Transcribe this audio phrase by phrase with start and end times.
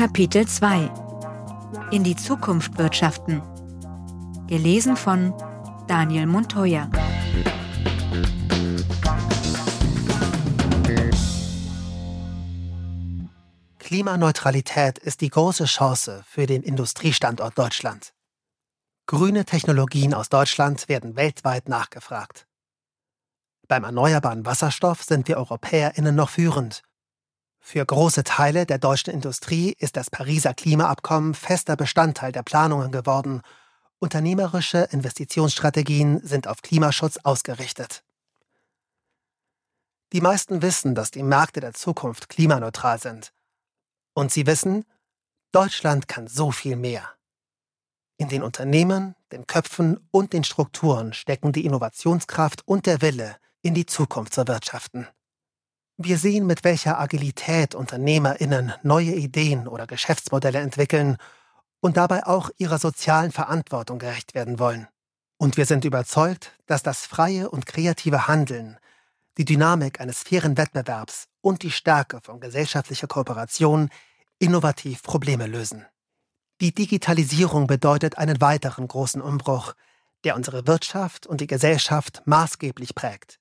[0.00, 0.90] Kapitel 2
[1.90, 3.42] In die Zukunft wirtschaften.
[4.46, 5.34] Gelesen von
[5.88, 6.90] Daniel Montoya.
[13.78, 18.14] Klimaneutralität ist die große Chance für den Industriestandort Deutschland.
[19.04, 22.46] Grüne Technologien aus Deutschland werden weltweit nachgefragt.
[23.68, 26.84] Beim erneuerbaren Wasserstoff sind wir EuropäerInnen noch führend.
[27.60, 33.42] Für große Teile der deutschen Industrie ist das Pariser Klimaabkommen fester Bestandteil der Planungen geworden.
[33.98, 38.02] Unternehmerische Investitionsstrategien sind auf Klimaschutz ausgerichtet.
[40.12, 43.32] Die meisten wissen, dass die Märkte der Zukunft klimaneutral sind.
[44.14, 44.84] Und sie wissen,
[45.52, 47.08] Deutschland kann so viel mehr.
[48.16, 53.74] In den Unternehmen, den Köpfen und den Strukturen stecken die Innovationskraft und der Wille, in
[53.74, 55.06] die Zukunft zu wirtschaften.
[56.02, 61.18] Wir sehen, mit welcher Agilität Unternehmerinnen neue Ideen oder Geschäftsmodelle entwickeln
[61.80, 64.88] und dabei auch ihrer sozialen Verantwortung gerecht werden wollen.
[65.36, 68.78] Und wir sind überzeugt, dass das freie und kreative Handeln,
[69.36, 73.90] die Dynamik eines fairen Wettbewerbs und die Stärke von gesellschaftlicher Kooperation
[74.38, 75.84] innovativ Probleme lösen.
[76.62, 79.74] Die Digitalisierung bedeutet einen weiteren großen Umbruch,
[80.24, 83.39] der unsere Wirtschaft und die Gesellschaft maßgeblich prägt.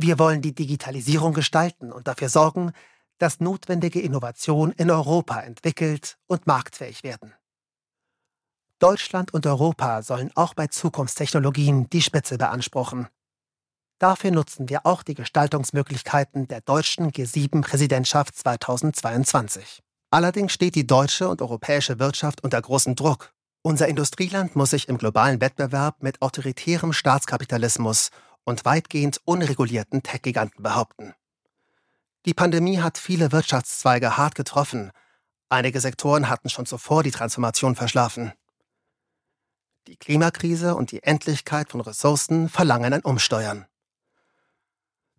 [0.00, 2.70] Wir wollen die Digitalisierung gestalten und dafür sorgen,
[3.18, 7.34] dass notwendige Innovationen in Europa entwickelt und marktfähig werden.
[8.78, 13.08] Deutschland und Europa sollen auch bei Zukunftstechnologien die Spitze beanspruchen.
[13.98, 19.82] Dafür nutzen wir auch die Gestaltungsmöglichkeiten der deutschen G7-Präsidentschaft 2022.
[20.12, 23.32] Allerdings steht die deutsche und europäische Wirtschaft unter großem Druck.
[23.62, 28.12] Unser Industrieland muss sich im globalen Wettbewerb mit autoritärem Staatskapitalismus
[28.48, 31.12] und weitgehend unregulierten Tech-Giganten behaupten.
[32.24, 34.90] Die Pandemie hat viele Wirtschaftszweige hart getroffen.
[35.50, 38.32] Einige Sektoren hatten schon zuvor die Transformation verschlafen.
[39.86, 43.66] Die Klimakrise und die Endlichkeit von Ressourcen verlangen ein Umsteuern.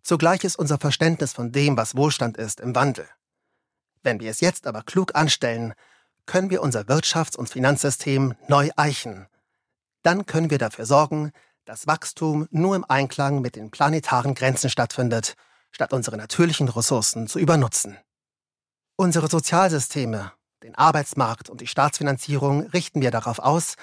[0.02, 3.08] Zugleich ist unser Verständnis von dem, was Wohlstand ist, im Wandel.
[4.02, 5.74] Wenn wir es jetzt aber klug anstellen,
[6.26, 9.28] können wir unser Wirtschafts- und Finanzsystem neu eichen.
[10.02, 11.30] Dann können wir dafür sorgen,
[11.70, 15.34] dass Wachstum nur im Einklang mit den planetaren Grenzen stattfindet,
[15.70, 17.96] statt unsere natürlichen Ressourcen zu übernutzen.
[18.96, 20.32] Unsere Sozialsysteme,
[20.64, 23.76] den Arbeitsmarkt und die Staatsfinanzierung richten wir darauf aus,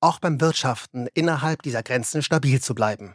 [0.00, 3.14] auch beim Wirtschaften innerhalb dieser Grenzen stabil zu bleiben.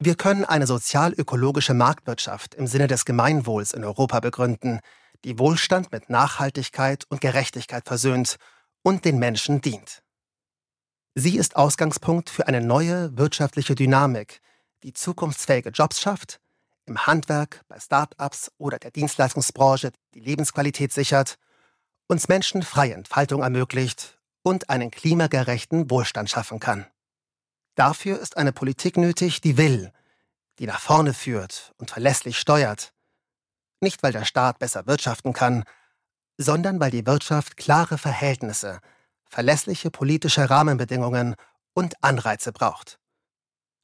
[0.00, 4.80] Wir können eine sozial-ökologische Marktwirtschaft im Sinne des Gemeinwohls in Europa begründen,
[5.24, 8.34] die Wohlstand mit Nachhaltigkeit und Gerechtigkeit versöhnt
[8.82, 10.02] und den Menschen dient.
[11.20, 14.40] Sie ist Ausgangspunkt für eine neue wirtschaftliche Dynamik,
[14.84, 16.38] die zukunftsfähige Jobs schafft,
[16.86, 21.36] im Handwerk, bei Start-ups oder der Dienstleistungsbranche die Lebensqualität sichert,
[22.06, 26.86] uns Menschen freie Entfaltung ermöglicht und einen klimagerechten Wohlstand schaffen kann.
[27.74, 29.92] Dafür ist eine Politik nötig, die will,
[30.60, 32.92] die nach vorne führt und verlässlich steuert,
[33.80, 35.64] nicht, weil der Staat besser wirtschaften kann,
[36.36, 38.78] sondern weil die Wirtschaft klare Verhältnisse,
[39.28, 41.34] verlässliche politische Rahmenbedingungen
[41.74, 42.98] und Anreize braucht.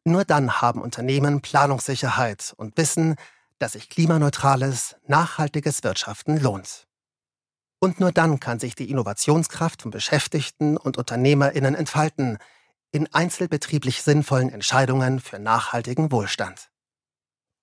[0.05, 3.17] Nur dann haben Unternehmen Planungssicherheit und wissen,
[3.59, 6.87] dass sich klimaneutrales, nachhaltiges Wirtschaften lohnt.
[7.79, 12.39] Und nur dann kann sich die Innovationskraft von Beschäftigten und Unternehmerinnen entfalten
[12.93, 16.71] in einzelbetrieblich sinnvollen Entscheidungen für nachhaltigen Wohlstand.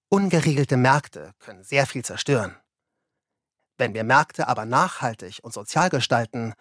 [0.09, 2.55] Ungeregelte Märkte können sehr viel zerstören.
[3.77, 6.53] Wenn wir Märkte aber nachhaltig und sozial gestalten,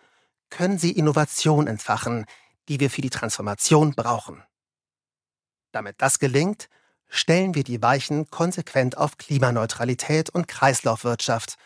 [0.50, 2.26] können sie Innovation entfachen,
[2.68, 4.42] die wir für die Transformation brauchen.
[5.72, 6.68] Damit das gelingt,
[7.08, 11.56] stellen wir die Weichen konsequent auf Klimaneutralität und Kreislaufwirtschaft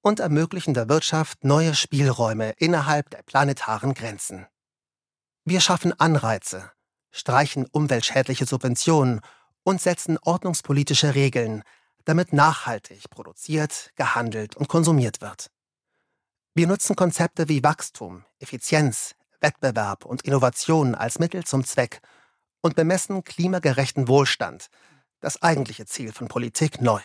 [0.00, 4.46] und ermöglichen der Wirtschaft neue Spielräume innerhalb der planetaren Grenzen.
[5.44, 6.70] Wir schaffen Anreize,
[7.10, 9.20] streichen umweltschädliche Subventionen
[9.64, 11.62] und setzen ordnungspolitische Regeln,
[12.04, 15.51] damit nachhaltig produziert, gehandelt und konsumiert wird.
[16.54, 22.02] Wir nutzen Konzepte wie Wachstum, Effizienz, Wettbewerb und Innovation als Mittel zum Zweck
[22.60, 24.68] und bemessen klimagerechten Wohlstand,
[25.20, 27.00] das eigentliche Ziel von Politik, neu.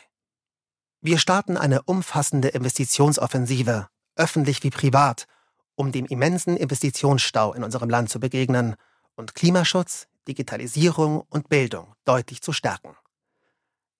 [1.00, 5.28] Wir starten eine umfassende Investitionsoffensive, öffentlich wie privat,
[5.76, 8.76] um dem immensen Investitionsstau in unserem Land zu begegnen
[9.16, 12.98] und Klimaschutz, Digitalisierung und Bildung deutlich zu stärken.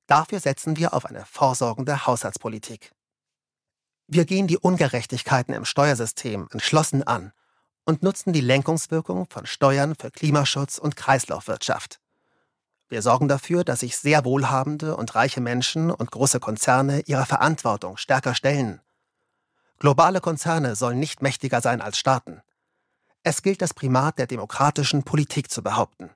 [0.08, 2.92] Dafür setzen wir auf eine vorsorgende Haushaltspolitik.
[4.08, 7.34] Wir gehen die Ungerechtigkeiten im Steuersystem entschlossen an
[7.84, 12.00] und nutzen die Lenkungswirkung von Steuern für Klimaschutz und Kreislaufwirtschaft.
[12.88, 17.98] Wir sorgen dafür, dass sich sehr wohlhabende und reiche Menschen und große Konzerne ihrer Verantwortung
[17.98, 18.80] stärker stellen.
[19.78, 22.42] Globale Konzerne sollen nicht mächtiger sein als Staaten.
[23.24, 26.12] Es gilt das Primat der demokratischen Politik zu behaupten.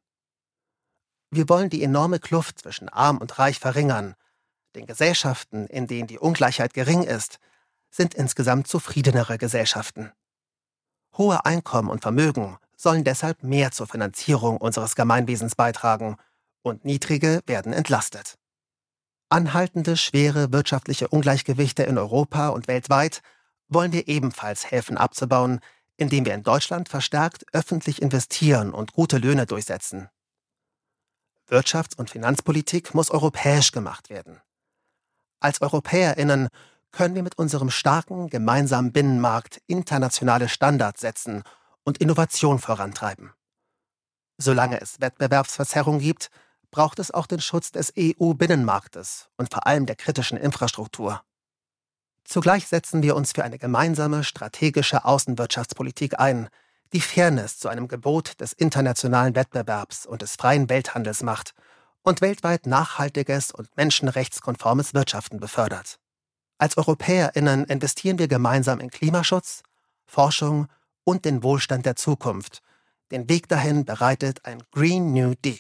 [1.30, 4.16] Wir wollen die enorme Kluft zwischen arm und reich verringern.
[4.76, 7.40] Den Gesellschaften, in denen die Ungleichheit gering ist,
[7.92, 10.12] sind insgesamt zufriedenere Gesellschaften.
[11.18, 16.18] Hohe Einkommen und Vermögen sollen deshalb mehr zur Finanzierung unseres Gemeinwesens beitragen
[16.64, 18.38] und niedrige werden entlastet.
[19.30, 23.22] Anhaltende schwere wirtschaftliche Ungleichgewichte in Europa und weltweit
[23.68, 25.60] wollen wir ebenfalls helfen abzubauen,
[25.96, 30.10] indem wir in Deutschland verstärkt öffentlich investieren und gute Löhne durchsetzen.
[31.48, 34.42] Wirtschafts- und Finanzpolitik muss europäisch gemacht werden.
[35.40, 36.50] Als Europäerinnen
[36.92, 41.44] können wir mit unserem starken gemeinsamen Binnenmarkt internationale Standards setzen
[41.84, 43.32] und Innovation vorantreiben.
[44.38, 46.30] Solange es Wettbewerbsverzerrung gibt,
[46.72, 51.22] braucht es auch den Schutz des EU-Binnenmarktes und vor allem der kritischen Infrastruktur.
[52.24, 56.50] Zugleich setzen wir uns für eine gemeinsame strategische Außenwirtschaftspolitik ein,
[56.94, 61.54] die Fairness zu einem Gebot des internationalen Wettbewerbs und des freien Welthandels macht
[62.04, 66.01] und weltweit nachhaltiges und menschenrechtskonformes Wirtschaften befördert.
[66.62, 69.64] Als Europäerinnen investieren wir gemeinsam in Klimaschutz,
[70.06, 70.68] Forschung
[71.04, 72.62] und den Wohlstand der Zukunft.
[73.10, 75.58] Den Weg dahin bereitet ein Green New Deal.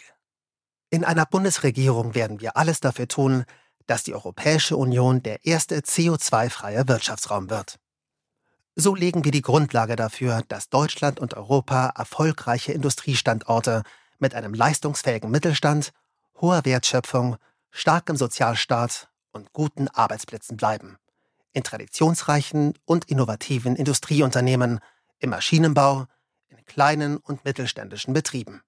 [0.91, 3.45] In einer Bundesregierung werden wir alles dafür tun,
[3.87, 7.79] dass die Europäische Union der erste CO2-freie Wirtschaftsraum wird.
[8.75, 13.81] So legen wir die Grundlage dafür, dass Deutschland und Europa erfolgreiche Industriestandorte
[14.19, 15.93] mit einem leistungsfähigen Mittelstand,
[16.39, 17.37] hoher Wertschöpfung,
[17.71, 20.97] starkem Sozialstaat und guten Arbeitsplätzen bleiben.
[21.53, 24.79] In traditionsreichen und innovativen Industrieunternehmen,
[25.19, 26.05] im Maschinenbau,
[26.47, 28.61] in kleinen und mittelständischen Betrieben.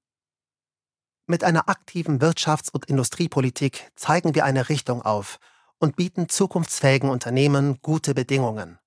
[1.25, 5.39] Mit einer aktiven Wirtschafts- und Industriepolitik zeigen wir eine Richtung auf
[5.79, 8.79] und bieten zukunftsfähigen Unternehmen gute Bedingungen.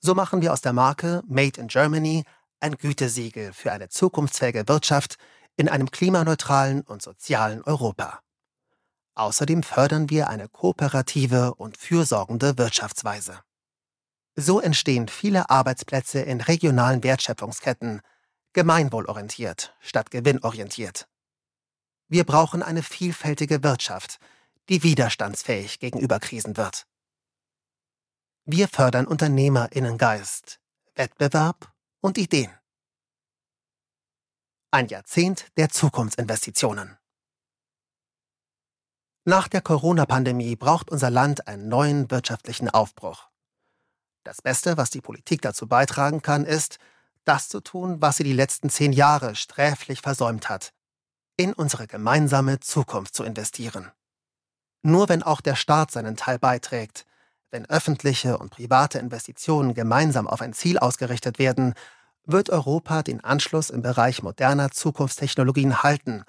[0.00, 2.24] So machen wir aus der Marke Made in Germany
[2.60, 5.16] ein Gütesiegel für eine zukunftsfähige Wirtschaft
[5.56, 8.20] in einem klimaneutralen und sozialen Europa.
[9.18, 13.42] Außerdem fördern wir eine kooperative und fürsorgende Wirtschaftsweise.
[14.36, 18.00] So entstehen viele Arbeitsplätze in regionalen Wertschöpfungsketten,
[18.52, 21.08] gemeinwohlorientiert statt gewinnorientiert.
[22.06, 24.20] Wir brauchen eine vielfältige Wirtschaft,
[24.68, 26.86] die widerstandsfähig gegenüber Krisen wird.
[28.44, 30.60] Wir fördern Unternehmerinnengeist,
[30.94, 32.52] Wettbewerb und Ideen.
[34.70, 36.97] Ein Jahrzehnt der Zukunftsinvestitionen.
[39.28, 43.28] Nach der Corona-Pandemie braucht unser Land einen neuen wirtschaftlichen Aufbruch.
[44.24, 46.78] Das Beste, was die Politik dazu beitragen kann, ist,
[47.26, 50.72] das zu tun, was sie die letzten zehn Jahre sträflich versäumt hat,
[51.36, 53.92] in unsere gemeinsame Zukunft zu investieren.
[54.80, 57.04] Nur wenn auch der Staat seinen Teil beiträgt,
[57.50, 61.74] wenn öffentliche und private Investitionen gemeinsam auf ein Ziel ausgerichtet werden,
[62.24, 66.24] wird Europa den Anschluss im Bereich moderner Zukunftstechnologien halten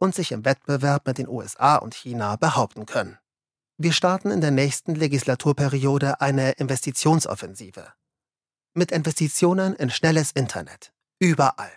[0.00, 3.18] und sich im Wettbewerb mit den USA und China behaupten können.
[3.76, 7.92] Wir starten in der nächsten Legislaturperiode eine Investitionsoffensive.
[8.74, 10.92] Mit Investitionen in schnelles Internet.
[11.18, 11.72] Überall.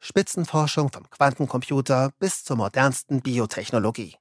[0.00, 4.16] Spitzenforschung vom Quantencomputer bis zur modernsten Biotechnologie.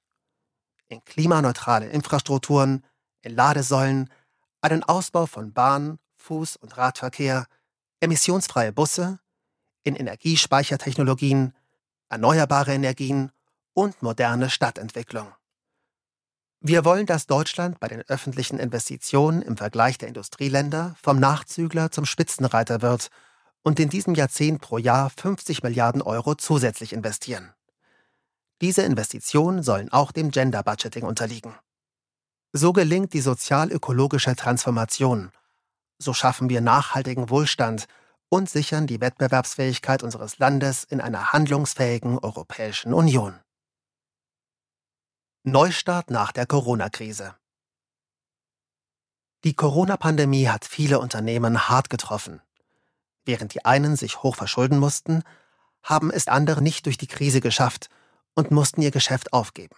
[0.88, 2.86] In klimaneutrale Infrastrukturen,
[3.22, 4.10] in Ladesäulen,
[4.62, 7.48] einen Ausbau von Bahn, Fuß- und Radverkehr,
[8.00, 9.20] emissionsfreie Busse,
[9.84, 11.54] in Energiespeichertechnologien,
[12.10, 13.32] erneuerbare Energien
[13.74, 15.34] und moderne Stadtentwicklung.
[16.60, 22.06] Wir wollen, dass Deutschland bei den öffentlichen Investitionen im Vergleich der Industrieländer vom Nachzügler zum
[22.06, 23.10] Spitzenreiter wird
[23.62, 27.54] und in diesem Jahrzehnt pro Jahr 50 Milliarden Euro zusätzlich investieren.
[28.62, 31.54] Diese Investitionen sollen auch dem Gender Budgeting unterliegen.
[32.54, 35.32] So gelingt die sozial-ökologische Transformation.
[36.00, 37.88] So schaffen wir nachhaltigen Wohlstand
[38.30, 43.40] und sichern die Wettbewerbsfähigkeit unseres Landes in einer handlungsfähigen Europäischen Union.
[45.44, 47.36] Neustart nach der Corona-Krise.
[49.44, 52.42] Die Corona-Pandemie hat viele Unternehmen hart getroffen.
[53.24, 55.24] Während die einen sich hoch verschulden mussten,
[55.84, 57.90] haben es andere nicht durch die Krise geschafft
[58.36, 59.76] und mussten ihr Geschäft aufgeben.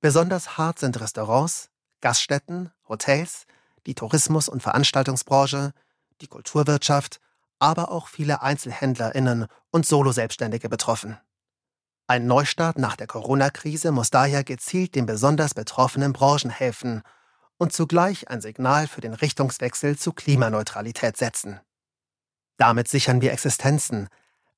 [0.00, 1.70] Besonders hart sind Restaurants,
[2.00, 3.46] Gaststätten, Hotels,
[3.86, 5.72] die Tourismus- und Veranstaltungsbranche,
[6.20, 7.20] die Kulturwirtschaft,
[7.58, 11.18] aber auch viele Einzelhändlerinnen und Soloselbstständige betroffen.
[12.06, 17.02] Ein Neustart nach der Corona-Krise muss daher gezielt den besonders betroffenen Branchen helfen
[17.58, 21.60] und zugleich ein Signal für den Richtungswechsel zu Klimaneutralität setzen.
[22.56, 24.08] Damit sichern wir Existenzen,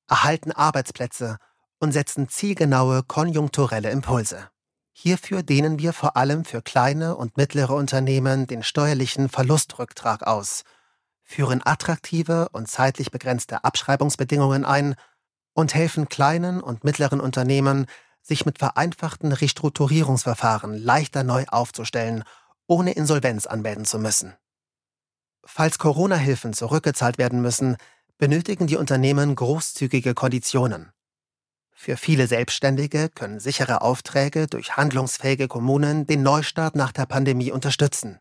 [0.07, 1.37] erhalten Arbeitsplätze
[1.79, 4.49] und setzen zielgenaue konjunkturelle Impulse.
[4.93, 10.63] Hierfür dehnen wir vor allem für kleine und mittlere Unternehmen den steuerlichen Verlustrücktrag aus,
[11.31, 14.95] führen attraktive und zeitlich begrenzte Abschreibungsbedingungen ein
[15.53, 17.85] und helfen kleinen und mittleren Unternehmen,
[18.21, 22.23] sich mit vereinfachten Restrukturierungsverfahren leichter neu aufzustellen,
[22.67, 24.35] ohne Insolvenz anmelden zu müssen.
[25.43, 27.77] Falls Corona-Hilfen zurückgezahlt werden müssen,
[28.17, 30.91] benötigen die Unternehmen großzügige Konditionen.
[31.73, 38.19] Für viele Selbstständige können sichere Aufträge durch handlungsfähige Kommunen den Neustart nach der Pandemie unterstützen.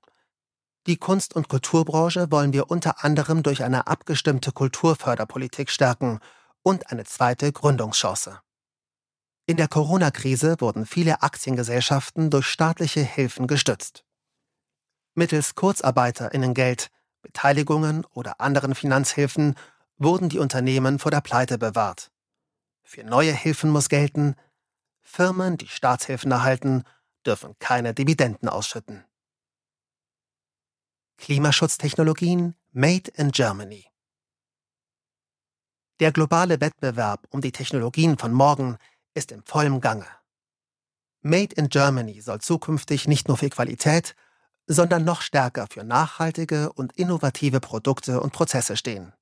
[0.87, 6.21] Die Kunst- und Kulturbranche wollen wir unter anderem durch eine abgestimmte Kulturförderpolitik stärken
[6.63, 8.41] und eine zweite Gründungschance.
[9.47, 14.05] In der Corona-Krise wurden viele Aktiengesellschaften durch staatliche Hilfen gestützt.
[15.15, 19.57] Mittels Kurzarbeiterinnengeld, Beteiligungen oder anderen Finanzhilfen
[19.99, 22.11] wurden die Unternehmen vor der Pleite bewahrt.
[22.83, 24.35] Für neue Hilfen muss gelten,
[25.03, 26.85] Firmen, die Staatshilfen erhalten,
[27.27, 29.05] dürfen keine Dividenden ausschütten.
[31.21, 33.85] Klimaschutztechnologien Made in Germany
[36.01, 38.79] Der globale Wettbewerb um die Technologien von morgen
[39.13, 40.07] ist im vollen Gange.
[41.21, 44.17] Made in Germany soll zukünftig nicht nur für Qualität,
[44.67, 49.13] sondern noch stärker für nachhaltige und innovative Produkte und Prozesse stehen.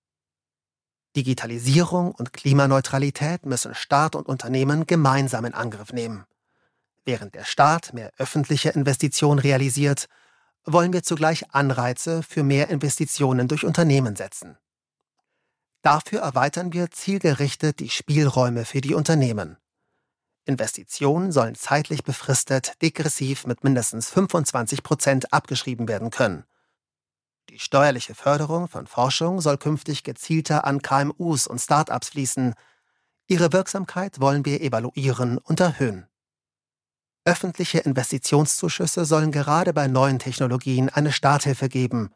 [1.16, 6.26] Digitalisierung und Klimaneutralität müssen Staat und Unternehmen gemeinsam in Angriff nehmen.
[7.04, 10.08] Während der Staat mehr öffentliche Investitionen realisiert,
[10.72, 14.56] wollen wir zugleich Anreize für mehr Investitionen durch Unternehmen setzen.
[15.82, 19.56] Dafür erweitern wir zielgerichtet die Spielräume für die Unternehmen.
[20.44, 26.44] Investitionen sollen zeitlich befristet degressiv mit mindestens 25 Prozent abgeschrieben werden können–
[27.50, 32.54] die steuerliche Förderung von Forschung soll künftig gezielter an KMUs und Start-ups fließen.
[33.26, 36.06] Ihre Wirksamkeit wollen wir evaluieren und erhöhen.
[37.28, 42.10] Öffentliche Investitionszuschüsse sollen gerade bei neuen Technologien eine Starthilfe geben.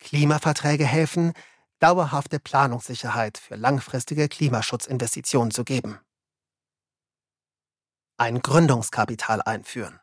[0.00, 1.34] Klimaverträge helfen,
[1.78, 6.00] dauerhafte Planungssicherheit für langfristige Klimaschutzinvestitionen zu geben.
[8.16, 10.00] Ein Gründungskapital einführen.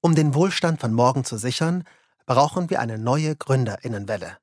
[0.00, 1.82] Um den Wohlstand von morgen zu sichern,
[2.24, 4.38] brauchen wir eine neue Gründerinnenwelle.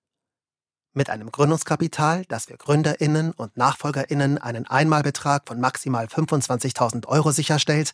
[0.97, 7.91] Mit einem Gründungskapital, das für Gründerinnen und Nachfolgerinnen einen Einmalbetrag von maximal 25.000 Euro sicherstellt,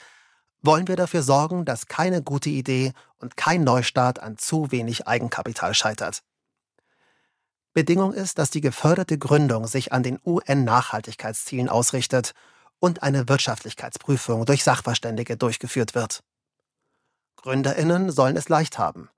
[0.61, 5.73] wollen wir dafür sorgen, dass keine gute Idee und kein Neustart an zu wenig Eigenkapital
[5.73, 6.21] scheitert.
[7.73, 12.35] Bedingung ist, dass die geförderte Gründung sich an den UN-Nachhaltigkeitszielen ausrichtet
[12.77, 16.21] und eine Wirtschaftlichkeitsprüfung durch Sachverständige durchgeführt wird.
[17.37, 19.09] Gründerinnen sollen es leicht haben.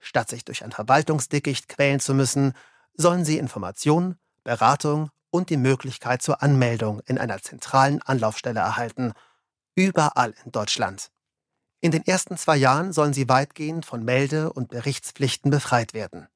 [0.00, 2.54] Statt sich durch ein Verwaltungsdickicht quälen zu müssen,
[2.94, 9.12] sollen sie Informationen, Beratung und die Möglichkeit zur Anmeldung in einer zentralen Anlaufstelle erhalten,
[9.74, 11.10] überall in Deutschland.
[11.80, 16.28] In den ersten zwei Jahren sollen sie weitgehend von Melde- und Berichtspflichten befreit werden.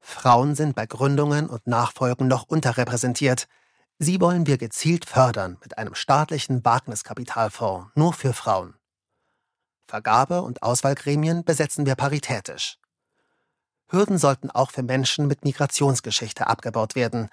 [0.00, 3.48] Frauen sind bei Gründungen und Nachfolgen noch unterrepräsentiert.
[3.98, 8.76] Sie wollen wir gezielt fördern mit einem staatlichen Wagniskapitalfonds nur für Frauen.
[9.88, 12.78] Vergabe- und Auswahlgremien besetzen wir paritätisch.
[13.88, 17.28] Hürden sollten auch für Menschen mit Migrationsgeschichte abgebaut werden.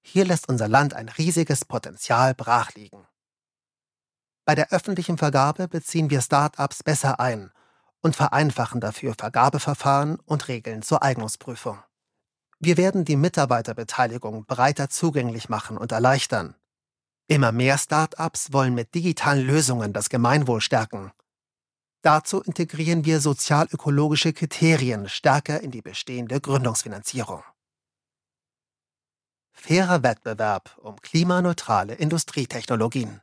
[0.00, 3.06] Hier lässt unser Land ein riesiges Potenzial brachliegen.
[4.44, 7.50] Bei der öffentlichen Vergabe beziehen wir Start-ups besser ein
[8.00, 11.82] und vereinfachen dafür Vergabeverfahren und Regeln zur Eignungsprüfung.
[12.60, 16.54] Wir werden die Mitarbeiterbeteiligung breiter zugänglich machen und erleichtern.
[17.26, 21.12] Immer mehr Start-ups wollen mit digitalen Lösungen das Gemeinwohl stärken
[22.02, 27.42] Dazu integrieren wir sozial-ökologische Kriterien stärker in die bestehende Gründungsfinanzierung.
[29.52, 33.20] Fairer Wettbewerb um klimaneutrale Industrietechnologien.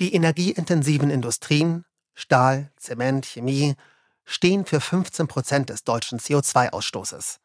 [0.00, 3.74] Die energieintensiven Industrien Stahl, Zement, Chemie
[4.24, 7.38] stehen für 15 Prozent des deutschen CO2-Ausstoßes.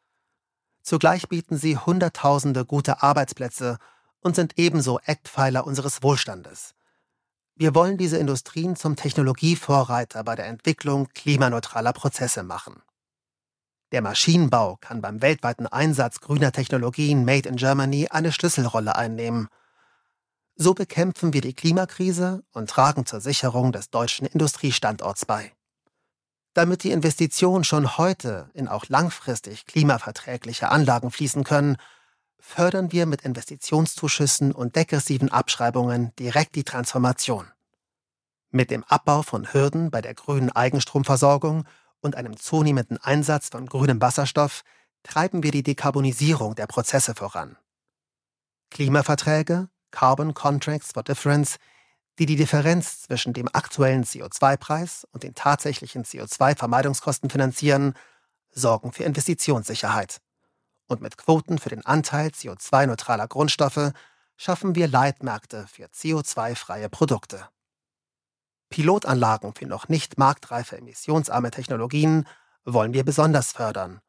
[0.84, 3.78] Zugleich bieten sie Hunderttausende gute Arbeitsplätze
[4.20, 6.76] und sind ebenso Eckpfeiler unseres Wohlstandes.
[7.60, 12.84] Wir wollen diese Industrien zum Technologievorreiter bei der Entwicklung klimaneutraler Prozesse machen.
[13.92, 19.48] Der Maschinenbau kann beim weltweiten Einsatz grüner Technologien Made in Germany eine Schlüsselrolle einnehmen.
[20.56, 25.52] So bekämpfen wir die Klimakrise und tragen zur Sicherung des deutschen Industriestandorts bei.
[26.54, 31.78] Damit die Investitionen schon heute in auch langfristig klimaverträgliche Anlagen fließen können,
[32.48, 37.52] fördern wir mit Investitionszuschüssen und degressiven Abschreibungen direkt die Transformation.
[38.50, 41.66] Mit dem Abbau von Hürden bei der grünen Eigenstromversorgung
[42.00, 44.64] und einem zunehmenden Einsatz von grünem Wasserstoff
[45.04, 47.58] treiben wir die Dekarbonisierung der Prozesse voran.
[48.72, 51.58] Klimaverträge, Carbon Contracts for Difference,
[52.18, 57.94] die die Differenz zwischen dem aktuellen CO2-Preis und den tatsächlichen CO2-Vermeidungskosten finanzieren,
[58.52, 60.22] sorgen für Investitionssicherheit.
[60.88, 63.92] Und mit Quoten für den Anteil CO2-neutraler Grundstoffe
[64.38, 67.48] schaffen wir Leitmärkte für CO2-freie Produkte.
[68.70, 72.28] Pilotanlagen für noch nicht marktreife emissionsarme Technologien
[72.66, 74.02] wollen wir besonders fördern.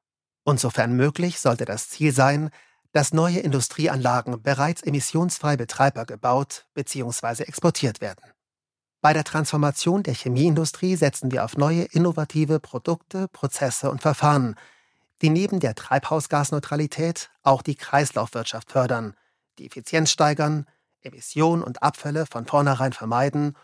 [0.45, 2.51] Und sofern möglich sollte das Ziel sein,
[2.93, 7.43] dass neue Industrieanlagen bereits emissionsfrei betreibbar gebaut bzw.
[7.43, 8.25] exportiert werden.
[9.01, 14.57] Bei der Transformation der Chemieindustrie setzen wir auf neue innovative Produkte, Prozesse und Verfahren,
[15.23, 19.17] die neben der Treibhausgasneutralität auch die Kreislaufwirtschaft fördern,
[19.59, 20.67] die Effizienz steigern,
[21.01, 23.57] Emissionen und Abfälle von vornherein vermeiden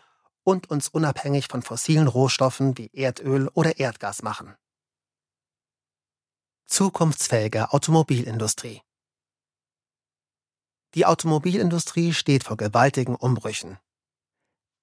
[0.43, 4.55] und uns unabhängig von fossilen Rohstoffen wie Erdöl oder Erdgas machen.
[6.67, 8.81] Zukunftsfähige Automobilindustrie
[10.93, 13.77] Die Automobilindustrie steht vor gewaltigen Umbrüchen.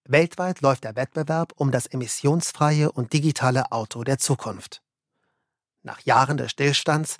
[0.05, 4.83] Weltweit läuft der Wettbewerb um das emissionsfreie und digitale Auto der Zukunft.
[5.83, 7.17] Nach Jahren des Stillstands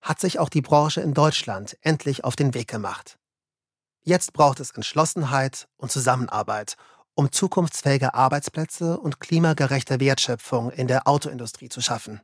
[0.00, 3.18] hat sich auch die Branche in Deutschland endlich auf den Weg gemacht.
[4.02, 6.76] Jetzt braucht es Entschlossenheit und Zusammenarbeit,
[7.14, 12.20] um zukunftsfähige Arbeitsplätze und klimagerechte Wertschöpfung in der Autoindustrie zu schaffen.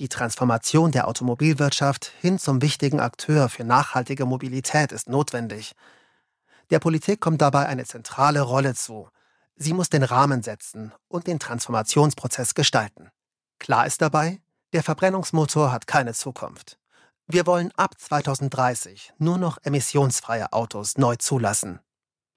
[0.00, 5.72] Die Transformation der Automobilwirtschaft hin zum wichtigen Akteur für nachhaltige Mobilität ist notwendig.
[6.70, 9.08] Der Politik kommt dabei eine zentrale Rolle zu.
[9.56, 13.10] Sie muss den Rahmen setzen und den Transformationsprozess gestalten.
[13.58, 14.40] Klar ist dabei,
[14.74, 16.78] der Verbrennungsmotor hat keine Zukunft.
[17.26, 21.78] Wir wollen ab 2030 nur noch emissionsfreie Autos neu zulassen.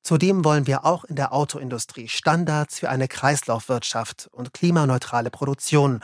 [0.03, 6.01] Zudem wollen wir auch in der Autoindustrie Standards für eine Kreislaufwirtschaft und klimaneutrale Produktion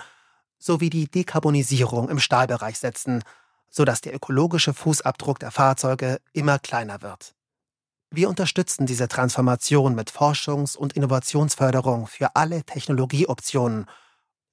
[0.57, 3.23] sowie die Dekarbonisierung im Stahlbereich setzen,
[3.69, 7.35] sodass der ökologische Fußabdruck der Fahrzeuge immer kleiner wird.
[8.09, 13.85] Wir unterstützen diese Transformation mit Forschungs- und Innovationsförderung für alle Technologieoptionen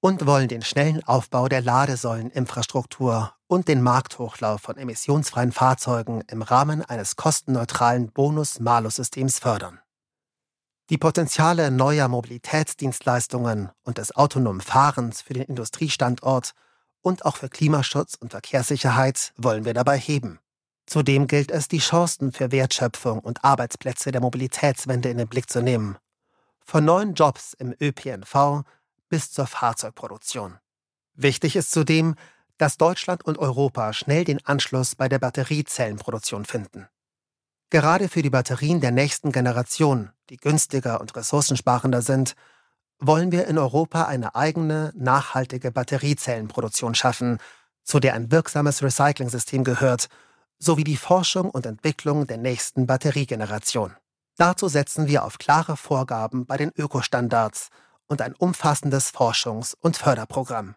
[0.01, 6.83] und wollen den schnellen Aufbau der Ladesäuleninfrastruktur und den Markthochlauf von emissionsfreien Fahrzeugen im Rahmen
[6.83, 9.81] eines kostenneutralen Bonus-Malus-Systems fördern.
[10.89, 16.53] Die Potenziale neuer Mobilitätsdienstleistungen und des autonomen Fahrens für den Industriestandort
[17.03, 20.41] und auch für Klimaschutz und Verkehrssicherheit wollen wir dabei heben.
[20.87, 25.63] Zudem gilt es, die Chancen für Wertschöpfung und Arbeitsplätze der Mobilitätswende in den Blick zu
[25.63, 25.97] nehmen.
[26.65, 28.65] Von neuen Jobs im ÖPNV
[29.11, 30.59] bis zur Fahrzeugproduktion.
[31.13, 32.15] Wichtig ist zudem,
[32.57, 36.89] dass Deutschland und Europa schnell den Anschluss bei der Batteriezellenproduktion finden.
[37.69, 42.35] Gerade für die Batterien der nächsten Generation, die günstiger und ressourcensparender sind,
[42.99, 47.39] wollen wir in Europa eine eigene, nachhaltige Batteriezellenproduktion schaffen,
[47.83, 50.09] zu der ein wirksames Recycling-System gehört,
[50.59, 53.97] sowie die Forschung und Entwicklung der nächsten Batteriegeneration.
[54.37, 57.71] Dazu setzen wir auf klare Vorgaben bei den Ökostandards
[58.11, 60.75] und ein umfassendes Forschungs- und Förderprogramm.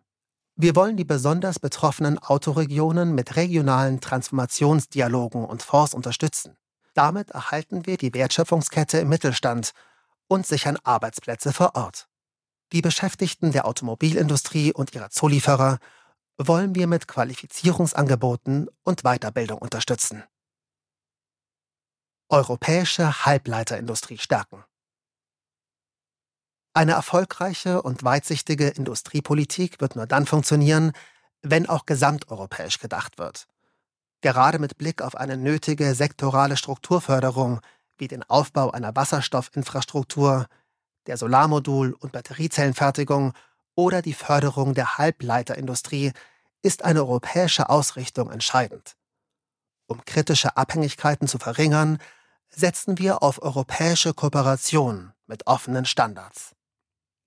[0.56, 6.56] Wir wollen die besonders betroffenen Autoregionen mit regionalen Transformationsdialogen und Fonds unterstützen.
[6.94, 9.72] Damit erhalten wir die Wertschöpfungskette im Mittelstand
[10.28, 12.08] und sichern Arbeitsplätze vor Ort.
[12.72, 15.80] Die Beschäftigten der Automobilindustrie und ihrer Zulieferer
[16.38, 20.24] wollen wir mit Qualifizierungsangeboten und Weiterbildung unterstützen.
[22.30, 24.64] Europäische Halbleiterindustrie stärken.
[26.76, 30.92] Eine erfolgreiche und weitsichtige Industriepolitik wird nur dann funktionieren,
[31.44, 33.48] wenn auch gesamteuropäisch gedacht wird.
[34.22, 37.62] Gerade mit Blick auf eine nötige sektorale Strukturförderung
[37.98, 40.48] wie den Aufbau einer Wasserstoffinfrastruktur,
[41.06, 43.34] der Solarmodul- und Batteriezellenfertigung
[43.76, 46.12] oder die Förderung der Halbleiterindustrie
[46.64, 48.96] ist eine europäische Ausrichtung entscheidend.
[49.86, 52.00] Um kritische Abhängigkeiten zu verringern,
[52.50, 56.56] setzen wir auf europäische Kooperation mit offenen Standards.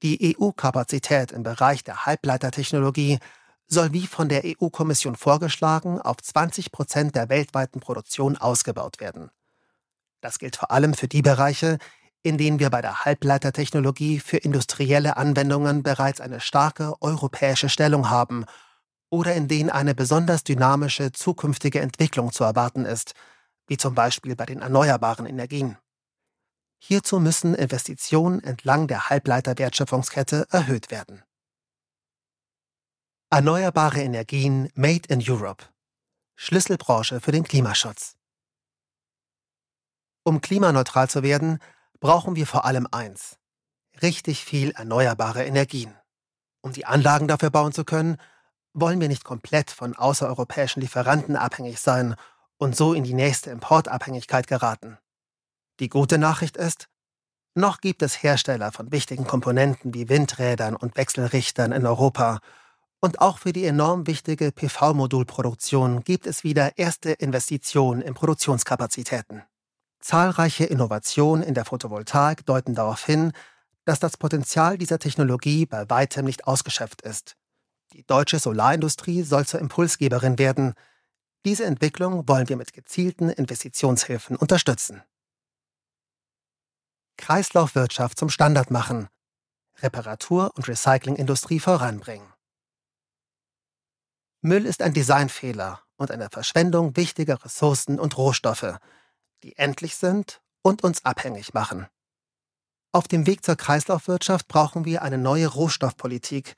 [0.03, 3.19] Die EU-Kapazität im Bereich der Halbleitertechnologie
[3.67, 9.31] soll wie von der EU-Kommission vorgeschlagen auf 20 Prozent der weltweiten Produktion ausgebaut werden.
[10.21, 11.79] Das gilt vor allem für die Bereiche,
[12.23, 18.45] in denen wir bei der Halbleitertechnologie für industrielle Anwendungen bereits eine starke europäische Stellung haben
[19.11, 23.15] oder in denen eine besonders dynamische zukünftige Entwicklung zu erwarten ist,
[23.69, 25.79] wie zum Beispiel bei den erneuerbaren Energien.
[26.88, 31.25] Hierzu müssen Investitionen entlang der Halbleiterwertschöpfungskette erhöht werden.
[33.29, 35.64] Erneuerbare Energien Made in Europe.
[36.37, 38.14] Schlüsselbranche für den Klimaschutz.
[40.22, 41.59] Um klimaneutral zu werden,
[41.99, 43.37] brauchen wir vor allem eins.
[44.01, 45.92] Richtig viel erneuerbare Energien.
[46.61, 48.16] Um die Anlagen dafür bauen zu können,
[48.75, 52.14] wollen wir nicht komplett von außereuropäischen Lieferanten abhängig sein
[52.59, 54.99] und so in die nächste Importabhängigkeit geraten.
[55.81, 56.89] Die gute Nachricht ist,
[57.59, 62.41] Noch gibt es Hersteller von wichtigen Komponenten wie Windrädern und Wechselrichtern in Europa.
[63.01, 69.43] Und auch für die enorm wichtige PV-Modulproduktion gibt es wieder erste Investitionen in Produktionskapazitäten.
[70.01, 73.33] Zahlreiche Innovationen in der Photovoltaik deuten darauf hin,
[73.87, 77.37] dass das Potenzial dieser Technologie bei weitem nicht ausgeschöpft ist.
[77.93, 80.75] Die deutsche Solarindustrie soll zur Impulsgeberin werden.
[81.47, 85.03] Diese Entwicklung wollen wir mit gezielten Investitionshilfen unterstützen.
[87.17, 89.09] Kreislaufwirtschaft zum Standard machen,
[89.81, 92.33] Reparatur- und Recyclingindustrie voranbringen.
[94.41, 98.79] Müll ist ein Designfehler und eine Verschwendung wichtiger Ressourcen und Rohstoffe,
[99.43, 101.87] die endlich sind und uns abhängig machen.
[102.93, 106.55] Auf dem Weg zur Kreislaufwirtschaft brauchen wir eine neue Rohstoffpolitik,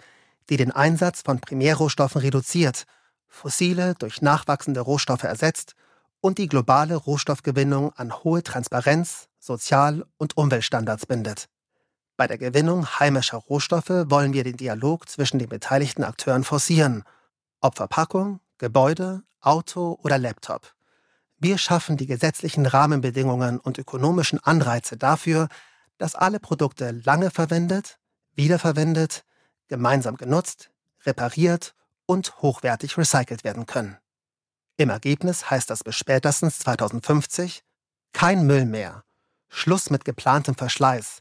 [0.49, 2.85] die den Einsatz von Primärrohstoffen reduziert,
[3.27, 5.75] fossile durch nachwachsende Rohstoffe ersetzt
[6.21, 11.49] und die globale Rohstoffgewinnung an hohe Transparenz, Sozial- und Umweltstandards bindet.
[12.19, 17.03] Bei der Gewinnung heimischer Rohstoffe wollen wir den Dialog zwischen den beteiligten Akteuren forcieren,
[17.61, 20.75] ob Verpackung, Gebäude, Auto oder Laptop.
[21.39, 25.49] Wir schaffen die gesetzlichen Rahmenbedingungen und ökonomischen Anreize dafür,
[25.97, 27.99] dass alle Produkte lange verwendet,
[28.35, 29.25] wiederverwendet,
[29.69, 30.71] gemeinsam genutzt,
[31.07, 33.97] repariert und hochwertig recycelt werden können.
[34.77, 37.63] Im Ergebnis heißt das bis spätestens 2050
[38.13, 39.05] kein Müll mehr,
[39.49, 41.21] Schluss mit geplantem Verschleiß,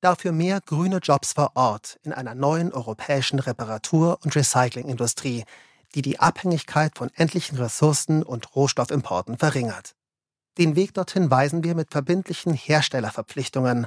[0.00, 5.44] dafür mehr grüne Jobs vor Ort in einer neuen europäischen Reparatur- und Recyclingindustrie,
[5.94, 9.94] die die Abhängigkeit von endlichen Ressourcen und Rohstoffimporten verringert.
[10.58, 13.86] Den Weg dorthin weisen wir mit verbindlichen Herstellerverpflichtungen,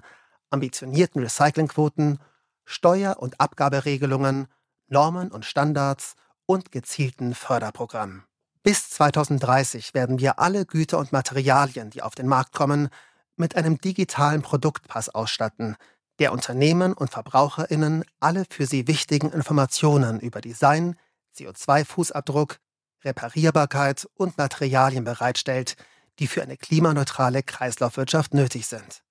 [0.49, 2.19] ambitionierten Recyclingquoten,
[2.65, 4.47] Steuer- und Abgaberegelungen,
[4.87, 6.15] Normen und Standards
[6.45, 8.23] und gezielten Förderprogrammen.
[8.63, 12.89] Bis 2030 werden wir alle Güter und Materialien, die auf den Markt kommen,
[13.35, 15.75] mit einem digitalen Produktpass ausstatten,
[16.19, 20.95] der Unternehmen und Verbraucherinnen alle für sie wichtigen Informationen über Design,
[21.35, 22.57] CO2-Fußabdruck,
[23.03, 25.75] Reparierbarkeit und Materialien bereitstellt,
[26.19, 29.03] die für eine klimaneutrale Kreislaufwirtschaft nötig sind.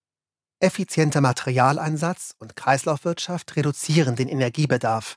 [0.61, 5.17] Effizienter Materialeinsatz und Kreislaufwirtschaft reduzieren den Energiebedarf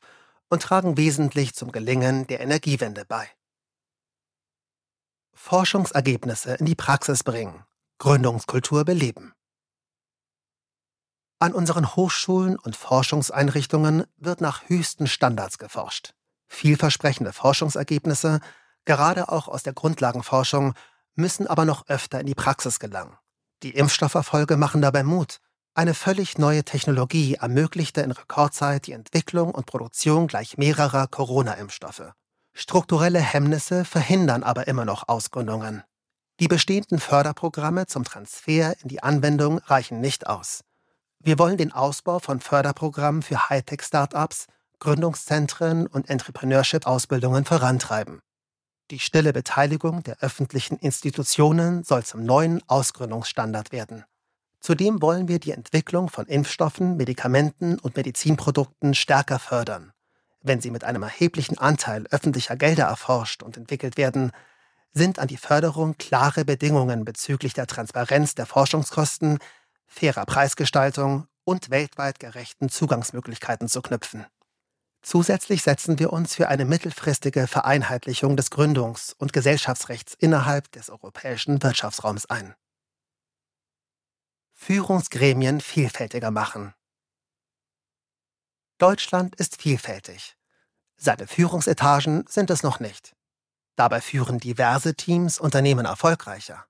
[0.49, 3.29] und tragen wesentlich zum Gelingen der Energiewende bei.
[5.33, 7.63] Forschungsergebnisse in die Praxis bringen,
[7.97, 9.33] Gründungskultur beleben.
[11.39, 16.13] An unseren Hochschulen und Forschungseinrichtungen wird nach höchsten Standards geforscht.
[16.47, 18.39] Vielversprechende Forschungsergebnisse,
[18.85, 20.73] gerade auch aus der Grundlagenforschung,
[21.15, 23.17] müssen aber noch öfter in die Praxis gelangen.
[23.63, 25.39] Die Impfstofferfolge machen dabei Mut.
[25.73, 32.13] Eine völlig neue Technologie ermöglichte in Rekordzeit die Entwicklung und Produktion gleich mehrerer Corona-Impfstoffe.
[32.53, 35.83] Strukturelle Hemmnisse verhindern aber immer noch Ausgründungen.
[36.41, 40.65] Die bestehenden Förderprogramme zum Transfer in die Anwendung reichen nicht aus.
[41.19, 44.47] Wir wollen den Ausbau von Förderprogrammen für Hightech-Startups
[44.79, 48.21] Gründungszentren und Entrepreneurship-Ausbildungen vorantreiben.
[48.91, 54.03] Die stille Beteiligung der öffentlichen Institutionen soll zum neuen Ausgründungsstandard werden.
[54.59, 59.93] Zudem wollen wir die Entwicklung von Impfstoffen, Medikamenten und Medizinprodukten stärker fördern.
[60.41, 64.31] Wenn sie mit einem erheblichen Anteil öffentlicher Gelder erforscht und entwickelt werden,
[64.95, 69.39] sind an die Förderung klare Bedingungen bezüglich der Transparenz der Forschungskosten,
[69.85, 74.25] fairer Preisgestaltung und weltweit gerechten Zugangsmöglichkeiten zu knüpfen.
[75.01, 81.61] Zusätzlich setzen wir uns für eine mittelfristige Vereinheitlichung des Gründungs- und Gesellschaftsrechts innerhalb des europäischen
[81.61, 82.55] Wirtschaftsraums ein.
[84.53, 86.73] Führungsgremien vielfältiger machen.
[88.77, 90.37] Deutschland ist vielfältig.
[90.95, 93.15] Seine Führungsetagen sind es noch nicht.
[93.75, 96.65] Dabei führen diverse Teams Unternehmen erfolgreicher.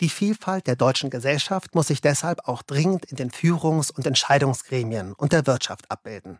[0.00, 5.12] Die Vielfalt der deutschen Gesellschaft muss sich deshalb auch dringend in den Führungs- und Entscheidungsgremien
[5.14, 6.38] und der Wirtschaft abbilden.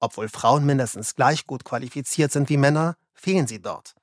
[0.00, 3.94] Obwohl Frauen mindestens gleich gut qualifiziert sind wie Männer, fehlen sie dort.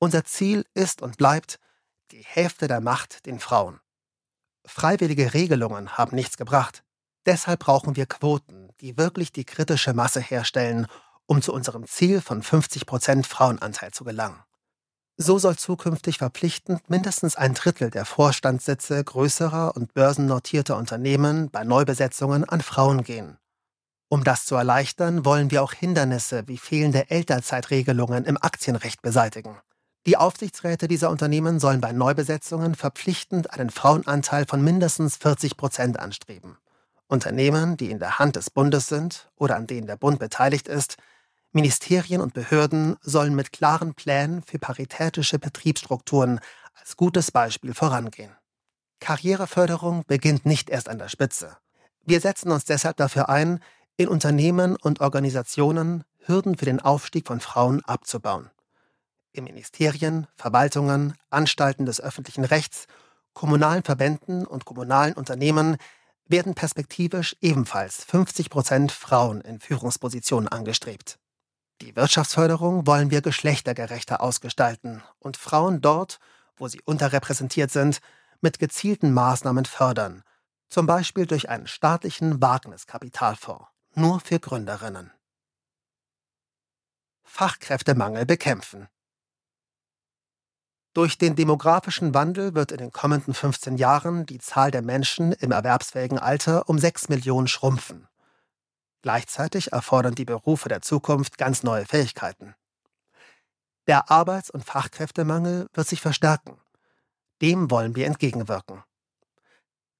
[0.00, 1.60] Unser Ziel ist und bleibt
[2.10, 3.80] die Hälfte der Macht den Frauen.
[4.66, 6.82] Freiwillige Regelungen haben nichts gebracht.
[7.26, 10.88] Deshalb brauchen wir Quoten, die wirklich die kritische Masse herstellen,
[11.26, 14.42] um zu unserem Ziel von 50% Frauenanteil zu gelangen.
[15.16, 22.42] So soll zukünftig verpflichtend mindestens ein Drittel der Vorstandssitze größerer und börsennotierter Unternehmen bei Neubesetzungen
[22.48, 23.38] an Frauen gehen.
[24.08, 29.56] Um das zu erleichtern, wollen wir auch Hindernisse wie fehlende Elternzeitregelungen im Aktienrecht beseitigen.
[30.06, 36.58] Die Aufsichtsräte dieser Unternehmen sollen bei Neubesetzungen verpflichtend einen Frauenanteil von mindestens 40 Prozent anstreben.
[37.06, 40.96] Unternehmen, die in der Hand des Bundes sind oder an denen der Bund beteiligt ist,
[41.54, 46.40] Ministerien und Behörden sollen mit klaren Plänen für paritätische Betriebsstrukturen
[46.74, 48.32] als gutes Beispiel vorangehen.
[48.98, 51.56] Karriereförderung beginnt nicht erst an der Spitze.
[52.04, 53.60] Wir setzen uns deshalb dafür ein,
[53.96, 58.50] in Unternehmen und Organisationen Hürden für den Aufstieg von Frauen abzubauen.
[59.30, 62.86] In Ministerien, Verwaltungen, Anstalten des öffentlichen Rechts,
[63.32, 65.76] kommunalen Verbänden und kommunalen Unternehmen
[66.26, 71.18] werden perspektivisch ebenfalls 50 Prozent Frauen in Führungspositionen angestrebt.
[71.80, 76.18] Die Wirtschaftsförderung wollen wir geschlechtergerechter ausgestalten und Frauen dort,
[76.56, 78.00] wo sie unterrepräsentiert sind,
[78.40, 80.22] mit gezielten Maßnahmen fördern,
[80.68, 85.12] zum Beispiel durch einen staatlichen Wagniskapitalfonds, nur für Gründerinnen.
[87.24, 88.88] Fachkräftemangel bekämpfen.
[90.92, 95.50] Durch den demografischen Wandel wird in den kommenden 15 Jahren die Zahl der Menschen im
[95.50, 98.06] erwerbsfähigen Alter um 6 Millionen schrumpfen.
[99.04, 102.54] Gleichzeitig erfordern die Berufe der Zukunft ganz neue Fähigkeiten.
[103.86, 106.56] Der Arbeits- und Fachkräftemangel wird sich verstärken.
[107.42, 108.82] Dem wollen wir entgegenwirken.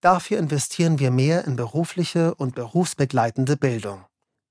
[0.01, 4.07] Dafür investieren wir mehr in berufliche und berufsbegleitende Bildung.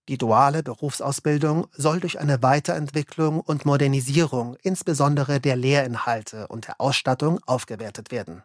[0.07, 7.39] Die duale Berufsausbildung soll durch eine Weiterentwicklung und Modernisierung insbesondere der Lehrinhalte und der Ausstattung
[7.47, 8.43] aufgewertet werden.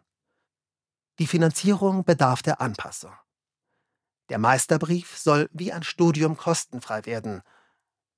[1.18, 3.12] Die Finanzierung bedarf der Anpassung.
[4.28, 7.42] Der Meisterbrief soll wie ein Studium kostenfrei werden.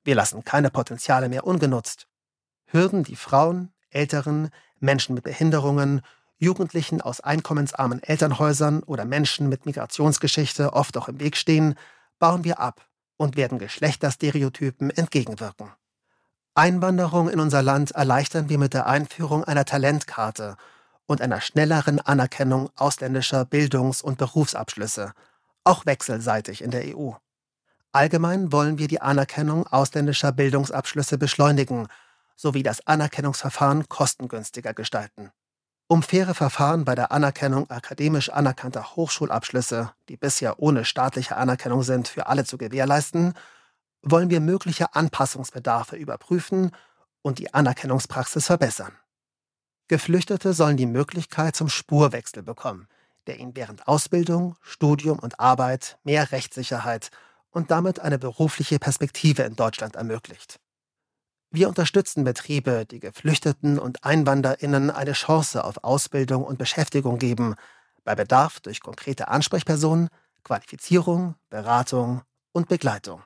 [0.02, 2.06] Wir lassen keine Potenziale mehr ungenutzt.
[2.66, 6.02] Hürden, die Frauen, Älteren, Menschen mit Behinderungen,
[6.38, 11.74] Jugendlichen aus einkommensarmen Elternhäusern oder Menschen mit Migrationsgeschichte oft auch im Weg stehen,
[12.18, 15.70] bauen wir ab und werden Geschlechterstereotypen entgegenwirken.
[16.54, 20.56] Einwanderung in unser Land erleichtern wir mit der Einführung einer Talentkarte
[21.06, 25.12] und einer schnelleren Anerkennung ausländischer Bildungs- und Berufsabschlüsse,
[25.64, 27.12] auch wechselseitig in der EU.
[27.92, 31.88] Allgemein wollen wir die Anerkennung ausländischer Bildungsabschlüsse beschleunigen
[32.36, 35.30] sowie das Anerkennungsverfahren kostengünstiger gestalten.
[35.88, 42.08] Um faire Verfahren bei der Anerkennung akademisch anerkannter Hochschulabschlüsse, die bisher ohne staatliche Anerkennung sind,
[42.08, 43.34] für alle zu gewährleisten,
[44.02, 46.70] wollen wir mögliche Anpassungsbedarfe überprüfen
[47.22, 48.92] und die Anerkennungspraxis verbessern.
[49.88, 52.86] Geflüchtete sollen die Möglichkeit zum Spurwechsel bekommen,
[53.30, 57.10] der ihnen während Ausbildung, Studium und Arbeit mehr Rechtssicherheit
[57.50, 60.58] und damit eine berufliche Perspektive in Deutschland ermöglicht.
[61.52, 67.54] Wir unterstützen Betriebe, die Geflüchteten und Einwanderinnen eine Chance auf Ausbildung und Beschäftigung geben,
[68.02, 70.08] bei Bedarf durch konkrete Ansprechpersonen,
[70.42, 73.22] Qualifizierung, Beratung und Begleitung.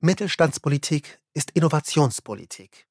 [0.00, 2.88] Mittelstandspolitik ist Innovationspolitik.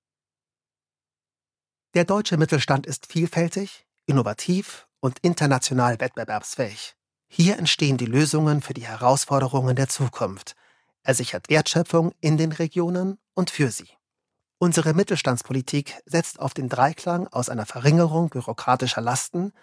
[1.96, 6.96] Der deutsche Mittelstand ist vielfältig, innovativ und international wettbewerbsfähig.
[7.28, 10.56] Hier entstehen die Lösungen für die Herausforderungen der Zukunft.
[11.04, 13.90] Er sichert Wertschöpfung in den Regionen und für sie.
[14.60, 19.54] Unsere Mittelstandspolitik setzt auf den Dreiklang aus einer Verringerung bürokratischer Lasten,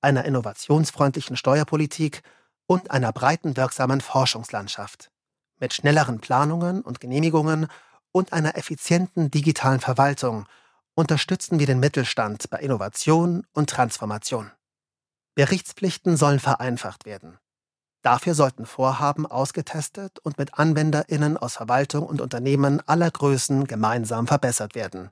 [0.00, 2.22] einer innovationsfreundlichen Steuerpolitik
[2.66, 5.10] und einer breiten wirksamen Forschungslandschaft.
[5.58, 7.66] Mit schnelleren Planungen und Genehmigungen
[8.12, 10.46] und einer effizienten digitalen Verwaltung
[10.94, 14.50] unterstützen wir den Mittelstand bei Innovation und Transformation.
[15.36, 17.38] Berichtspflichten sollen vereinfacht werden.
[18.00, 24.74] Dafür sollten Vorhaben ausgetestet und mit AnwenderInnen aus Verwaltung und Unternehmen aller Größen gemeinsam verbessert
[24.74, 25.10] werden.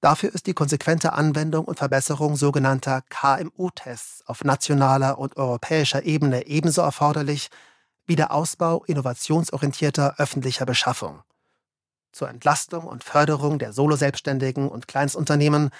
[0.00, 6.82] Dafür ist die konsequente Anwendung und Verbesserung sogenannter KMU-Tests auf nationaler und europäischer Ebene ebenso
[6.82, 7.48] erforderlich
[8.06, 11.22] wie der Ausbau innovationsorientierter öffentlicher Beschaffung.
[12.12, 15.70] Zur Entlastung und Förderung der Soloselbstständigen und Kleinstunternehmen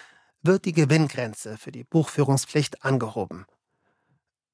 [0.42, 3.46] wird die Gewinngrenze für die Buchführungspflicht angehoben.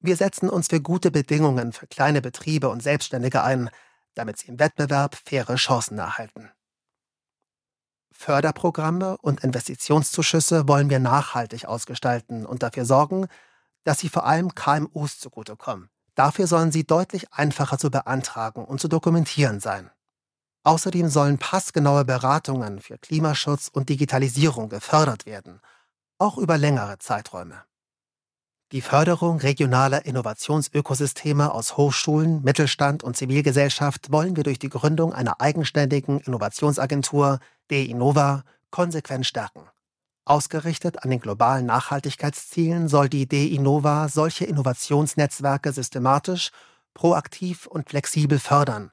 [0.05, 3.69] Wir setzen uns für gute Bedingungen für kleine Betriebe und Selbstständige ein,
[4.15, 6.51] damit sie im Wettbewerb faire Chancen erhalten.
[8.11, 13.27] Förderprogramme und Investitionszuschüsse wollen wir nachhaltig ausgestalten und dafür sorgen,
[13.85, 15.89] dass sie vor allem KMUs zugutekommen.
[16.15, 19.89] Dafür sollen sie deutlich einfacher zu beantragen und zu dokumentieren sein.
[20.63, 25.61] Außerdem sollen passgenaue Beratungen für Klimaschutz und Digitalisierung gefördert werden,
[26.17, 27.63] auch über längere Zeiträume.
[28.73, 35.39] Die Förderung regionaler Innovationsökosysteme aus Hochschulen, Mittelstand und Zivilgesellschaft wollen wir durch die Gründung einer
[35.39, 37.37] eigenständigen Innovationsagentur,
[37.69, 39.69] DEINNOVA, konsequent stärken.
[40.25, 46.49] Ausgerichtet an den globalen Nachhaltigkeitszielen soll die DEINNOVA solche Innovationsnetzwerke systematisch,
[46.95, 48.89] proaktiv und flexibel fördern,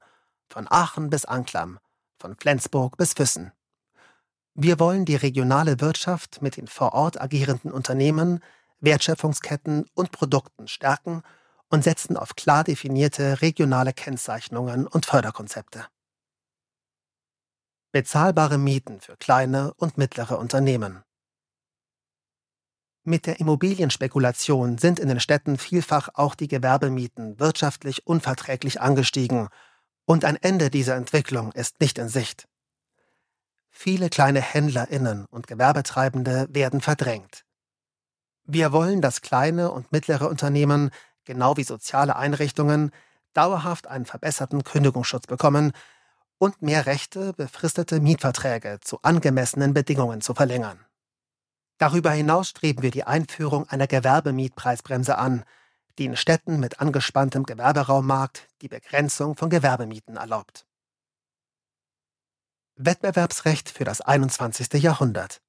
[0.51, 1.79] von Aachen bis Anklam,
[2.19, 3.51] von Flensburg bis Füssen.
[4.53, 8.41] Wir wollen die regionale Wirtschaft mit den vor Ort agierenden Unternehmen
[8.81, 11.23] Wertschöpfungsketten und Produkten stärken
[11.69, 15.87] und setzen auf klar definierte regionale Kennzeichnungen und Förderkonzepte.
[17.93, 21.03] Bezahlbare Mieten für kleine und mittlere Unternehmen.
[23.03, 29.49] Mit der Immobilienspekulation sind in den Städten vielfach auch die Gewerbemieten wirtschaftlich unverträglich angestiegen,
[30.05, 32.49] und ein Ende dieser Entwicklung ist nicht in Sicht.
[33.71, 37.45] Viele kleine Händlerinnen und Gewerbetreibende werden verdrängt.
[38.53, 40.91] Wir wollen, dass kleine und mittlere Unternehmen,
[41.25, 42.91] genau wie soziale Einrichtungen,
[43.33, 45.71] dauerhaft einen verbesserten Kündigungsschutz bekommen
[46.39, 50.85] und mehr Rechte, befristete Mietverträge zu angemessenen Bedingungen zu verlängern.
[51.79, 55.45] Darüber hinaus streben wir die Einführung einer Gewerbemietpreisbremse an,
[56.01, 60.67] die in Städten mit angespanntem Gewerberaummarkt die Begrenzung von Gewerbemieten erlaubt.
[62.75, 64.73] Wettbewerbsrecht für das 21.
[64.83, 65.41] Jahrhundert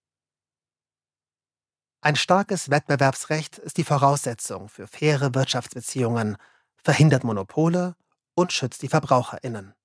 [2.03, 6.35] Ein starkes Wettbewerbsrecht ist die Voraussetzung für faire Wirtschaftsbeziehungen,
[6.83, 7.95] verhindert Monopole
[8.33, 9.75] und schützt die Verbraucherinnen.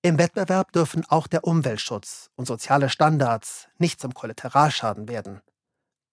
[0.00, 5.42] Im Wettbewerb dürfen auch der Umweltschutz und soziale Standards nicht zum Kollateralschaden werden.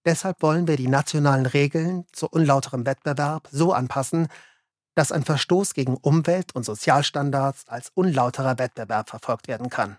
[0.04, 4.28] Deshalb wollen wir die nationalen Regeln zu unlauterem Wettbewerb so anpassen,
[4.96, 9.98] dass ein Verstoß gegen Umwelt- und Sozialstandards als unlauterer Wettbewerb verfolgt werden kann.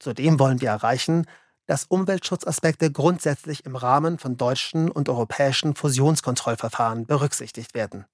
[0.00, 1.26] Zudem wollen wir erreichen,
[1.66, 8.04] dass Umweltschutzaspekte grundsätzlich im Rahmen von deutschen und europäischen Fusionskontrollverfahren berücksichtigt werden.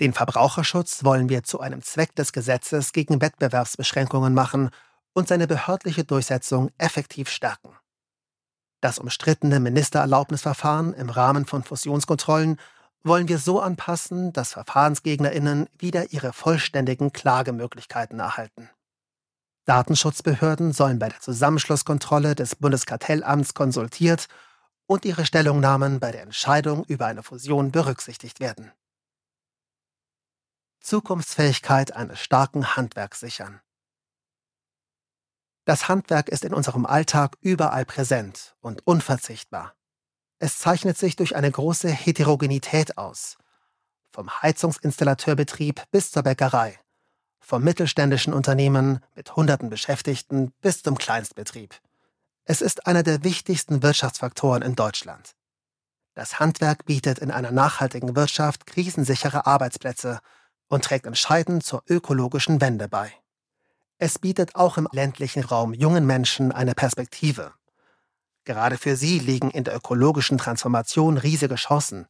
[0.00, 4.70] Den Verbraucherschutz wollen wir zu einem Zweck des Gesetzes gegen Wettbewerbsbeschränkungen machen
[5.12, 7.76] und seine behördliche Durchsetzung effektiv stärken.
[8.80, 12.58] Das umstrittene Ministererlaubnisverfahren im Rahmen von Fusionskontrollen
[13.04, 18.70] wollen wir so anpassen, dass Verfahrensgegnerinnen wieder ihre vollständigen Klagemöglichkeiten erhalten.
[19.64, 24.28] Datenschutzbehörden sollen bei der Zusammenschlusskontrolle des Bundeskartellamts konsultiert
[24.86, 28.72] und ihre Stellungnahmen bei der Entscheidung über eine Fusion berücksichtigt werden.
[30.80, 33.60] Zukunftsfähigkeit eines starken Handwerks sichern.
[35.64, 39.76] Das Handwerk ist in unserem Alltag überall präsent und unverzichtbar.
[40.40, 43.38] Es zeichnet sich durch eine große Heterogenität aus.
[44.10, 46.80] Vom Heizungsinstallateurbetrieb bis zur Bäckerei,
[47.42, 51.74] vom mittelständischen Unternehmen mit hunderten Beschäftigten bis zum Kleinstbetrieb.
[52.44, 55.34] Es ist einer der wichtigsten Wirtschaftsfaktoren in Deutschland.
[56.14, 60.20] Das Handwerk bietet in einer nachhaltigen Wirtschaft krisensichere Arbeitsplätze
[60.68, 63.12] und trägt entscheidend zur ökologischen Wende bei.
[63.98, 67.52] Es bietet auch im ländlichen Raum jungen Menschen eine Perspektive.
[68.44, 72.06] Gerade für sie liegen in der ökologischen Transformation riesige Chancen,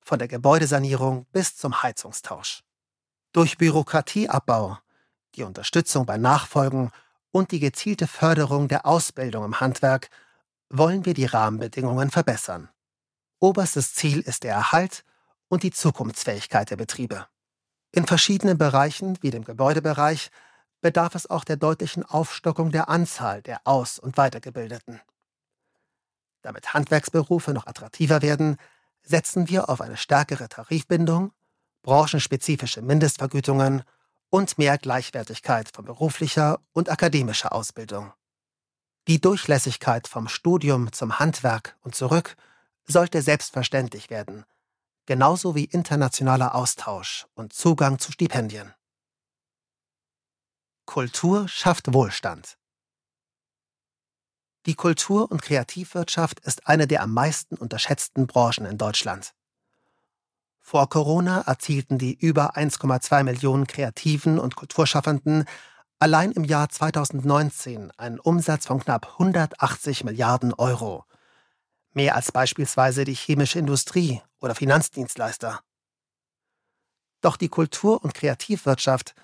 [0.00, 2.63] von der Gebäudesanierung bis zum Heizungstausch.
[3.34, 4.78] Durch Bürokratieabbau,
[5.34, 6.92] die Unterstützung bei Nachfolgen
[7.32, 10.08] und die gezielte Förderung der Ausbildung im Handwerk
[10.70, 12.68] wollen wir die Rahmenbedingungen verbessern.
[13.40, 15.04] Oberstes Ziel ist der Erhalt
[15.48, 17.26] und die Zukunftsfähigkeit der Betriebe.
[17.90, 20.30] In verschiedenen Bereichen, wie dem Gebäudebereich,
[20.80, 25.00] bedarf es auch der deutlichen Aufstockung der Anzahl der Aus- und Weitergebildeten.
[26.42, 28.58] Damit Handwerksberufe noch attraktiver werden,
[29.02, 31.32] setzen wir auf eine stärkere Tarifbindung,
[31.84, 33.84] branchenspezifische Mindestvergütungen
[34.30, 38.12] und mehr Gleichwertigkeit von beruflicher und akademischer Ausbildung.
[39.06, 42.36] Die Durchlässigkeit vom Studium zum Handwerk und zurück
[42.86, 44.44] sollte selbstverständlich werden
[45.06, 48.74] genauso wie internationaler Austausch und Zugang zu Stipendien.
[50.86, 52.58] Kultur schafft Wohlstand.
[54.66, 59.34] Die Kultur- und Kreativwirtschaft ist eine der am meisten unterschätzten Branchen in Deutschland.
[60.66, 65.44] Vor Corona erzielten die über 1,2 Millionen Kreativen und Kulturschaffenden
[65.98, 71.04] allein im Jahr 2019 einen Umsatz von knapp 180 Milliarden Euro
[71.94, 75.60] mehr als beispielsweise die chemische Industrie oder Finanzdienstleister.
[77.20, 79.14] Doch die Kultur- und Kreativwirtschaft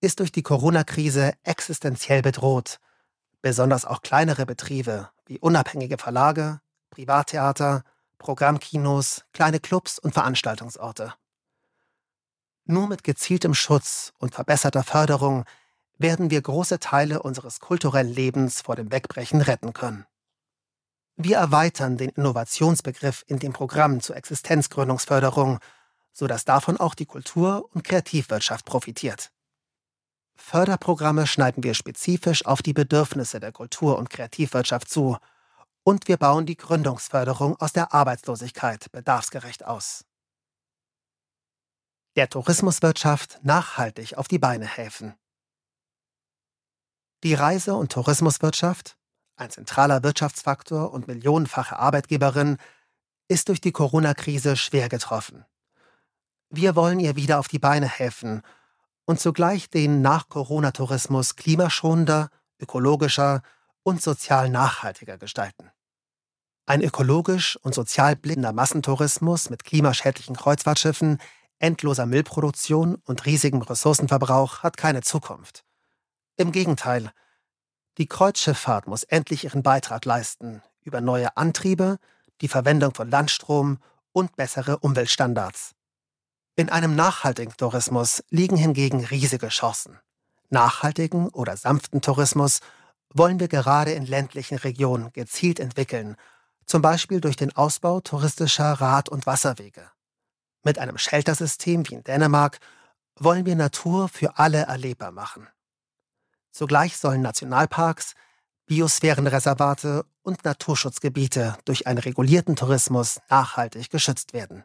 [0.00, 2.78] ist durch die Corona-Krise existenziell bedroht,
[3.42, 7.82] besonders auch kleinere Betriebe wie unabhängige Verlage, Privattheater,
[8.18, 11.14] Programmkinos, kleine Clubs und Veranstaltungsorte.
[12.64, 15.44] Nur mit gezieltem Schutz und verbesserter Förderung
[15.96, 20.06] werden wir große Teile unseres kulturellen Lebens vor dem Wegbrechen retten können.
[21.16, 25.58] Wir erweitern den Innovationsbegriff in dem Programm zur Existenzgründungsförderung,
[26.12, 29.32] sodass davon auch die Kultur- und Kreativwirtschaft profitiert.
[30.36, 35.18] Förderprogramme schneiden wir spezifisch auf die Bedürfnisse der Kultur- und Kreativwirtschaft zu
[35.84, 40.04] und wir bauen die Gründungsförderung aus der Arbeitslosigkeit bedarfsgerecht aus.
[42.16, 45.14] Der Tourismuswirtschaft nachhaltig auf die Beine helfen.
[47.22, 48.98] Die Reise- und Tourismuswirtschaft
[49.38, 52.58] ein zentraler Wirtschaftsfaktor und millionenfache Arbeitgeberin,
[53.28, 55.44] ist durch die Corona-Krise schwer getroffen.
[56.50, 58.42] Wir wollen ihr wieder auf die Beine helfen
[59.04, 63.42] und zugleich den Nach-Corona-Tourismus klimaschonender, ökologischer
[63.82, 65.70] und sozial nachhaltiger gestalten.
[66.66, 71.18] Ein ökologisch und sozial blinder Massentourismus mit klimaschädlichen Kreuzfahrtschiffen,
[71.58, 75.64] endloser Müllproduktion und riesigem Ressourcenverbrauch hat keine Zukunft.
[76.36, 77.10] Im Gegenteil,
[77.96, 81.98] die Kreuzschifffahrt muss endlich ihren Beitrag leisten über neue Antriebe,
[82.40, 83.78] die Verwendung von Landstrom
[84.12, 85.74] und bessere Umweltstandards.
[86.54, 89.98] In einem nachhaltigen Tourismus liegen hingegen riesige Chancen.
[90.50, 92.60] Nachhaltigen oder sanften Tourismus
[93.14, 96.16] wollen wir gerade in ländlichen Regionen gezielt entwickeln,
[96.66, 99.90] zum Beispiel durch den Ausbau touristischer Rad- und Wasserwege.
[100.64, 102.58] Mit einem Sheltersystem wie in Dänemark
[103.18, 105.48] wollen wir Natur für alle erlebbar machen.
[106.50, 108.14] Zugleich sollen Nationalparks,
[108.66, 114.64] Biosphärenreservate und Naturschutzgebiete durch einen regulierten Tourismus nachhaltig geschützt werden.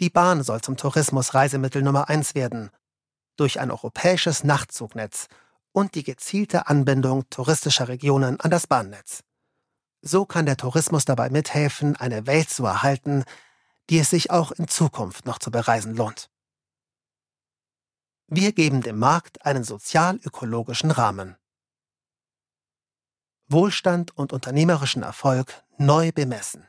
[0.00, 2.70] Die Bahn soll zum Tourismus-Reisemittel Nummer eins werden,
[3.36, 5.26] durch ein europäisches Nachtzugnetz
[5.76, 9.22] und die gezielte Anbindung touristischer Regionen an das Bahnnetz.
[10.00, 13.24] So kann der Tourismus dabei mithelfen, eine Welt zu erhalten,
[13.90, 16.30] die es sich auch in Zukunft noch zu bereisen lohnt.
[18.26, 21.36] Wir geben dem Markt einen sozial-ökologischen Rahmen.
[23.46, 26.66] Wohlstand und unternehmerischen Erfolg neu bemessen.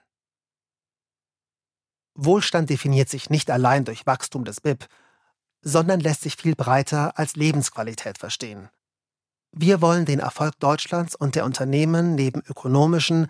[2.13, 4.85] Wohlstand definiert sich nicht allein durch Wachstum des BIP,
[5.61, 8.69] sondern lässt sich viel breiter als Lebensqualität verstehen.
[9.51, 13.27] Wir wollen den Erfolg Deutschlands und der Unternehmen neben ökonomischen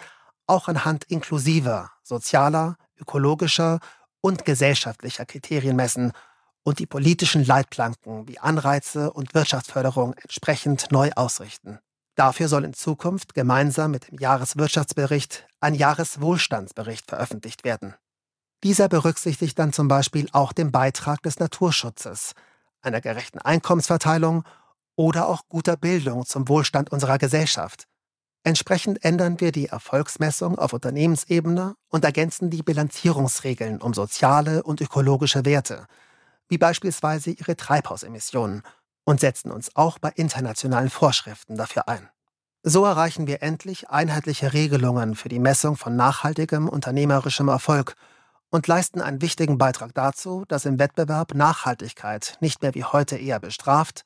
[0.47, 3.79] auch anhand inklusiver, sozialer, ökologischer
[4.21, 6.13] und gesellschaftlicher Kriterien messen
[6.63, 11.79] und die politischen Leitplanken wie Anreize und Wirtschaftsförderung entsprechend neu ausrichten.
[12.15, 17.93] Dafür soll in Zukunft gemeinsam mit dem Jahreswirtschaftsbericht ein Jahreswohlstandsbericht veröffentlicht werden.
[18.63, 22.33] Dieser berücksichtigt dann zum Beispiel auch den Beitrag des Naturschutzes,
[22.81, 24.43] einer gerechten Einkommensverteilung
[24.97, 27.87] oder auch guter Bildung zum Wohlstand unserer Gesellschaft.
[28.43, 35.45] Entsprechend ändern wir die Erfolgsmessung auf Unternehmensebene und ergänzen die Bilanzierungsregeln um soziale und ökologische
[35.45, 35.85] Werte,
[36.49, 38.63] wie beispielsweise ihre Treibhausemissionen,
[39.05, 42.09] und setzen uns auch bei internationalen Vorschriften dafür ein.
[42.63, 47.95] So erreichen wir endlich einheitliche Regelungen für die Messung von nachhaltigem unternehmerischem Erfolg
[48.49, 53.39] und leisten einen wichtigen Beitrag dazu, dass im Wettbewerb Nachhaltigkeit nicht mehr wie heute eher
[53.39, 54.03] bestraft,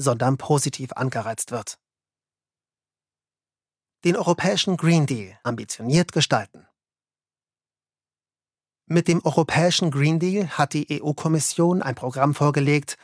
[0.00, 1.78] sondern positiv angereizt wird.
[4.04, 6.66] Den europäischen Green Deal ambitioniert gestalten.
[8.86, 12.96] Mit dem Europäischen Green Deal hat die EU-Kommission ein Programm vorgelegt,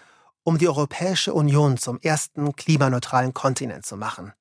[0.43, 4.33] um die Europäische Union zum ersten klimaneutralen Kontinent zu machen.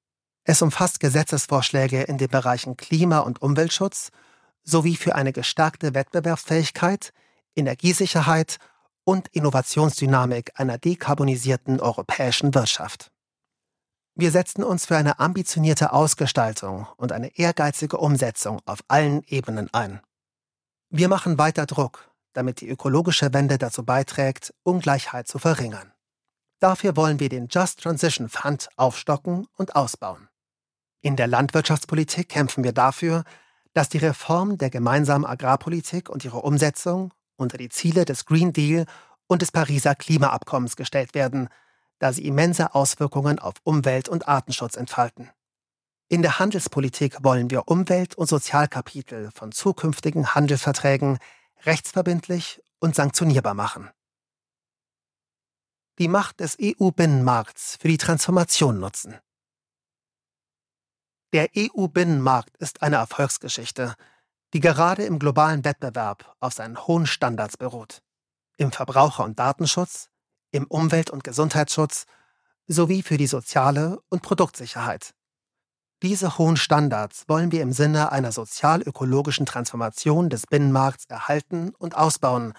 [0.44, 4.12] Es umfasst Gesetzesvorschläge in den Bereichen Klima- und Umweltschutz
[4.64, 7.12] sowie für eine gestärkte Wettbewerbsfähigkeit,
[7.56, 8.60] Energiesicherheit
[9.06, 13.12] und Innovationsdynamik einer dekarbonisierten europäischen Wirtschaft.
[14.16, 20.02] Wir setzen uns für eine ambitionierte Ausgestaltung und eine ehrgeizige Umsetzung auf allen Ebenen ein.
[20.90, 25.92] Wir machen weiter Druck, damit die ökologische Wende dazu beiträgt, Ungleichheit zu verringern.
[26.60, 30.30] Dafür wollen wir den Just Transition Fund aufstocken und ausbauen.
[31.02, 33.26] In der Landwirtschaftspolitik kämpfen wir dafür,
[33.74, 38.86] dass die Reform der gemeinsamen Agrarpolitik und ihre Umsetzung unter die Ziele des Green Deal
[39.28, 41.50] und des Pariser Klimaabkommens gestellt werden,
[42.00, 45.30] da sie immense Auswirkungen auf Umwelt- und Artenschutz entfalten.
[46.08, 51.18] In der Handelspolitik wollen wir Umwelt- und Sozialkapitel von zukünftigen Handelsverträgen
[51.66, 53.90] rechtsverbindlich und sanktionierbar machen.
[55.98, 59.16] Die Macht des EU-Binnenmarkts für die Transformation nutzen.
[61.34, 63.96] Der EU-Binnenmarkt ist eine Erfolgsgeschichte,
[64.56, 68.02] die gerade im globalen Wettbewerb auf seinen hohen Standards beruht.
[68.56, 70.08] Im Verbraucher- und Datenschutz,
[70.50, 72.06] im Umwelt- und Gesundheitsschutz
[72.66, 75.14] sowie für die soziale und Produktsicherheit.
[76.02, 82.54] Diese hohen Standards wollen wir im Sinne einer sozial-ökologischen Transformation des Binnenmarkts erhalten und ausbauen,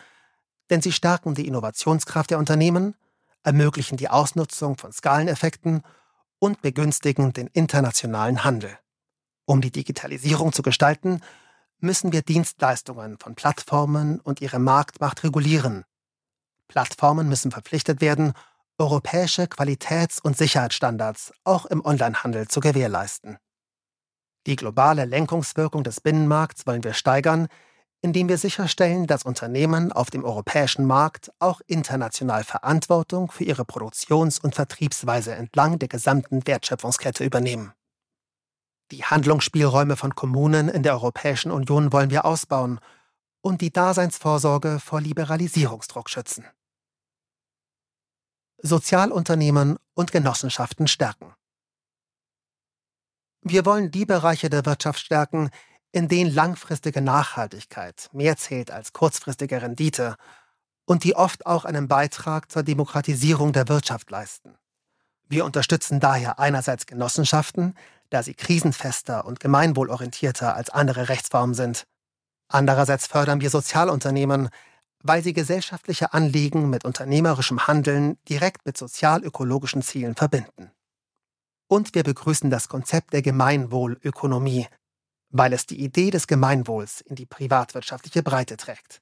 [0.69, 2.95] denn sie stärken die Innovationskraft der Unternehmen,
[3.43, 5.83] ermöglichen die Ausnutzung von Skaleneffekten
[6.41, 8.79] und begünstigen den internationalen Handel.
[9.47, 11.23] Um die Digitalisierung zu gestalten,
[11.81, 15.85] müssen wir Dienstleistungen von Plattformen und ihre Marktmacht regulieren.
[16.69, 18.33] Plattformen müssen verpflichtet werden,
[18.79, 23.39] europäische Qualitäts- und Sicherheitsstandards auch im Onlinehandel zu gewährleisten.
[24.47, 27.49] Die globale Lenkungswirkung des Binnenmarkts wollen wir steigern,
[28.03, 34.39] indem wir sicherstellen, dass Unternehmen auf dem europäischen Markt auch international Verantwortung für ihre Produktions-
[34.39, 37.73] und Vertriebsweise entlang der gesamten Wertschöpfungskette übernehmen.
[38.93, 42.79] Die Handlungsspielräume von Kommunen in der Europäischen Union wollen wir ausbauen
[43.41, 46.45] und die Daseinsvorsorge vor Liberalisierungsdruck schützen.
[48.59, 51.35] Sozialunternehmen und Genossenschaften stärken.
[53.43, 55.51] Wir wollen die Bereiche der Wirtschaft stärken,
[55.93, 60.17] in denen langfristige Nachhaltigkeit mehr zählt als kurzfristige Rendite
[60.85, 64.57] und die oft auch einen Beitrag zur Demokratisierung der Wirtschaft leisten.
[65.29, 67.75] Wir unterstützen daher einerseits Genossenschaften,
[68.11, 71.87] da sie krisenfester und gemeinwohlorientierter als andere Rechtsformen sind.
[72.49, 74.51] Andererseits fördern wir Sozialunternehmen,
[75.03, 80.71] weil sie gesellschaftliche Anliegen mit unternehmerischem Handeln direkt mit sozial-ökologischen Zielen verbinden.
[81.69, 84.69] Und wir begrüßen das Konzept der Gemeinwohlökonomie,
[85.31, 89.01] weil es die Idee des Gemeinwohls in die privatwirtschaftliche Breite trägt.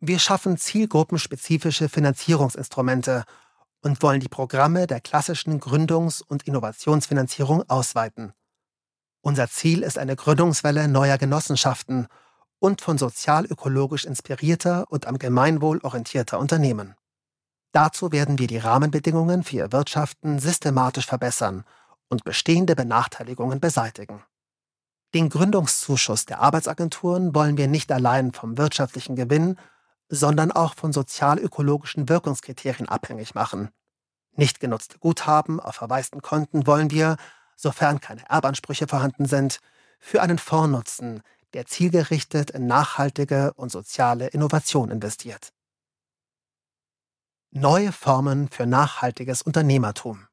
[0.00, 3.24] Wir schaffen zielgruppenspezifische Finanzierungsinstrumente
[3.84, 8.32] und wollen die Programme der klassischen Gründungs- und Innovationsfinanzierung ausweiten.
[9.20, 12.08] Unser Ziel ist eine Gründungswelle neuer Genossenschaften
[12.58, 16.94] und von sozial-ökologisch inspirierter und am Gemeinwohl orientierter Unternehmen.
[17.72, 21.64] Dazu werden wir die Rahmenbedingungen für ihr Wirtschaften systematisch verbessern
[22.08, 24.22] und bestehende Benachteiligungen beseitigen.
[25.12, 29.58] Den Gründungszuschuss der Arbeitsagenturen wollen wir nicht allein vom wirtschaftlichen Gewinn,
[30.08, 33.70] sondern auch von sozial-ökologischen Wirkungskriterien abhängig machen.
[34.36, 37.16] Nicht genutzte Guthaben auf verwaisten Konten wollen wir,
[37.56, 39.60] sofern keine Erbansprüche vorhanden sind,
[40.00, 41.22] für einen Fonds nutzen,
[41.54, 45.52] der zielgerichtet in nachhaltige und soziale Innovation investiert.
[47.50, 50.26] Neue Formen für nachhaltiges Unternehmertum.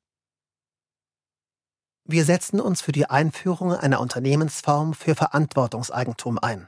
[2.03, 6.67] Wir setzen uns für die Einführung einer Unternehmensform für Verantwortungseigentum ein.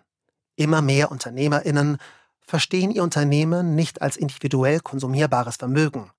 [0.56, 1.98] Immer mehr Unternehmerinnen
[2.46, 6.12] verstehen ihr Unternehmen nicht als individuell konsumierbares Vermögen.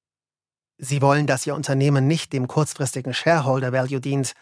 [0.79, 4.35] Sie wollen, dass ihr Unternehmen nicht dem kurzfristigen Shareholder Value dient,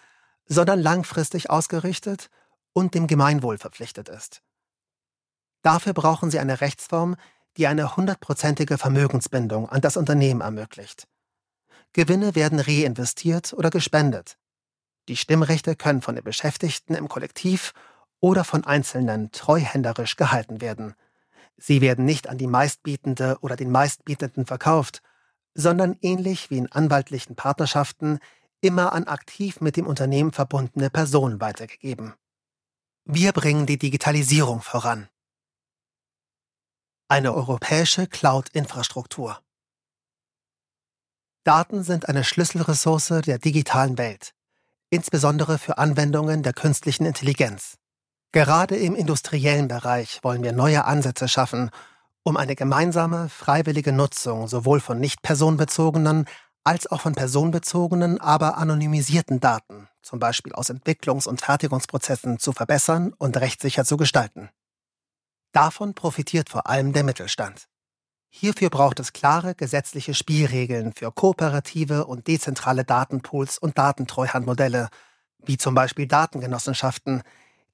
[0.46, 2.30] sondern langfristig ausgerichtet
[2.72, 4.42] und dem Gemeinwohl verpflichtet ist.
[5.62, 7.16] Dafür brauchen sie eine Rechtsform,
[7.56, 11.06] die eine hundertprozentige Vermögensbindung an das Unternehmen ermöglicht.
[11.92, 14.38] Gewinne werden reinvestiert oder gespendet.
[15.08, 17.72] Die Stimmrechte können von den Beschäftigten im Kollektiv
[18.20, 20.94] oder von Einzelnen treuhänderisch gehalten werden.
[21.56, 25.02] Sie werden nicht an die Meistbietende oder den Meistbietenden verkauft,
[25.54, 28.18] sondern ähnlich wie in anwaltlichen Partnerschaften
[28.60, 32.14] immer an aktiv mit dem Unternehmen verbundene Personen weitergegeben.
[33.04, 35.08] Wir bringen die Digitalisierung voran.
[37.08, 39.42] Eine europäische Cloud-Infrastruktur.
[41.44, 44.34] Daten sind eine Schlüsselressource der digitalen Welt,
[44.90, 47.76] insbesondere für Anwendungen der künstlichen Intelligenz.
[48.32, 51.70] Gerade im industriellen Bereich wollen wir neue Ansätze schaffen,
[52.22, 56.24] um eine gemeinsame, freiwillige Nutzung sowohl von nicht personenbezogenen
[56.64, 63.12] als auch von personenbezogenen, aber anonymisierten Daten, zum Beispiel aus Entwicklungs- und Fertigungsprozessen, zu verbessern
[63.18, 64.48] und rechtssicher zu gestalten.
[65.52, 67.66] Davon profitiert vor allem der Mittelstand.
[68.30, 74.88] Hierfür braucht es klare gesetzliche Spielregeln für kooperative und dezentrale Datenpools und Datentreuhandmodelle,
[75.44, 77.22] wie zum Beispiel Datengenossenschaften,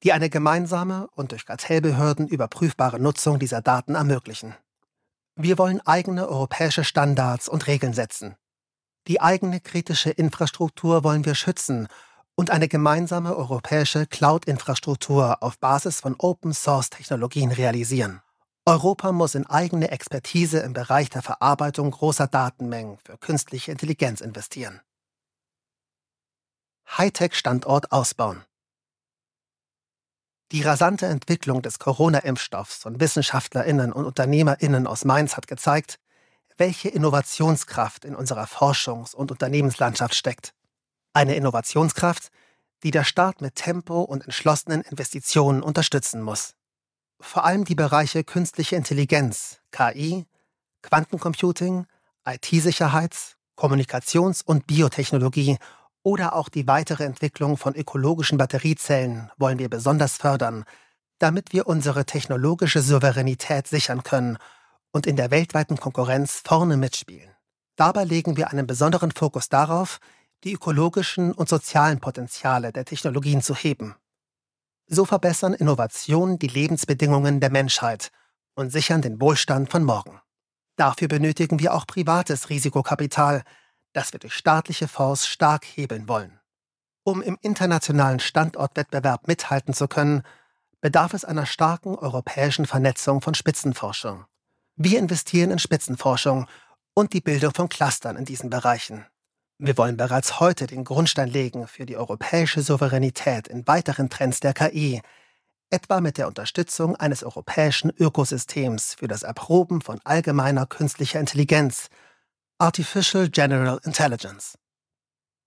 [0.02, 4.54] die eine gemeinsame und durch Kartellbehörden überprüfbare Nutzung dieser Daten ermöglichen.
[5.34, 8.36] Wir wollen eigene europäische Standards und Regeln setzen.
[9.06, 11.88] Die eigene kritische Infrastruktur wollen wir schützen
[12.34, 18.20] und eine gemeinsame europäische Cloud-Infrastruktur auf Basis von Open-Source-Technologien realisieren.
[18.66, 24.80] Europa muss in eigene Expertise im Bereich der Verarbeitung großer Datenmengen für künstliche Intelligenz investieren.
[26.86, 28.44] Hightech-Standort ausbauen.
[30.50, 35.98] Die rasante Entwicklung des Corona-Impfstoffs von Wissenschaftlerinnen und Unternehmerinnen aus Mainz hat gezeigt,
[36.56, 40.54] welche Innovationskraft in unserer Forschungs- und Unternehmenslandschaft steckt.
[41.12, 42.30] Eine Innovationskraft,
[42.82, 46.54] die der Staat mit Tempo und entschlossenen Investitionen unterstützen muss.
[47.20, 50.24] Vor allem die Bereiche künstliche Intelligenz, KI,
[50.80, 51.86] Quantencomputing,
[52.24, 55.58] IT-Sicherheits-, Kommunikations- und Biotechnologie
[56.02, 60.64] oder auch die weitere Entwicklung von ökologischen Batteriezellen wollen wir besonders fördern,
[61.18, 64.38] damit wir unsere technologische Souveränität sichern können
[64.92, 67.30] und in der weltweiten Konkurrenz vorne mitspielen.
[67.76, 69.98] Dabei legen wir einen besonderen Fokus darauf,
[70.44, 73.94] die ökologischen und sozialen Potenziale der Technologien zu heben.
[74.86, 78.10] So verbessern Innovationen die Lebensbedingungen der Menschheit
[78.54, 80.20] und sichern den Wohlstand von morgen.
[80.76, 83.42] Dafür benötigen wir auch privates Risikokapital,
[83.92, 86.38] das wir durch staatliche Fonds stark hebeln wollen.
[87.04, 90.22] Um im internationalen Standortwettbewerb mithalten zu können,
[90.80, 94.26] bedarf es einer starken europäischen Vernetzung von Spitzenforschung.
[94.76, 96.46] Wir investieren in Spitzenforschung
[96.94, 99.06] und die Bildung von Clustern in diesen Bereichen.
[99.58, 104.54] Wir wollen bereits heute den Grundstein legen für die europäische Souveränität in weiteren Trends der
[104.54, 105.02] KI,
[105.70, 111.88] etwa mit der Unterstützung eines europäischen Ökosystems für das Erproben von allgemeiner künstlicher Intelligenz,
[112.60, 114.58] Artificial General Intelligence.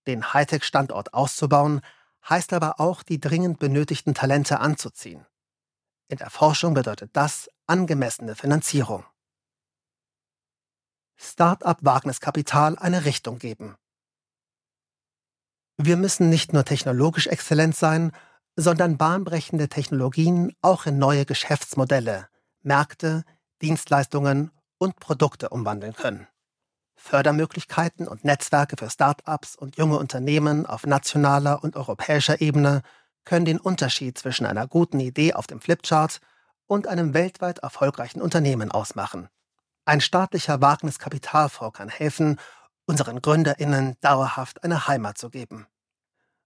[0.08, 1.82] Den Hightech-Standort auszubauen,
[2.30, 5.26] heißt aber auch, die dringend benötigten Talente anzuziehen.
[6.08, 9.04] In der Forschung bedeutet das angemessene Finanzierung.
[11.18, 13.76] Start-up-Wagniskapital eine Richtung geben.
[15.76, 18.14] Wir müssen nicht nur technologisch exzellent sein,
[18.56, 22.30] sondern bahnbrechende Technologien auch in neue Geschäftsmodelle,
[22.62, 23.26] Märkte,
[23.62, 26.28] Dienstleistungen und Produkte umwandeln können.
[27.02, 32.84] Fördermöglichkeiten und Netzwerke für Start-ups und junge Unternehmen auf nationaler und europäischer Ebene
[33.26, 36.22] können den Unterschied zwischen einer guten Idee auf dem Flipchart
[36.68, 39.30] und einem weltweit erfolgreichen Unternehmen ausmachen.
[39.84, 42.40] Ein staatlicher Wagniskapitalfonds kann helfen,
[42.86, 45.68] unseren Gründerinnen dauerhaft eine Heimat zu geben.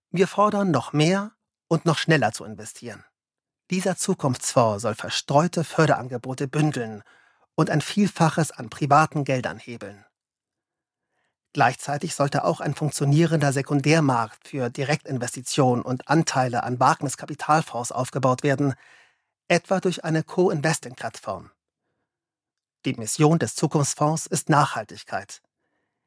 [0.10, 1.34] Wir fordern noch mehr
[1.68, 3.04] und noch schneller zu investieren.
[3.72, 7.04] Dieser Zukunftsfonds soll verstreute Förderangebote bündeln
[7.56, 10.06] und ein Vielfaches an privaten Geldern hebeln.
[11.56, 18.74] Gleichzeitig sollte auch ein funktionierender Sekundärmarkt für Direktinvestitionen und Anteile an Wagniskapitalfonds aufgebaut werden,
[19.48, 21.52] etwa durch eine Co-Investing-Plattform.
[22.84, 25.42] Die Mission des Zukunftsfonds ist Nachhaltigkeit.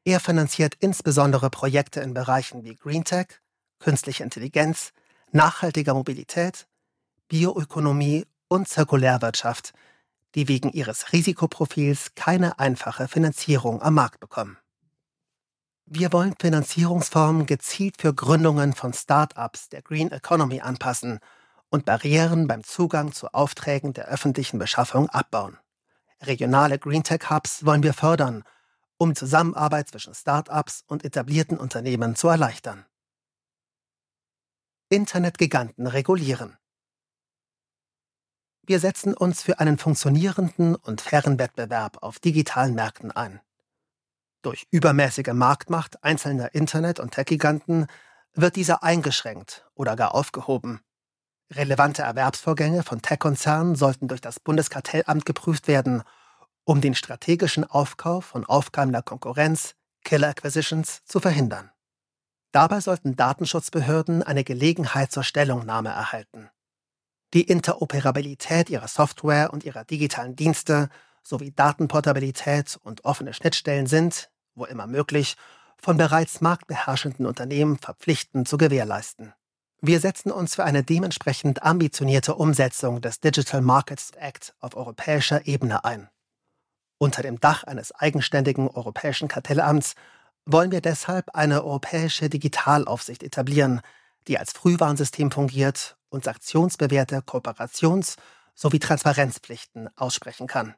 [0.03, 3.39] Er finanziert insbesondere Projekte in Bereichen wie Greentech,
[3.79, 4.93] künstliche Intelligenz,
[5.31, 6.67] nachhaltiger Mobilität,
[7.27, 9.73] Bioökonomie und Zirkulärwirtschaft,
[10.35, 14.59] die wegen ihres Risikoprofils keine einfache Finanzierung am Markt bekommen.
[15.91, 21.17] Wir wollen Finanzierungsformen gezielt für Gründungen von Start-ups der Green Economy anpassen
[21.69, 25.57] und Barrieren beim Zugang zu Aufträgen der öffentlichen Beschaffung abbauen.
[26.21, 28.43] Regionale Green Tech Hubs wollen wir fördern,
[28.99, 32.85] um Zusammenarbeit zwischen Start-ups und etablierten Unternehmen zu erleichtern.
[34.89, 36.55] Internetgiganten regulieren.
[38.61, 43.41] Wir setzen uns für einen funktionierenden und fairen Wettbewerb auf digitalen Märkten ein.
[44.41, 47.87] Durch übermäßige Marktmacht einzelner Internet- und Tech-Giganten
[48.33, 50.81] wird dieser eingeschränkt oder gar aufgehoben.
[51.51, 56.03] Relevante Erwerbsvorgänge von Tech-Konzernen sollten durch das Bundeskartellamt geprüft werden,
[56.63, 61.71] um den strategischen Aufkauf von aufkeimender Konkurrenz, Killer Acquisitions, zu verhindern.
[62.51, 66.49] Dabei sollten Datenschutzbehörden eine Gelegenheit zur Stellungnahme erhalten.
[67.33, 70.89] Die Interoperabilität ihrer Software und ihrer digitalen Dienste
[71.23, 75.35] sowie Datenportabilität und offene Schnittstellen sind, wo immer möglich,
[75.77, 79.33] von bereits marktbeherrschenden Unternehmen verpflichtend zu gewährleisten.
[79.81, 85.85] Wir setzen uns für eine dementsprechend ambitionierte Umsetzung des Digital Markets Act auf europäischer Ebene
[85.85, 86.09] ein.
[86.97, 89.95] Unter dem Dach eines eigenständigen europäischen Kartellamts
[90.45, 93.79] wollen wir deshalb eine europäische Digitalaufsicht etablieren,
[94.27, 98.17] die als Frühwarnsystem fungiert und sanktionsbewährte Kooperations-
[98.53, 100.75] sowie Transparenzpflichten aussprechen kann.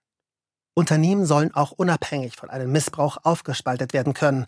[0.73, 4.45] Unternehmen sollen auch unabhängig von einem Missbrauch aufgespaltet werden können,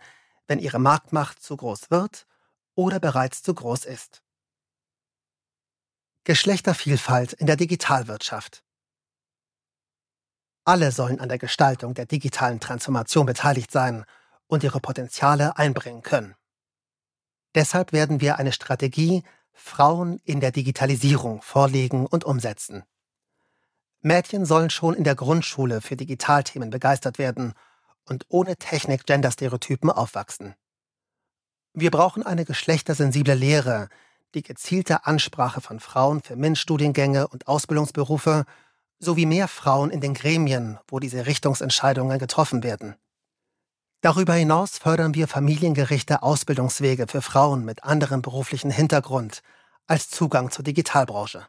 [0.48, 2.26] wenn ihre Marktmacht zu groß wird
[2.76, 4.24] oder bereits zu groß ist.
[6.24, 8.64] Geschlechtervielfalt in der Digitalwirtschaft.
[10.66, 14.06] Alle sollen an der Gestaltung der digitalen Transformation beteiligt sein
[14.48, 16.36] und ihre Potenziale einbringen können.
[17.54, 22.84] Deshalb werden wir eine Strategie Frauen in der Digitalisierung vorlegen und umsetzen.
[24.04, 27.54] Mädchen sollen schon in der Grundschule für Digitalthemen begeistert werden
[28.06, 30.56] und ohne Technik-Gender-Stereotypen aufwachsen.
[31.74, 33.88] Wir brauchen eine geschlechtersensible Lehre,
[34.36, 38.46] die gezielte Ansprache von Frauen für MINT-Studiengänge und Ausbildungsberufe
[39.00, 42.96] sowie mehr Frauen in den Gremien, wo diese Richtungsentscheidungen getroffen werden.
[44.02, 49.42] Darüber hinaus fördern wir familiengerechte Ausbildungswege für Frauen mit anderem beruflichen Hintergrund
[49.88, 51.48] als Zugang zur Digitalbranche.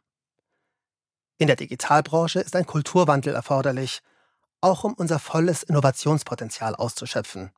[1.39, 4.01] In der Digitalbranche ist ein Kulturwandel erforderlich,
[4.61, 7.51] auch um unser volles Innovationspotenzial auszuschöpfen.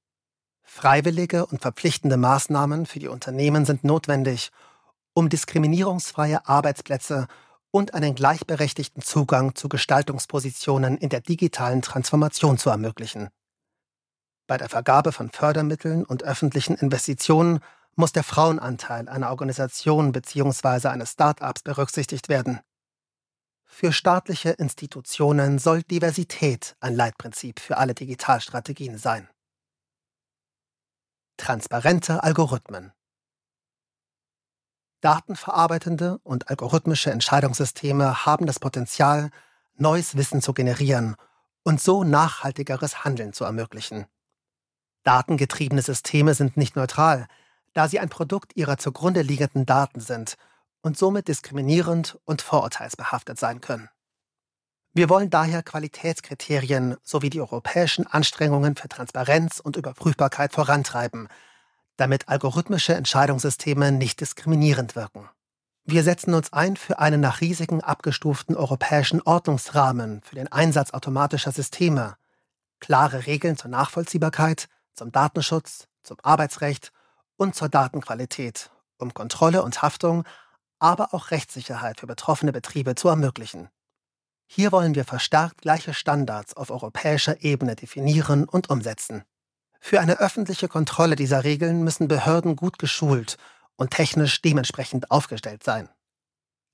[0.62, 4.50] Freiwillige und verpflichtende Maßnahmen für die Unternehmen sind notwendig,
[5.14, 7.28] um diskriminierungsfreie Arbeitsplätze
[7.70, 13.28] und einen gleichberechtigten Zugang zu Gestaltungspositionen in der digitalen Transformation zu ermöglichen.
[14.46, 17.60] Bei der Vergabe von Fördermitteln und öffentlichen Investitionen
[17.94, 20.88] muss der Frauenanteil einer Organisation bzw.
[20.88, 22.60] eines Start-ups berücksichtigt werden.
[23.78, 29.28] Für staatliche Institutionen soll Diversität ein Leitprinzip für alle Digitalstrategien sein.
[31.36, 32.94] Transparente Algorithmen
[35.02, 39.28] Datenverarbeitende und algorithmische Entscheidungssysteme haben das Potenzial,
[39.74, 41.16] neues Wissen zu generieren
[41.62, 44.06] und so nachhaltigeres Handeln zu ermöglichen.
[45.02, 47.28] Datengetriebene Systeme sind nicht neutral,
[47.74, 50.38] da sie ein Produkt ihrer zugrunde liegenden Daten sind
[50.86, 53.88] und somit diskriminierend und vorurteilsbehaftet sein können.
[54.94, 61.26] Wir wollen daher Qualitätskriterien sowie die europäischen Anstrengungen für Transparenz und Überprüfbarkeit vorantreiben,
[61.96, 65.28] damit algorithmische Entscheidungssysteme nicht diskriminierend wirken.
[65.84, 71.50] Wir setzen uns ein für einen nach Risiken abgestuften europäischen Ordnungsrahmen für den Einsatz automatischer
[71.50, 72.14] Systeme,
[72.78, 76.92] klare Regeln zur Nachvollziehbarkeit, zum Datenschutz, zum Arbeitsrecht
[77.36, 80.24] und zur Datenqualität, um Kontrolle und Haftung,
[80.78, 83.68] aber auch Rechtssicherheit für betroffene Betriebe zu ermöglichen.
[84.46, 89.24] Hier wollen wir verstärkt gleiche Standards auf europäischer Ebene definieren und umsetzen.
[89.80, 93.36] Für eine öffentliche Kontrolle dieser Regeln müssen Behörden gut geschult
[93.76, 95.88] und technisch dementsprechend aufgestellt sein.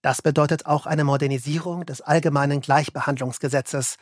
[0.02, 3.96] Das bedeutet auch eine Modernisierung des allgemeinen Gleichbehandlungsgesetzes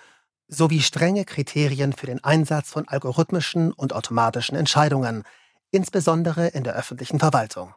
[0.49, 5.23] sowie strenge Kriterien für den Einsatz von algorithmischen und automatischen Entscheidungen,
[5.71, 7.75] insbesondere in der öffentlichen Verwaltung.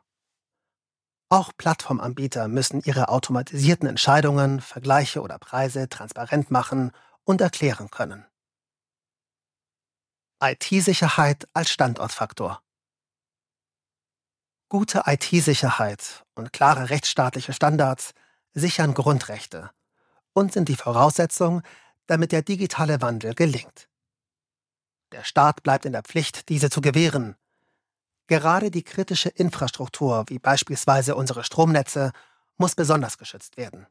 [1.29, 6.91] Auch Plattformanbieter müssen ihre automatisierten Entscheidungen, Vergleiche oder Preise transparent machen
[7.23, 8.25] und erklären können.
[10.41, 12.61] IT-Sicherheit als Standortfaktor.
[14.69, 18.13] Gute IT-Sicherheit und klare rechtsstaatliche Standards
[18.53, 19.71] sichern Grundrechte
[20.33, 21.61] und sind die Voraussetzung,
[22.07, 23.87] damit der digitale Wandel gelingt.
[25.11, 27.35] Der Staat bleibt in der Pflicht, diese zu gewähren.
[28.27, 32.11] Gerade die kritische Infrastruktur, wie beispielsweise unsere Stromnetze,
[32.57, 33.87] muss besonders geschützt werden.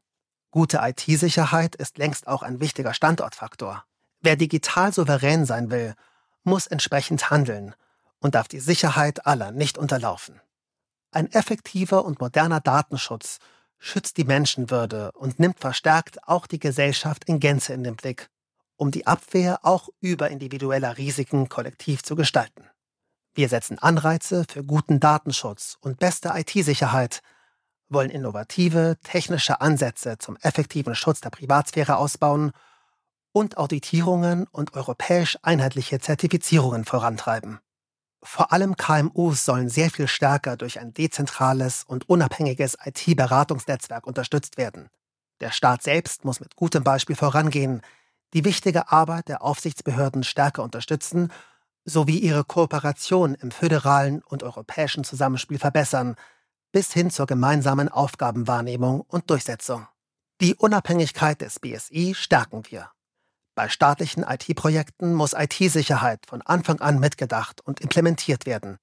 [0.49, 3.85] Gute IT-Sicherheit ist längst auch ein wichtiger Standortfaktor.
[4.21, 5.95] Wer digital souverän sein will,
[6.43, 7.75] muss entsprechend handeln
[8.19, 10.39] und darf die Sicherheit aller nicht unterlaufen.
[11.11, 13.39] Ein effektiver und moderner Datenschutz
[13.77, 18.29] schützt die Menschenwürde und nimmt verstärkt auch die Gesellschaft in Gänze in den Blick,
[18.77, 22.63] um die Abwehr auch über individueller Risiken kollektiv zu gestalten.
[23.35, 27.21] Wir setzen Anreize für guten Datenschutz und beste IT-Sicherheit,
[27.89, 32.51] wollen innovative technische Ansätze zum effektiven Schutz der Privatsphäre ausbauen
[33.31, 37.59] und Auditierungen und europäisch einheitliche Zertifizierungen vorantreiben.
[38.21, 44.89] Vor allem KMUs sollen sehr viel stärker durch ein dezentrales und unabhängiges IT-Beratungsnetzwerk unterstützt werden.
[45.41, 47.81] Der Staat selbst muss mit gutem Beispiel vorangehen,
[48.33, 51.31] die wichtige Arbeit der Aufsichtsbehörden stärker unterstützen
[51.85, 56.15] sowie ihre Kooperation im föderalen und europäischen Zusammenspiel verbessern,
[56.71, 59.87] bis hin zur gemeinsamen Aufgabenwahrnehmung und Durchsetzung.
[60.41, 62.89] Die Unabhängigkeit des BSI stärken wir.
[63.55, 68.77] Bei staatlichen IT-Projekten muss IT-Sicherheit von Anfang an mitgedacht und implementiert werden.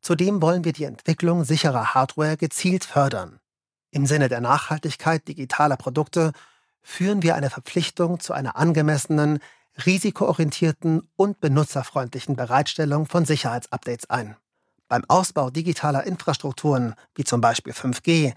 [0.00, 3.40] Zudem wollen wir die Entwicklung sicherer Hardware gezielt fördern.
[3.90, 6.32] Im Sinne der Nachhaltigkeit digitaler Produkte
[6.80, 9.40] führen wir eine Verpflichtung zu einer angemessenen,
[9.84, 14.36] risikoorientierten und benutzerfreundlichen Bereitstellung von Sicherheitsupdates ein.
[14.88, 18.34] Beim Ausbau digitaler Infrastrukturen, wie zum Beispiel 5G,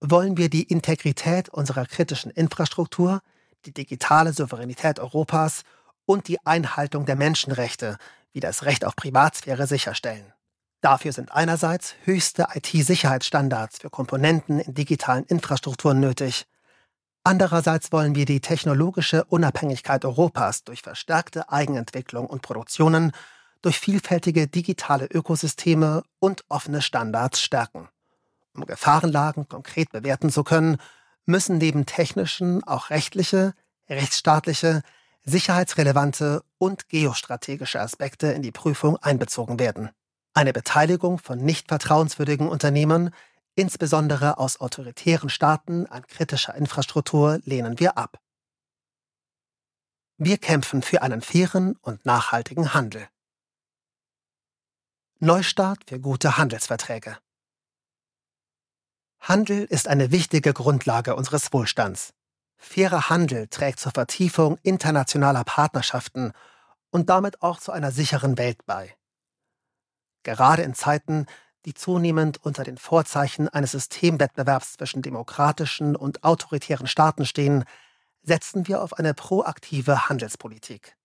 [0.00, 3.20] wollen wir die Integrität unserer kritischen Infrastruktur
[3.64, 5.62] die digitale Souveränität Europas
[6.04, 7.96] und die Einhaltung der Menschenrechte
[8.32, 10.32] wie das Recht auf Privatsphäre sicherstellen.
[10.80, 16.46] Dafür sind einerseits höchste IT-Sicherheitsstandards für Komponenten in digitalen Infrastrukturen nötig.
[17.24, 23.12] Andererseits wollen wir die technologische Unabhängigkeit Europas durch verstärkte Eigenentwicklung und Produktionen,
[23.60, 27.88] durch vielfältige digitale Ökosysteme und offene Standards stärken.
[28.54, 30.78] Um Gefahrenlagen konkret bewerten zu können,
[31.24, 33.54] müssen neben technischen auch rechtliche,
[33.88, 34.82] rechtsstaatliche,
[35.24, 39.90] sicherheitsrelevante und geostrategische Aspekte in die Prüfung einbezogen werden.
[40.34, 43.10] Eine Beteiligung von nicht vertrauenswürdigen Unternehmen,
[43.54, 48.20] insbesondere aus autoritären Staaten, an kritischer Infrastruktur lehnen wir ab.
[50.16, 53.08] Wir kämpfen für einen fairen und nachhaltigen Handel.
[55.18, 57.18] Neustart für gute Handelsverträge.
[59.20, 62.12] Handel ist eine wichtige Grundlage unseres Wohlstands.
[62.56, 66.32] Fairer Handel trägt zur Vertiefung internationaler Partnerschaften
[66.90, 68.96] und damit auch zu einer sicheren Welt bei.
[70.22, 71.26] Gerade in Zeiten,
[71.64, 77.64] die zunehmend unter den Vorzeichen eines Systemwettbewerbs zwischen demokratischen und autoritären Staaten stehen,
[78.22, 80.96] setzen wir auf eine proaktive Handelspolitik.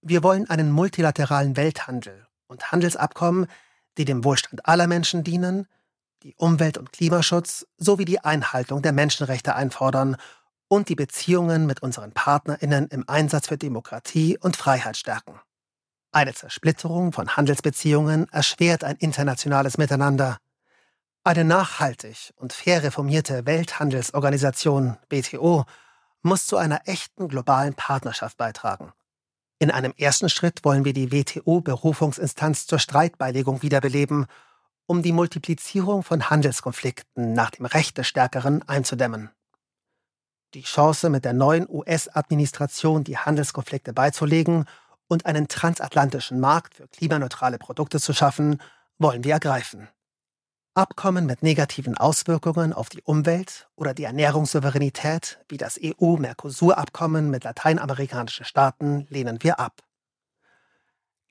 [0.00, 3.46] Wir wollen einen multilateralen Welthandel und Handelsabkommen,
[3.98, 5.66] die dem Wohlstand aller Menschen dienen,
[6.22, 10.16] die Umwelt- und Klimaschutz sowie die Einhaltung der Menschenrechte einfordern
[10.68, 15.38] und die Beziehungen mit unseren Partnerinnen im Einsatz für Demokratie und Freiheit stärken.
[16.14, 20.36] Eine Zersplitterung von Handelsbeziehungen erschwert ein internationales Miteinander.
[21.24, 25.64] Eine nachhaltig und fair reformierte Welthandelsorganisation WTO
[26.20, 28.92] muss zu einer echten globalen Partnerschaft beitragen.
[29.58, 34.26] In einem ersten Schritt wollen wir die WTO-Berufungsinstanz zur Streitbeilegung wiederbeleben
[34.84, 39.30] um die Multiplizierung von Handelskonflikten nach dem Recht des Stärkeren einzudämmen.
[40.52, 44.66] Die Chance, mit der neuen US-Administration die Handelskonflikte beizulegen
[45.12, 48.60] und einen transatlantischen Markt für klimaneutrale Produkte zu schaffen,
[48.98, 49.88] wollen wir ergreifen.
[50.74, 58.46] Abkommen mit negativen Auswirkungen auf die Umwelt oder die Ernährungssouveränität, wie das EU-Mercosur-Abkommen mit lateinamerikanischen
[58.46, 59.82] Staaten, lehnen wir ab.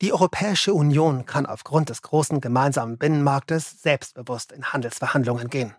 [0.01, 5.73] Die Europäische Union kann aufgrund des großen gemeinsamen Binnenmarktes selbstbewusst in Handelsverhandlungen gehen.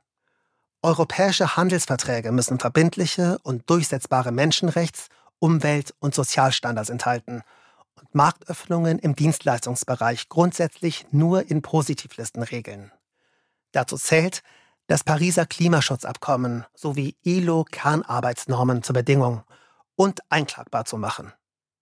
[0.82, 5.06] Europäische Handelsverträge müssen verbindliche und durchsetzbare Menschenrechts-,
[5.38, 7.44] Umwelt- und Sozialstandards enthalten
[8.00, 12.92] und Marktöffnungen im Dienstleistungsbereich grundsätzlich nur in Positivlisten regeln.
[13.72, 14.42] Dazu zählt,
[14.86, 19.42] das Pariser Klimaschutzabkommen sowie ILO-Kernarbeitsnormen zur Bedingung
[19.96, 21.32] und einklagbar zu machen.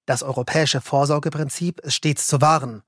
[0.07, 2.83] Das europäische Vorsorgeprinzip ist stets zu wahren.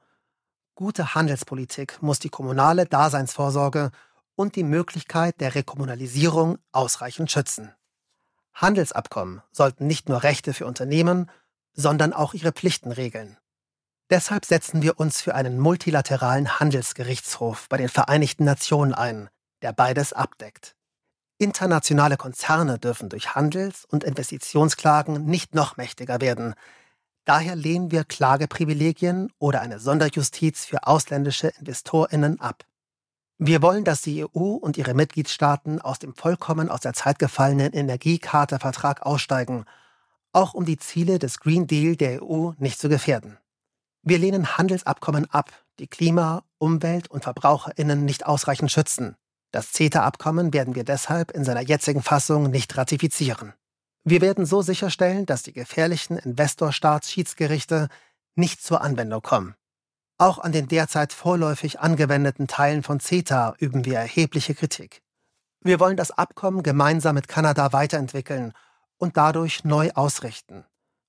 [0.75, 3.91] Gute Handelspolitik muss die kommunale Daseinsvorsorge
[4.35, 7.73] und die Möglichkeit der Rekommunalisierung ausreichend schützen.
[8.55, 11.31] Handelsabkommen sollten nicht nur Rechte für Unternehmen,
[11.75, 13.37] sondern auch ihre Pflichten regeln.
[14.11, 19.31] Deshalb setzen wir uns für einen multilateralen Handelsgerichtshof bei den Vereinigten Nationen ein,
[19.63, 20.77] der beides abdeckt.
[21.39, 26.55] Internationale Konzerne dürfen durch Handels- und Investitionsklagen nicht noch mächtiger werden.
[27.25, 32.65] Daher lehnen wir Klageprivilegien oder eine Sonderjustiz für ausländische Investorinnen ab.
[33.39, 37.73] Wir wollen, dass die EU und ihre Mitgliedstaaten aus dem vollkommen aus der Zeit gefallenen
[37.73, 39.65] Energiecharta-Vertrag aussteigen,
[40.33, 43.39] auch um die Ziele des Green Deal der EU nicht zu gefährden.
[44.03, 49.17] Wir lehnen Handelsabkommen ab, die Klima, Umwelt und Verbraucherinnen nicht ausreichend schützen.
[49.53, 53.53] Das CETA-Abkommen werden wir deshalb in seiner jetzigen Fassung nicht ratifizieren.
[54.05, 57.89] Wir werden so sicherstellen, dass die gefährlichen Investorstaatsschiedsgerichte
[58.35, 59.55] nicht zur Anwendung kommen.
[60.19, 65.03] Auch an den derzeit vorläufig angewendeten Teilen von CETA üben wir erhebliche Kritik.
[65.61, 68.53] Wir wollen das Abkommen gemeinsam mit Kanada weiterentwickeln
[69.03, 70.65] und dadurch neu ausrichten.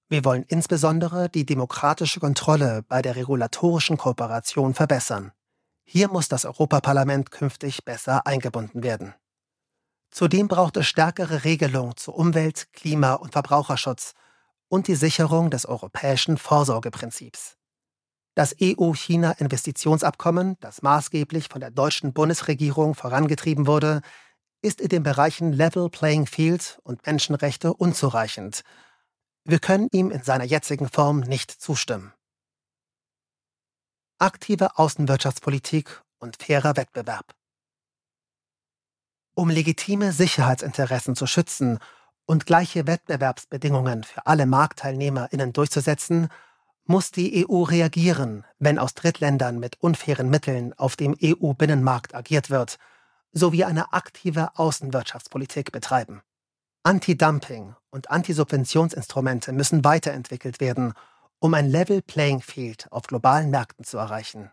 [0.09, 5.31] Wir wollen insbesondere die demokratische Kontrolle bei der regulatorischen Kooperation verbessern.
[5.83, 9.13] Hier muss das Europaparlament künftig besser eingebunden werden.
[10.09, 14.15] Zudem braucht es stärkere Regelungen zu Umwelt, Klima und Verbraucherschutz
[14.69, 17.57] und die Sicherung des europäischen Vorsorgeprinzips.
[18.33, 24.01] Das EU-China-Investitionsabkommen, das maßgeblich von der deutschen Bundesregierung vorangetrieben wurde,
[24.63, 28.63] ist in den Bereichen Level Playing Field und Menschenrechte unzureichend
[29.45, 32.13] wir können ihm in seiner jetzigen Form nicht zustimmen.
[34.17, 37.35] Aktive Außenwirtschaftspolitik und fairer Wettbewerb.
[39.35, 41.79] Um legitime Sicherheitsinteressen zu schützen
[42.25, 46.29] und gleiche Wettbewerbsbedingungen für alle Marktteilnehmerinnen durchzusetzen,
[46.85, 52.77] muss die EU reagieren, wenn aus Drittländern mit unfairen Mitteln auf dem EU-Binnenmarkt agiert wird,
[53.33, 56.21] sowie eine aktive Außenwirtschaftspolitik betreiben.
[56.83, 60.93] Anti-Dumping und Antisubventionsinstrumente müssen weiterentwickelt werden,
[61.39, 64.51] um ein Level Playing Field auf globalen Märkten zu erreichen.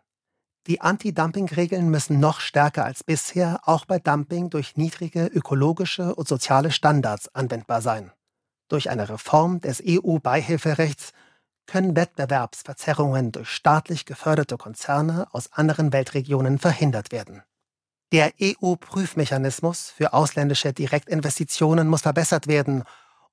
[0.66, 6.70] Die Anti-Dumping-Regeln müssen noch stärker als bisher auch bei Dumping durch niedrige ökologische und soziale
[6.70, 8.12] Standards anwendbar sein.
[8.68, 11.12] Durch eine Reform des EU-Beihilferechts
[11.66, 17.42] können Wettbewerbsverzerrungen durch staatlich geförderte Konzerne aus anderen Weltregionen verhindert werden.
[18.12, 22.82] Der EU-Prüfmechanismus für ausländische Direktinvestitionen muss verbessert werden,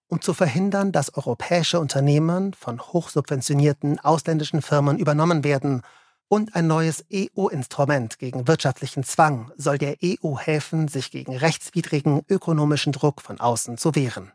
[0.07, 5.81] um zu verhindern, dass europäische Unternehmen von hochsubventionierten ausländischen Firmen übernommen werden.
[6.29, 12.93] Und ein neues EU-Instrument gegen wirtschaftlichen Zwang soll der EU helfen, sich gegen rechtswidrigen ökonomischen
[12.93, 14.31] Druck von außen zu wehren.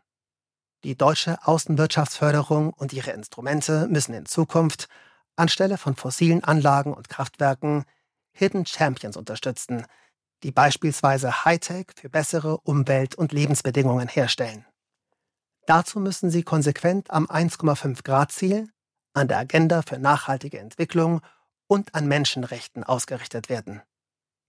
[0.83, 4.89] Die deutsche Außenwirtschaftsförderung und ihre Instrumente müssen in Zukunft
[5.37, 7.85] anstelle von fossilen Anlagen und Kraftwerken
[8.33, 9.85] Hidden Champions unterstützen,
[10.43, 14.65] die beispielsweise Hightech für bessere Umwelt- und Lebensbedingungen herstellen.
[15.65, 18.69] Dazu müssen sie konsequent am 1,5 Grad Ziel,
[19.13, 21.21] an der Agenda für nachhaltige Entwicklung
[21.67, 23.81] und an Menschenrechten ausgerichtet werden.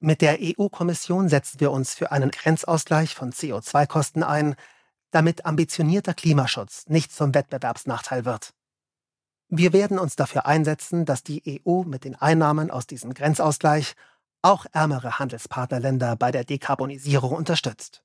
[0.00, 4.56] Mit der EU-Kommission setzen wir uns für einen Grenzausgleich von CO2-Kosten ein,
[5.12, 8.52] damit ambitionierter Klimaschutz nicht zum Wettbewerbsnachteil wird.
[9.48, 13.94] Wir werden uns dafür einsetzen, dass die EU mit den Einnahmen aus diesem Grenzausgleich
[14.44, 18.02] auch ärmere Handelspartnerländer bei der Dekarbonisierung unterstützt.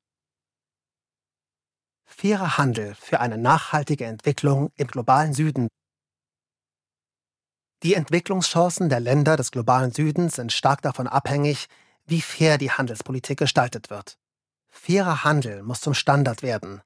[2.05, 5.67] Fairer Handel für eine nachhaltige Entwicklung im globalen Süden.
[7.83, 11.67] Die Entwicklungschancen der Länder des globalen Südens sind stark davon abhängig,
[12.05, 14.17] wie fair die Handelspolitik gestaltet wird.
[14.69, 16.81] Fairer Handel muss zum Standard werden,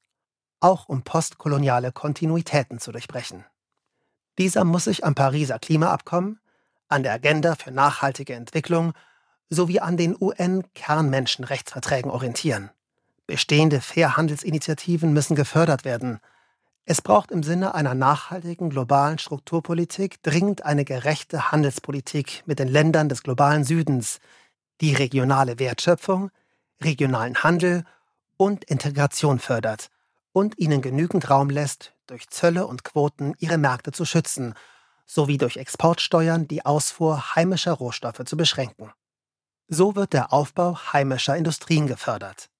[0.60, 3.46] auch um postkoloniale Kontinuitäten zu durchbrechen.
[4.40, 6.40] Dieser muss sich am Pariser Klimaabkommen,
[6.88, 8.94] an der Agenda für nachhaltige Entwicklung
[9.54, 12.70] sowie an den UN-Kernmenschenrechtsverträgen orientieren.
[13.26, 16.20] Bestehende Fairhandelsinitiativen müssen gefördert werden.
[16.86, 23.08] Es braucht im Sinne einer nachhaltigen globalen Strukturpolitik dringend eine gerechte Handelspolitik mit den Ländern
[23.08, 24.20] des globalen Südens,
[24.82, 26.30] die regionale Wertschöpfung,
[26.82, 27.86] regionalen Handel
[28.36, 29.90] und Integration fördert
[30.34, 34.56] und ihnen genügend Raum lässt, durch Zölle und Quoten ihre Märkte zu schützen,
[35.06, 38.92] sowie durch Exportsteuern die Ausfuhr heimischer Rohstoffe zu beschränken.
[39.74, 42.52] So wird der Aufbau heimischer Industrien gefördert.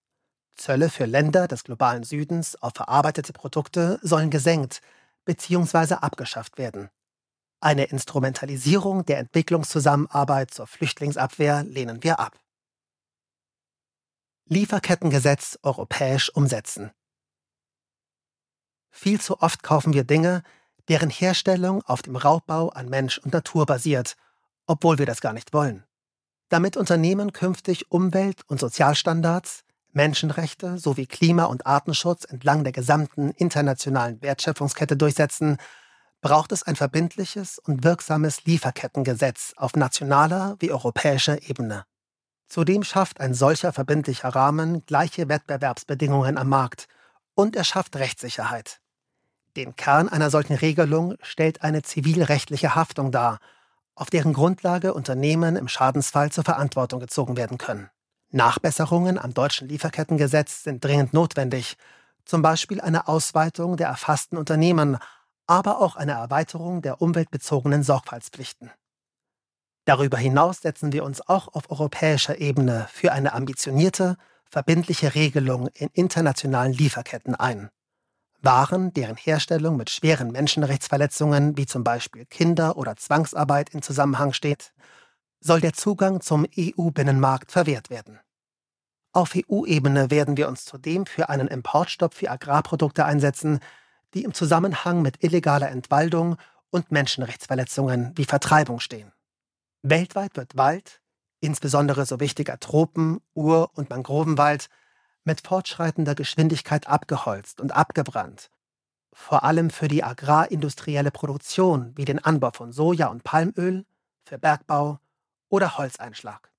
[0.56, 4.82] Zölle für Länder des globalen Südens auf verarbeitete Produkte sollen gesenkt
[5.26, 5.94] bzw.
[5.96, 6.90] abgeschafft werden.
[7.60, 12.40] Eine Instrumentalisierung der Entwicklungszusammenarbeit zur Flüchtlingsabwehr lehnen wir ab.
[14.46, 16.90] Lieferkettengesetz europäisch umsetzen.
[18.90, 20.42] Viel zu oft kaufen wir Dinge,
[20.88, 24.18] deren Herstellung auf dem Raubbau an Mensch und Natur basiert,
[24.66, 25.86] obwohl wir das gar nicht wollen.
[26.54, 34.22] Damit Unternehmen künftig Umwelt- und Sozialstandards, Menschenrechte sowie Klima- und Artenschutz entlang der gesamten internationalen
[34.22, 35.58] Wertschöpfungskette durchsetzen,
[36.22, 41.86] braucht es ein verbindliches und wirksames Lieferkettengesetz auf nationaler wie europäischer Ebene.
[42.46, 46.88] Zudem schafft ein solcher verbindlicher Rahmen gleiche Wettbewerbsbedingungen am Markt
[47.34, 48.80] und er schafft Rechtssicherheit.
[49.56, 53.40] Den Kern einer solchen Regelung stellt eine zivilrechtliche Haftung dar,
[53.96, 57.90] auf deren Grundlage Unternehmen im Schadensfall zur Verantwortung gezogen werden können.
[58.32, 61.78] Nachbesserungen am deutschen Lieferkettengesetz sind dringend notwendig,
[62.26, 64.98] zum Beispiel eine Ausweitung der erfassten Unternehmen,
[65.46, 68.72] aber auch eine Erweiterung der umweltbezogenen Sorgfaltspflichten.
[69.86, 74.18] Darüber hinaus setzen wir uns auch auf europäischer Ebene für eine ambitionierte,
[74.50, 77.70] verbindliche Regelung in internationalen Lieferketten ein.
[78.44, 84.74] Waren, deren Herstellung mit schweren Menschenrechtsverletzungen wie zum Beispiel Kinder- oder Zwangsarbeit in Zusammenhang steht,
[85.40, 88.20] soll der Zugang zum EU-Binnenmarkt verwehrt werden.
[89.14, 93.60] Auf EU-Ebene werden wir uns zudem für einen Importstopp für Agrarprodukte einsetzen,
[94.14, 96.36] die im Zusammenhang mit illegaler Entwaldung
[96.70, 99.14] und Menschenrechtsverletzungen wie Vertreibung stehen.
[99.84, 101.02] Weltweit wird Wald,
[101.40, 104.68] insbesondere so wichtiger Tropen-, Ur- und Mangrovenwald,
[105.24, 108.50] mit fortschreitender Geschwindigkeit abgeholzt und abgebrannt,
[109.14, 113.86] vor allem für die agrarindustrielle Produktion wie den Anbau von Soja und Palmöl,
[114.26, 115.00] für Bergbau
[115.50, 116.52] oder Holzeinschlag.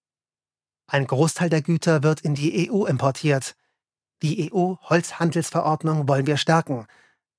[0.87, 3.57] Ein Großteil der Güter wird in die EU importiert.
[4.23, 6.87] Die EU-Holzhandelsverordnung wollen wir stärken,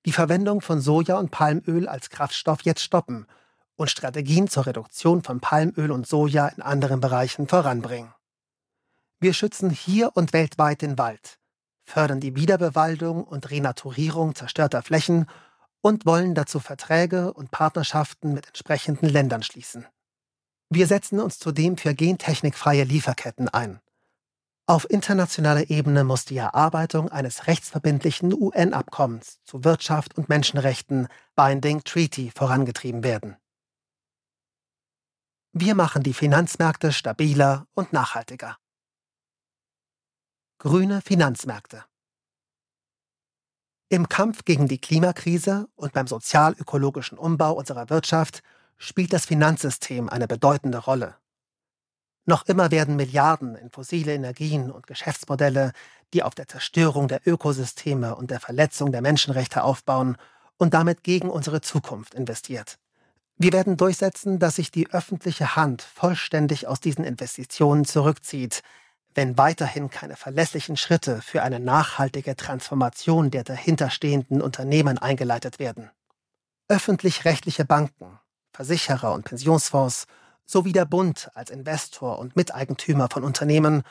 [0.05, 3.27] die Verwendung von Soja und Palmöl als Kraftstoff jetzt stoppen
[3.75, 8.14] und Strategien zur Reduktion von Palmöl und Soja in anderen Bereichen voranbringen.
[9.25, 11.39] Wir schützen hier und weltweit den Wald,
[11.83, 15.25] fördern die Wiederbewaldung und Renaturierung zerstörter Flächen
[15.81, 19.87] und wollen dazu Verträge und Partnerschaften mit entsprechenden Ländern schließen.
[20.69, 23.79] Wir setzen uns zudem für gentechnikfreie Lieferketten ein.
[24.67, 32.29] Auf internationaler Ebene muss die Erarbeitung eines rechtsverbindlichen UN-Abkommens zu Wirtschaft und Menschenrechten Binding Treaty
[32.29, 33.37] vorangetrieben werden.
[35.51, 38.59] Wir machen die Finanzmärkte stabiler und nachhaltiger.
[40.67, 41.85] Grüne Finanzmärkte
[43.87, 48.41] Im Kampf gegen die Klimakrise und beim sozial-ökologischen Umbau unserer Wirtschaft
[48.75, 51.17] spielt das Finanzsystem eine bedeutende Rolle.
[52.25, 55.71] Noch immer werden Milliarden in fossile Energien und Geschäftsmodelle,
[56.15, 60.17] die auf der Zerstörung der Ökosysteme und der Verletzung der Menschenrechte aufbauen
[60.57, 62.79] und damit gegen unsere Zukunft investiert.
[63.37, 68.63] Wir werden durchsetzen, dass sich die öffentliche Hand vollständig aus diesen Investitionen zurückzieht,
[69.15, 75.89] wenn weiterhin keine verlässlichen Schritte für eine nachhaltige Transformation der dahinterstehenden Unternehmen eingeleitet werden.
[76.67, 78.19] Öffentlich-rechtliche Banken,
[78.51, 80.05] Versicherer und Pensionsfonds
[80.45, 83.83] sowie der Bund als Investor und Miteigentümer von Unternehmen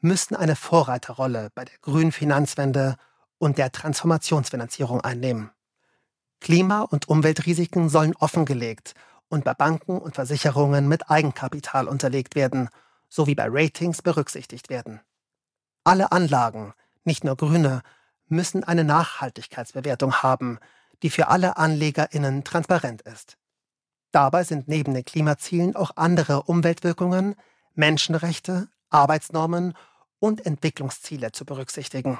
[0.00, 2.96] müssen eine Vorreiterrolle bei der grünen Finanzwende
[3.38, 5.50] und der Transformationsfinanzierung einnehmen.
[6.40, 8.94] Klima- und Umweltrisiken sollen offengelegt
[9.28, 12.68] und bei Banken und Versicherungen mit Eigenkapital unterlegt werden,
[13.12, 15.00] sowie bei Ratings berücksichtigt werden.
[15.84, 16.72] Alle Anlagen,
[17.04, 17.82] nicht nur grüne,
[18.26, 20.58] müssen eine Nachhaltigkeitsbewertung haben,
[21.02, 23.36] die für alle Anlegerinnen transparent ist.
[24.12, 27.34] Dabei sind neben den Klimazielen auch andere Umweltwirkungen,
[27.74, 29.74] Menschenrechte, Arbeitsnormen
[30.18, 32.18] und Entwicklungsziele zu berücksichtigen.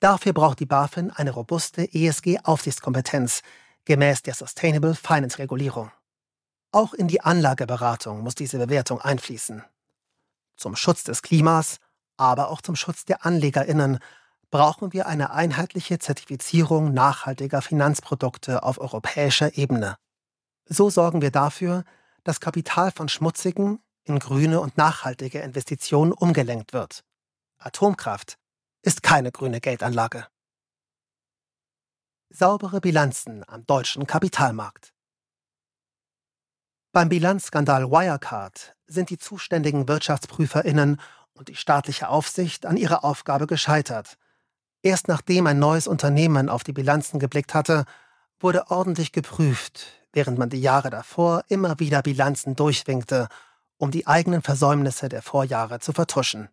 [0.00, 3.42] Dafür braucht die BaFin eine robuste ESG-Aufsichtskompetenz
[3.84, 5.92] gemäß der Sustainable Finance Regulierung.
[6.72, 9.64] Auch in die Anlageberatung muss diese Bewertung einfließen.
[10.58, 11.78] Zum Schutz des Klimas,
[12.16, 14.00] aber auch zum Schutz der Anlegerinnen
[14.50, 19.96] brauchen wir eine einheitliche Zertifizierung nachhaltiger Finanzprodukte auf europäischer Ebene.
[20.66, 21.84] So sorgen wir dafür,
[22.24, 27.04] dass Kapital von schmutzigen in grüne und nachhaltige Investitionen umgelenkt wird.
[27.58, 28.36] Atomkraft
[28.82, 30.26] ist keine grüne Geldanlage.
[32.30, 34.92] Saubere Bilanzen am deutschen Kapitalmarkt.
[36.92, 41.00] Beim Bilanzskandal Wirecard sind die zuständigen Wirtschaftsprüferinnen
[41.34, 44.18] und die staatliche Aufsicht an ihrer Aufgabe gescheitert.
[44.82, 47.84] Erst nachdem ein neues Unternehmen auf die Bilanzen geblickt hatte,
[48.40, 53.28] wurde ordentlich geprüft, während man die Jahre davor immer wieder Bilanzen durchwinkte,
[53.76, 56.48] um die eigenen Versäumnisse der Vorjahre zu vertuschen.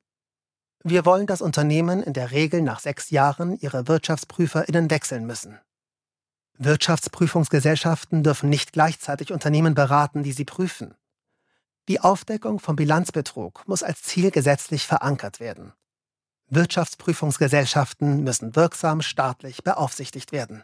[0.83, 5.59] Wir wollen, dass Unternehmen in der Regel nach sechs Jahren ihre Wirtschaftsprüferinnen wechseln müssen.
[6.57, 10.95] Wirtschaftsprüfungsgesellschaften dürfen nicht gleichzeitig Unternehmen beraten, die sie prüfen.
[11.87, 15.73] Die Aufdeckung von Bilanzbetrug muss als Ziel gesetzlich verankert werden.
[16.47, 20.63] Wirtschaftsprüfungsgesellschaften müssen wirksam staatlich beaufsichtigt werden.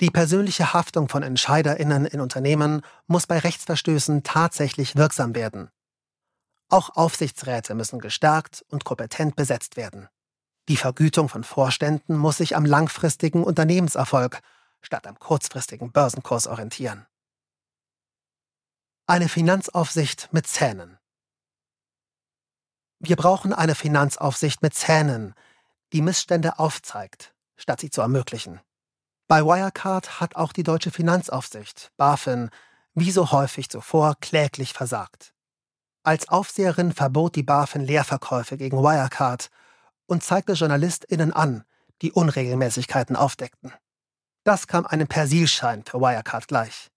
[0.00, 5.70] Die persönliche Haftung von Entscheiderinnen in Unternehmen muss bei Rechtsverstößen tatsächlich wirksam werden.
[6.68, 10.08] Auch Aufsichtsräte müssen gestärkt und kompetent besetzt werden.
[10.68, 14.40] Die Vergütung von Vorständen muss sich am langfristigen Unternehmenserfolg
[14.82, 17.06] statt am kurzfristigen Börsenkurs orientieren.
[19.08, 20.98] Eine Finanzaufsicht mit Zähnen.
[22.98, 25.34] Wir brauchen eine Finanzaufsicht mit Zähnen,
[25.92, 28.60] die Missstände aufzeigt, statt sie zu ermöglichen.
[29.28, 32.50] Bei Wirecard hat auch die deutsche Finanzaufsicht, BaFin,
[32.94, 35.32] wie so häufig zuvor kläglich versagt.
[36.02, 39.50] Als Aufseherin verbot die BaFin Leerverkäufe gegen Wirecard
[40.06, 41.64] und zeigte JournalistInnen an,
[42.02, 43.72] die Unregelmäßigkeiten aufdeckten.
[44.42, 46.90] Das kam einem Persilschein für Wirecard gleich.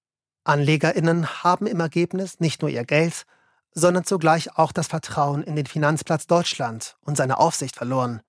[0.49, 3.27] AnlegerInnen haben im Ergebnis nicht nur ihr Geld,
[3.71, 8.21] sondern zugleich auch das Vertrauen in den Finanzplatz Deutschland und seine Aufsicht verloren.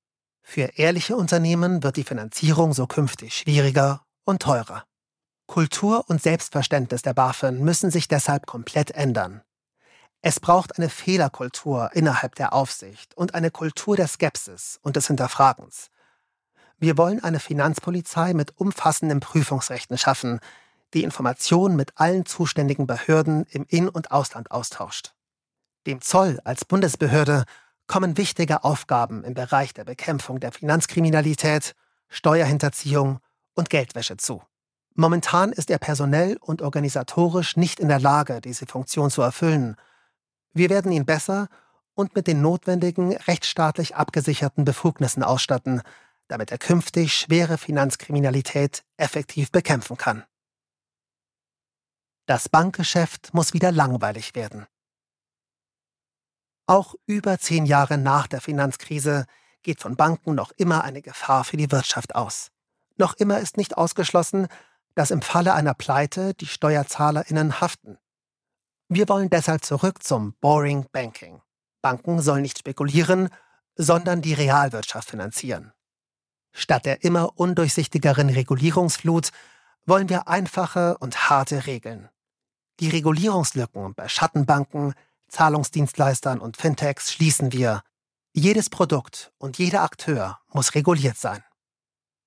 [0.43, 4.85] Für ehrliche Unternehmen wird die Finanzierung so künftig schwieriger und teurer.
[5.47, 9.41] Kultur und Selbstverständnis der BaFin müssen sich deshalb komplett ändern.
[10.21, 15.89] Es braucht eine Fehlerkultur innerhalb der Aufsicht und eine Kultur der Skepsis und des Hinterfragens.
[16.79, 20.41] Wir wollen eine Finanzpolizei mit umfassenden Prüfungsrechten schaffen,
[20.95, 25.15] die Informationen mit allen zuständigen Behörden im In- und Ausland austauscht.
[25.87, 27.45] Dem Zoll als Bundesbehörde
[27.87, 31.75] kommen wichtige Aufgaben im Bereich der Bekämpfung der Finanzkriminalität,
[32.09, 33.21] Steuerhinterziehung
[33.55, 34.43] und Geldwäsche zu.
[34.95, 39.77] Momentan ist er personell und organisatorisch nicht in der Lage, diese Funktion zu erfüllen
[40.53, 41.49] wir werden ihn besser
[41.95, 45.83] und mit den notwendigen rechtsstaatlich abgesicherten Befugnissen ausstatten,
[46.29, 50.25] damit er künftig schwere Finanzkriminalität effektiv bekämpfen kann.
[52.31, 54.69] Das Bankgeschäft muss wieder langweilig werden.
[56.69, 59.27] Auch über zehn Jahre nach der Finanzkrise
[59.65, 62.53] geht von Banken noch immer eine Gefahr für die Wirtschaft aus.
[62.97, 64.47] Noch immer ist nicht ausgeschlossen,
[64.95, 67.99] dass im Falle einer Pleite die SteuerzahlerInnen haften.
[68.89, 71.43] Wir wollen deshalb zurück zum Boring Banking.
[71.83, 73.31] Banken sollen nicht spekulieren,
[73.75, 75.73] sondern die Realwirtschaft finanzieren.
[76.53, 79.31] Statt der immer undurchsichtigeren Regulierungsflut
[79.85, 82.09] wollen wir einfache und harte Regeln.
[82.81, 84.95] Die Regulierungslücken bei Schattenbanken,
[85.29, 87.83] Zahlungsdienstleistern und Fintechs schließen wir.
[88.33, 91.45] Jedes Produkt und jeder Akteur muss reguliert sein.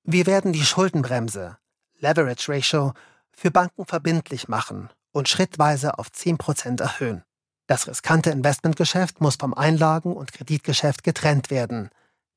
[0.04, 1.58] Wir werden die Schuldenbremse,
[1.98, 2.94] Leverage Ratio,
[3.32, 7.24] für Banken verbindlich machen und schrittweise auf 10% erhöhen.
[7.66, 11.90] Das riskante Investmentgeschäft muss vom Einlagen- und Kreditgeschäft getrennt werden.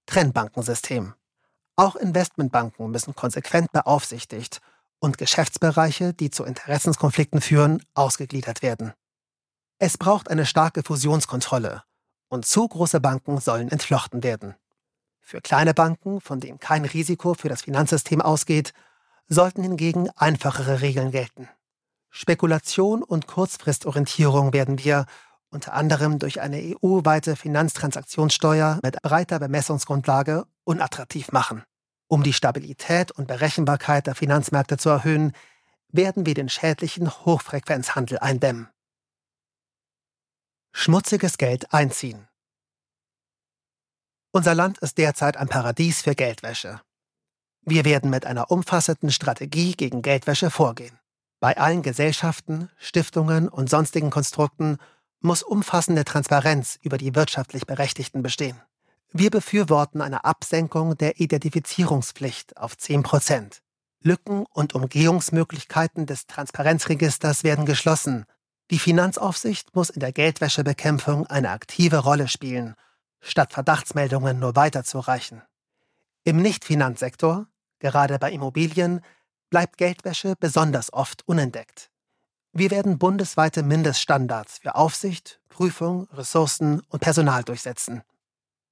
[0.07, 1.13] Trennbankensystem.
[1.75, 4.63] Auch Investmentbanken müssen konsequent beaufsichtigt
[4.99, 8.93] und Geschäftsbereiche, die zu Interessenskonflikten führen, ausgegliedert werden.
[9.79, 11.83] Es braucht eine starke Fusionskontrolle
[12.29, 14.55] und zu große Banken sollen entflochten werden.
[15.21, 18.73] Für kleine Banken, von denen kein Risiko für das Finanzsystem ausgeht,
[19.29, 21.49] sollten hingegen einfachere Regeln gelten.
[22.11, 25.07] Spekulation und Kurzfristorientierung werden wir
[25.51, 31.63] unter anderem durch eine EU-weite Finanztransaktionssteuer mit breiter Bemessungsgrundlage unattraktiv machen.
[32.09, 35.33] Um die Stabilität und Berechenbarkeit der Finanzmärkte zu erhöhen,
[35.89, 38.69] werden wir den schädlichen Hochfrequenzhandel eindämmen.
[40.73, 42.29] Schmutziges Geld einziehen.
[44.31, 46.81] Unser Land ist derzeit ein Paradies für Geldwäsche.
[47.63, 50.99] Wir werden mit einer umfassenden Strategie gegen Geldwäsche vorgehen.
[51.41, 54.79] Bei allen Gesellschaften, Stiftungen und sonstigen Konstrukten
[55.21, 58.61] muss umfassende Transparenz über die wirtschaftlich Berechtigten bestehen.
[59.19, 63.63] Wir befürworten eine Absenkung der Identifizierungspflicht auf 10 Prozent.
[64.03, 68.27] Lücken und Umgehungsmöglichkeiten des Transparenzregisters werden geschlossen.
[68.71, 72.75] Die Finanzaufsicht muss in der Geldwäschebekämpfung eine aktive Rolle spielen,
[73.21, 75.41] statt Verdachtsmeldungen nur weiterzureichen.
[76.25, 77.47] Im Nichtfinanzsektor,
[77.79, 79.01] gerade bei Immobilien,
[79.49, 81.91] bleibt Geldwäsche besonders oft unentdeckt.
[82.53, 88.03] Wir werden bundesweite Mindeststandards für Aufsicht, Prüfung, Ressourcen und Personal durchsetzen.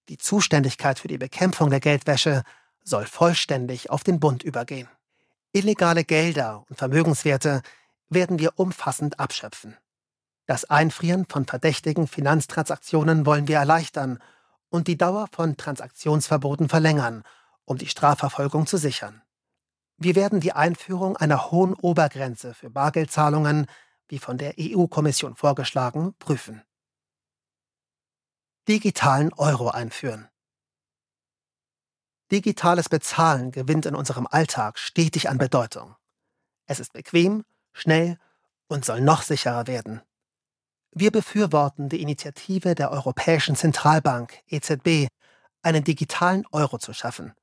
[0.08, 2.42] Die Zuständigkeit für die Bekämpfung der Geldwäsche
[2.82, 4.88] soll vollständig auf den Bund übergehen.
[5.52, 7.62] Illegale Gelder und Vermögenswerte
[8.08, 9.76] werden wir umfassend abschöpfen.
[10.46, 14.18] Das Einfrieren von verdächtigen Finanztransaktionen wollen wir erleichtern
[14.68, 17.22] und die Dauer von Transaktionsverboten verlängern,
[17.64, 19.22] um die Strafverfolgung zu sichern.
[19.96, 23.66] Wir werden die Einführung einer hohen Obergrenze für Bargeldzahlungen,
[24.08, 26.62] wie von der EU-Kommission vorgeschlagen, prüfen.
[28.66, 30.30] Digitalen Euro einführen.
[32.32, 35.96] Digitales Bezahlen gewinnt in unserem Alltag stetig an Bedeutung.
[36.64, 38.18] Es ist bequem, schnell
[38.66, 40.00] und soll noch sicherer werden.
[40.92, 45.08] Wir befürworten die Initiative der Europäischen Zentralbank EZB,
[45.60, 47.34] einen digitalen Euro zu schaffen.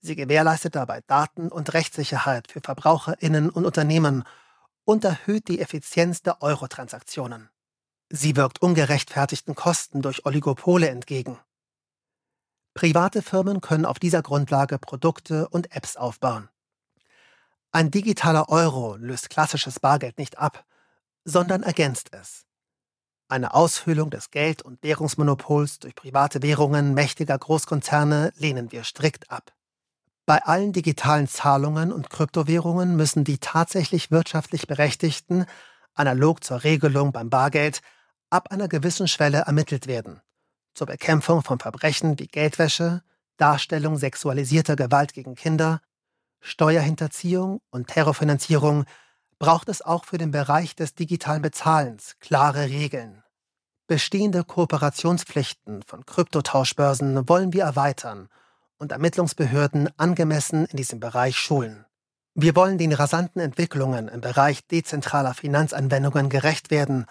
[0.00, 4.24] Sie gewährleistet dabei Daten- und Rechtssicherheit für Verbraucherinnen und Unternehmen
[4.84, 7.48] und erhöht die Effizienz der Euro-Transaktionen.
[8.08, 11.38] Sie wirkt ungerechtfertigten Kosten durch Oligopole entgegen.
[12.74, 16.48] Private Firmen können auf dieser Grundlage Produkte und Apps aufbauen.
[17.72, 20.64] Ein digitaler Euro löst klassisches Bargeld nicht ab,
[21.24, 22.44] sondern ergänzt es.
[23.28, 29.52] Eine Aushöhlung des Geld- und Währungsmonopols durch private Währungen mächtiger Großkonzerne lehnen wir strikt ab.
[30.26, 35.46] Bei allen digitalen Zahlungen und Kryptowährungen müssen die tatsächlich wirtschaftlich Berechtigten,
[35.94, 37.80] analog zur Regelung beim Bargeld,
[38.30, 40.20] ab einer gewissen Schwelle ermittelt werden.
[40.74, 43.02] Zur Bekämpfung von Verbrechen wie Geldwäsche,
[43.36, 45.80] Darstellung sexualisierter Gewalt gegen Kinder,
[46.40, 48.84] Steuerhinterziehung und Terrorfinanzierung
[49.38, 53.22] braucht es auch für den Bereich des digitalen Bezahlens klare Regeln.
[53.86, 58.28] Bestehende Kooperationspflichten von Kryptotauschbörsen wollen wir erweitern
[58.78, 61.86] und Ermittlungsbehörden angemessen in diesem Bereich schulen.
[62.34, 67.06] Wir wollen den rasanten Entwicklungen im Bereich dezentraler Finanzanwendungen gerecht werden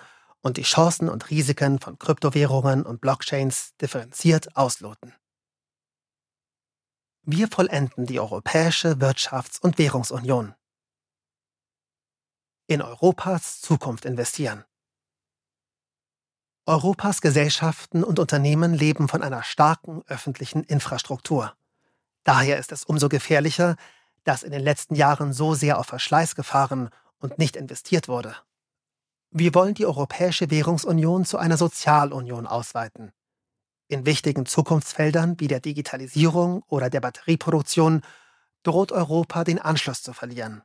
[0.45, 5.11] und die Chancen und Risiken von Kryptowährungen und Blockchains differenziert ausloten.
[7.23, 10.53] Wir vollenden die Europäische Wirtschafts- und Währungsunion
[12.67, 14.63] in Europas Zukunft investieren.
[16.67, 21.57] Europas Gesellschaften und Unternehmen leben von einer starken öffentlichen Infrastruktur.
[22.23, 23.77] Daher ist es umso gefährlicher,
[24.26, 28.35] dass in den letzten Jahren so sehr auf Verschleiß gefahren und nicht investiert wurde.
[29.38, 33.12] Wir wollen die Europäische Währungsunion zu einer Sozialunion ausweiten.
[33.90, 38.02] In wichtigen Zukunftsfeldern wie der Digitalisierung oder der Batterieproduktion
[38.64, 40.62] droht Europa den Anschluss zu verlieren.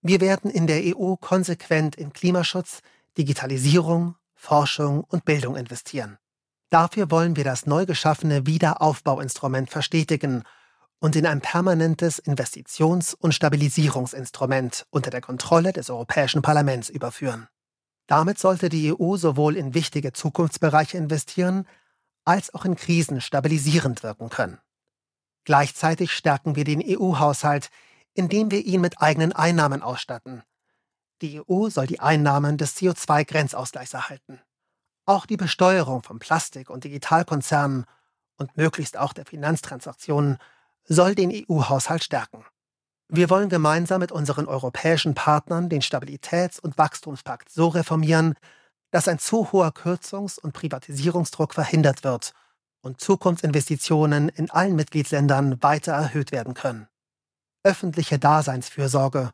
[0.00, 2.80] Wir werden in der EU konsequent in Klimaschutz,
[3.18, 6.16] Digitalisierung, Forschung und Bildung investieren.
[6.70, 10.44] Dafür wollen wir das neu geschaffene Wiederaufbauinstrument verstetigen
[10.98, 17.48] und in ein permanentes Investitions- und Stabilisierungsinstrument unter der Kontrolle des Europäischen Parlaments überführen.
[18.08, 21.68] Damit sollte die EU sowohl in wichtige Zukunftsbereiche investieren,
[22.24, 24.58] als auch in Krisen stabilisierend wirken können.
[25.44, 27.70] Gleichzeitig stärken wir den EU-Haushalt,
[28.14, 30.42] indem wir ihn mit eigenen Einnahmen ausstatten.
[31.20, 34.40] Die EU soll die Einnahmen des CO2-Grenzausgleichs erhalten.
[35.04, 37.84] Auch die Besteuerung von Plastik- und Digitalkonzernen
[38.36, 40.38] und möglichst auch der Finanztransaktionen
[40.84, 42.44] soll den EU-Haushalt stärken.
[43.08, 48.34] Wir wollen gemeinsam mit unseren europäischen Partnern den Stabilitäts- und Wachstumspakt so reformieren,
[48.90, 52.34] dass ein zu hoher Kürzungs- und Privatisierungsdruck verhindert wird
[52.82, 56.88] und Zukunftsinvestitionen in allen Mitgliedsländern weiter erhöht werden können
[57.68, 59.30] öffentliche Daseinsfürsorge,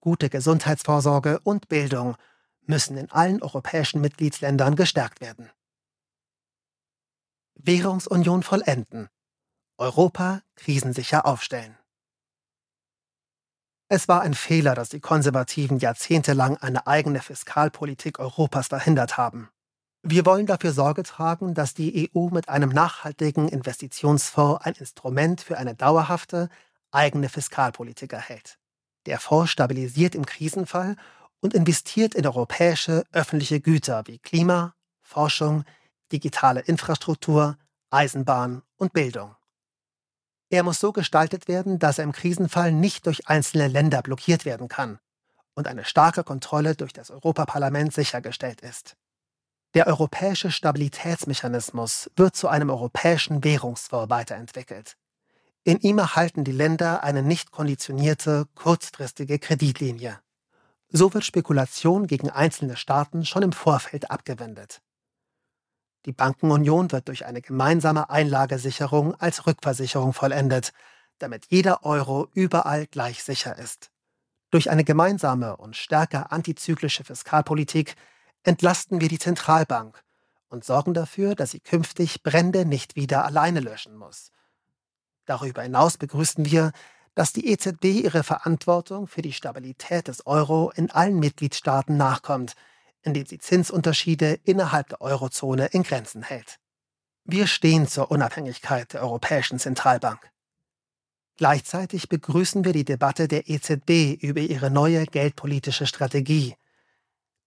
[0.00, 2.16] gute Gesundheitsvorsorge und Bildung
[2.62, 5.50] müssen in allen europäischen Mitgliedsländern gestärkt werden.
[7.54, 9.08] Währungsunion vollenden.
[9.78, 11.78] Europa krisensicher aufstellen.
[13.90, 19.48] Es war ein Fehler, dass die Konservativen jahrzehntelang eine eigene Fiskalpolitik Europas verhindert haben.
[20.02, 25.56] Wir wollen dafür Sorge tragen, dass die EU mit einem nachhaltigen Investitionsfonds ein Instrument für
[25.56, 26.50] eine dauerhafte,
[26.90, 28.58] eigene Fiskalpolitik erhält.
[29.06, 30.96] Der Fonds stabilisiert im Krisenfall
[31.40, 35.64] und investiert in europäische öffentliche Güter wie Klima, Forschung,
[36.12, 37.56] digitale Infrastruktur,
[37.90, 39.34] Eisenbahn und Bildung.
[40.50, 44.68] Er muss so gestaltet werden, dass er im Krisenfall nicht durch einzelne Länder blockiert werden
[44.68, 44.98] kann
[45.54, 48.96] und eine starke Kontrolle durch das Europaparlament sichergestellt ist.
[49.74, 54.96] Der europäische Stabilitätsmechanismus wird zu einem europäischen Währungsfonds weiterentwickelt.
[55.64, 60.18] In ihm erhalten die Länder eine nicht konditionierte, kurzfristige Kreditlinie.
[60.88, 64.80] So wird Spekulation gegen einzelne Staaten schon im Vorfeld abgewendet.
[66.06, 70.72] Die Bankenunion wird durch eine gemeinsame Einlagesicherung als Rückversicherung vollendet,
[71.18, 73.90] damit jeder Euro überall gleich sicher ist.
[74.50, 77.96] Durch eine gemeinsame und stärker antizyklische Fiskalpolitik
[78.44, 80.02] entlasten wir die Zentralbank
[80.48, 84.30] und sorgen dafür, dass sie künftig Brände nicht wieder alleine löschen muss.
[85.26, 86.72] Darüber hinaus begrüßen wir,
[87.14, 92.54] dass die EZB ihre Verantwortung für die Stabilität des Euro in allen Mitgliedstaaten nachkommt,
[93.02, 96.58] indem sie Zinsunterschiede innerhalb der Eurozone in Grenzen hält.
[97.24, 100.30] Wir stehen zur Unabhängigkeit der Europäischen Zentralbank.
[101.36, 106.56] Gleichzeitig begrüßen wir die Debatte der EZB über ihre neue geldpolitische Strategie.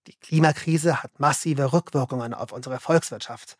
[0.07, 3.57] Die Klimakrise hat massive Rückwirkungen auf unsere Volkswirtschaft.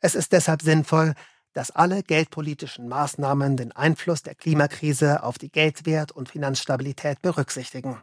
[0.00, 1.14] Es ist deshalb sinnvoll,
[1.52, 8.00] dass alle geldpolitischen Maßnahmen den Einfluss der Klimakrise auf die Geldwert- und Finanzstabilität berücksichtigen.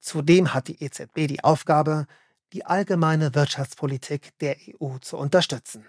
[0.00, 2.06] Zudem hat die EZB die Aufgabe,
[2.52, 5.86] die allgemeine Wirtschaftspolitik der EU zu unterstützen.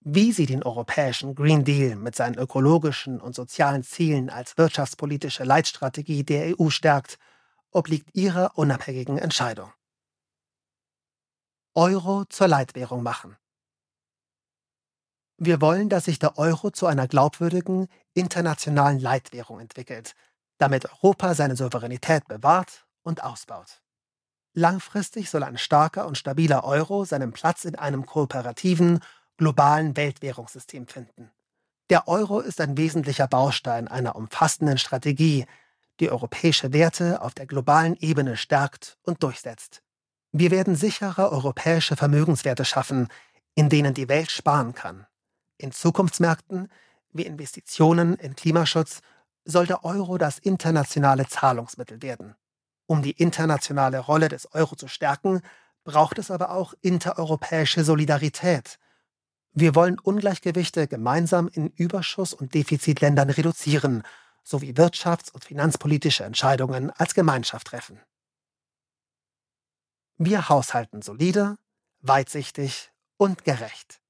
[0.00, 6.24] Wie sie den europäischen Green Deal mit seinen ökologischen und sozialen Zielen als wirtschaftspolitische Leitstrategie
[6.24, 7.18] der EU stärkt,
[7.70, 9.72] obliegt ihrer unabhängigen Entscheidung.
[11.74, 13.36] Euro zur Leitwährung machen.
[15.38, 20.14] Wir wollen, dass sich der Euro zu einer glaubwürdigen internationalen Leitwährung entwickelt,
[20.58, 23.81] damit Europa seine Souveränität bewahrt und ausbaut.
[24.54, 29.00] Langfristig soll ein starker und stabiler Euro seinen Platz in einem kooperativen,
[29.38, 31.30] globalen Weltwährungssystem finden.
[31.88, 35.46] Der Euro ist ein wesentlicher Baustein einer umfassenden Strategie,
[36.00, 39.82] die europäische Werte auf der globalen Ebene stärkt und durchsetzt.
[40.32, 43.08] Wir werden sichere europäische Vermögenswerte schaffen,
[43.54, 45.06] in denen die Welt sparen kann.
[45.58, 46.68] In Zukunftsmärkten
[47.12, 49.00] wie Investitionen in Klimaschutz
[49.44, 52.34] soll der Euro das internationale Zahlungsmittel werden.
[52.92, 55.40] Um die internationale Rolle des Euro zu stärken,
[55.82, 58.78] braucht es aber auch intereuropäische Solidarität.
[59.54, 64.02] Wir wollen Ungleichgewichte gemeinsam in Überschuss- und Defizitländern reduzieren,
[64.42, 67.98] sowie wirtschafts- und finanzpolitische Entscheidungen als Gemeinschaft treffen.
[70.18, 71.56] Wir haushalten solide,
[72.00, 74.02] weitsichtig und gerecht.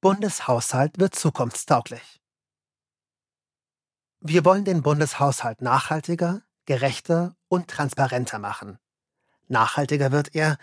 [0.00, 2.22] Bundeshaushalt wird zukunftstauglich.
[4.20, 8.78] Wir wollen den Bundeshaushalt nachhaltiger, gerechter und transparenter machen.
[9.48, 10.56] Nachhaltiger wird er,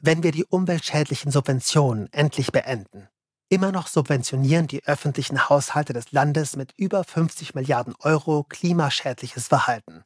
[0.00, 3.08] wenn wir die umweltschädlichen Subventionen endlich beenden.
[3.48, 10.04] Immer noch subventionieren die öffentlichen Haushalte des Landes mit über 50 Milliarden Euro klimaschädliches Verhalten.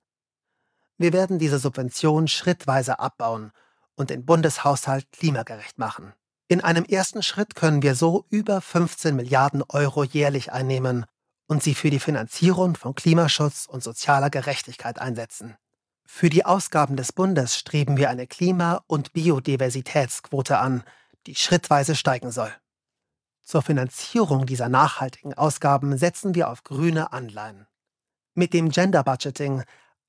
[0.96, 3.50] Wir werden diese Subventionen schrittweise abbauen
[3.96, 6.12] und den Bundeshaushalt klimagerecht machen.
[6.46, 11.06] In einem ersten Schritt können wir so über 15 Milliarden Euro jährlich einnehmen
[11.52, 15.54] und sie für die Finanzierung von Klimaschutz und sozialer Gerechtigkeit einsetzen.
[16.06, 20.82] Für die Ausgaben des Bundes streben wir eine Klima- und Biodiversitätsquote an,
[21.26, 22.50] die schrittweise steigen soll.
[23.42, 27.66] Zur Finanzierung dieser nachhaltigen Ausgaben setzen wir auf grüne Anleihen.
[28.34, 29.62] Mit dem Gender Budgeting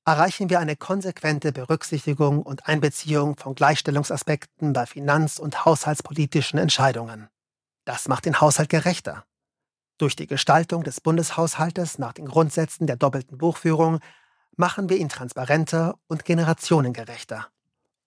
[0.06, 7.28] erreichen wir eine konsequente Berücksichtigung und Einbeziehung von Gleichstellungsaspekten bei finanz- und haushaltspolitischen Entscheidungen.
[7.84, 9.26] Das macht den Haushalt gerechter.
[9.98, 14.00] Durch die Gestaltung des Bundeshaushaltes nach den Grundsätzen der doppelten Buchführung
[14.56, 17.48] machen wir ihn transparenter und generationengerechter.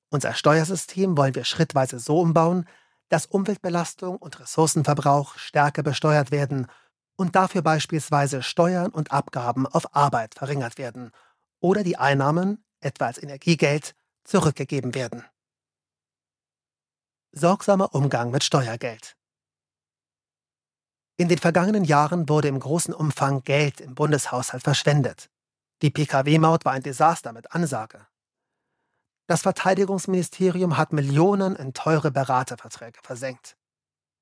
[0.09, 2.65] Unser Steuersystem wollen wir schrittweise so umbauen,
[3.09, 6.67] dass Umweltbelastung und Ressourcenverbrauch stärker besteuert werden
[7.15, 11.11] und dafür beispielsweise Steuern und Abgaben auf Arbeit verringert werden
[11.59, 15.23] oder die Einnahmen, etwa als Energiegeld, zurückgegeben werden.
[17.31, 19.16] Sorgsamer Umgang mit Steuergeld.
[21.19, 25.31] In den vergangenen Jahren wurde im großen Umfang Geld im Bundeshaushalt verschwendet.
[25.81, 28.05] Die Pkw-Maut war ein Desaster mit Ansage.
[29.25, 33.57] Das Verteidigungsministerium hat Millionen in teure Beraterverträge versenkt.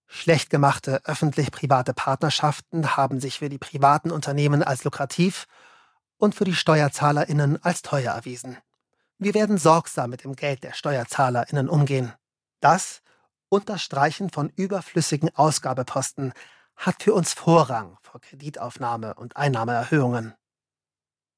[0.07, 5.47] Schlecht gemachte öffentlich-private Partnerschaften haben sich für die privaten Unternehmen als lukrativ
[6.17, 8.57] und für die SteuerzahlerInnen als teuer erwiesen.
[9.17, 12.13] Wir werden sorgsam mit dem Geld der SteuerzahlerInnen umgehen.
[12.61, 13.01] Das
[13.49, 16.33] und das Streichen von überflüssigen Ausgabeposten
[16.75, 20.33] hat für uns Vorrang vor Kreditaufnahme und Einnahmeerhöhungen.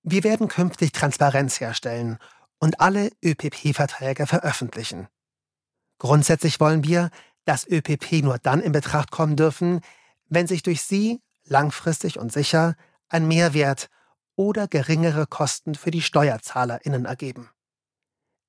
[0.03, 2.17] Wir werden künftig Transparenz herstellen
[2.59, 5.07] und alle ÖPP-Verträge veröffentlichen.
[5.99, 7.09] Grundsätzlich wollen wir,
[7.45, 9.81] dass ÖPP nur dann in Betracht kommen dürfen,
[10.27, 12.75] wenn sich durch sie langfristig und sicher
[13.09, 13.89] ein Mehrwert
[14.35, 17.49] oder geringere Kosten für die SteuerzahlerInnen ergeben.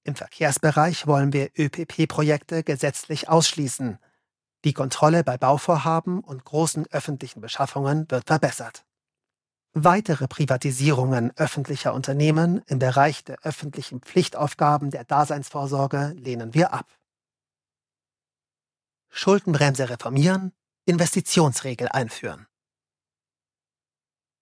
[0.05, 3.99] Im Verkehrsbereich wollen wir ÖPP-Projekte gesetzlich ausschließen.
[4.65, 8.85] Die Kontrolle bei Bauvorhaben und großen öffentlichen Beschaffungen wird verbessert.
[9.73, 16.87] Weitere Privatisierungen öffentlicher Unternehmen im Bereich der öffentlichen Pflichtaufgaben der Daseinsvorsorge lehnen wir ab.
[19.11, 20.53] Schuldenbremse reformieren,
[20.87, 22.47] Investitionsregel einführen.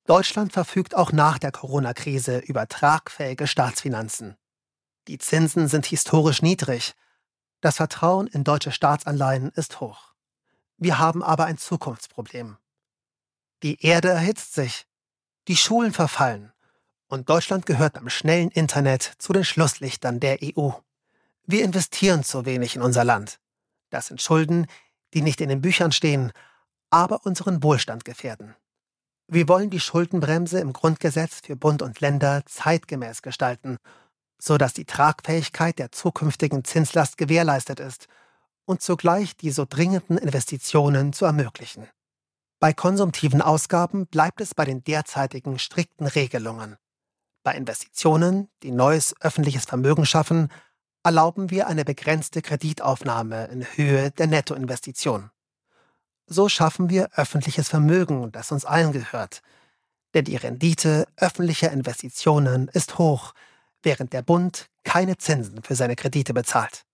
[0.06, 4.36] Deutschland verfügt auch nach der Corona-Krise über tragfähige Staatsfinanzen.
[5.08, 6.94] Die Zinsen sind historisch niedrig.
[7.60, 10.05] Das Vertrauen in deutsche Staatsanleihen ist hoch.
[10.78, 12.58] Wir haben aber ein Zukunftsproblem.
[13.62, 14.86] Die Erde erhitzt sich,
[15.48, 16.52] die Schulen verfallen
[17.08, 20.70] und Deutschland gehört beim schnellen Internet zu den Schlusslichtern der EU.
[21.44, 23.38] Wir investieren zu wenig in unser Land.
[23.90, 24.66] Das sind Schulden,
[25.14, 26.32] die nicht in den Büchern stehen,
[26.90, 28.54] aber unseren Wohlstand gefährden.
[29.28, 33.78] Wir wollen die Schuldenbremse im Grundgesetz für Bund und Länder zeitgemäß gestalten,
[34.38, 38.08] so dass die Tragfähigkeit der zukünftigen Zinslast gewährleistet ist
[38.66, 41.88] und zugleich die so dringenden Investitionen zu ermöglichen.
[42.58, 46.76] Bei konsumtiven Ausgaben bleibt es bei den derzeitigen strikten Regelungen.
[47.42, 50.50] Bei Investitionen, die neues öffentliches Vermögen schaffen,
[51.04, 55.30] erlauben wir eine begrenzte Kreditaufnahme in Höhe der Nettoinvestition.
[56.26, 59.42] So schaffen wir öffentliches Vermögen, das uns allen gehört.
[60.14, 63.34] Denn die Rendite öffentlicher Investitionen ist hoch,
[63.82, 66.85] während der Bund keine Zinsen für seine Kredite bezahlt.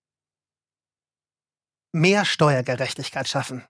[1.95, 3.67] Mehr Steuergerechtigkeit schaffen.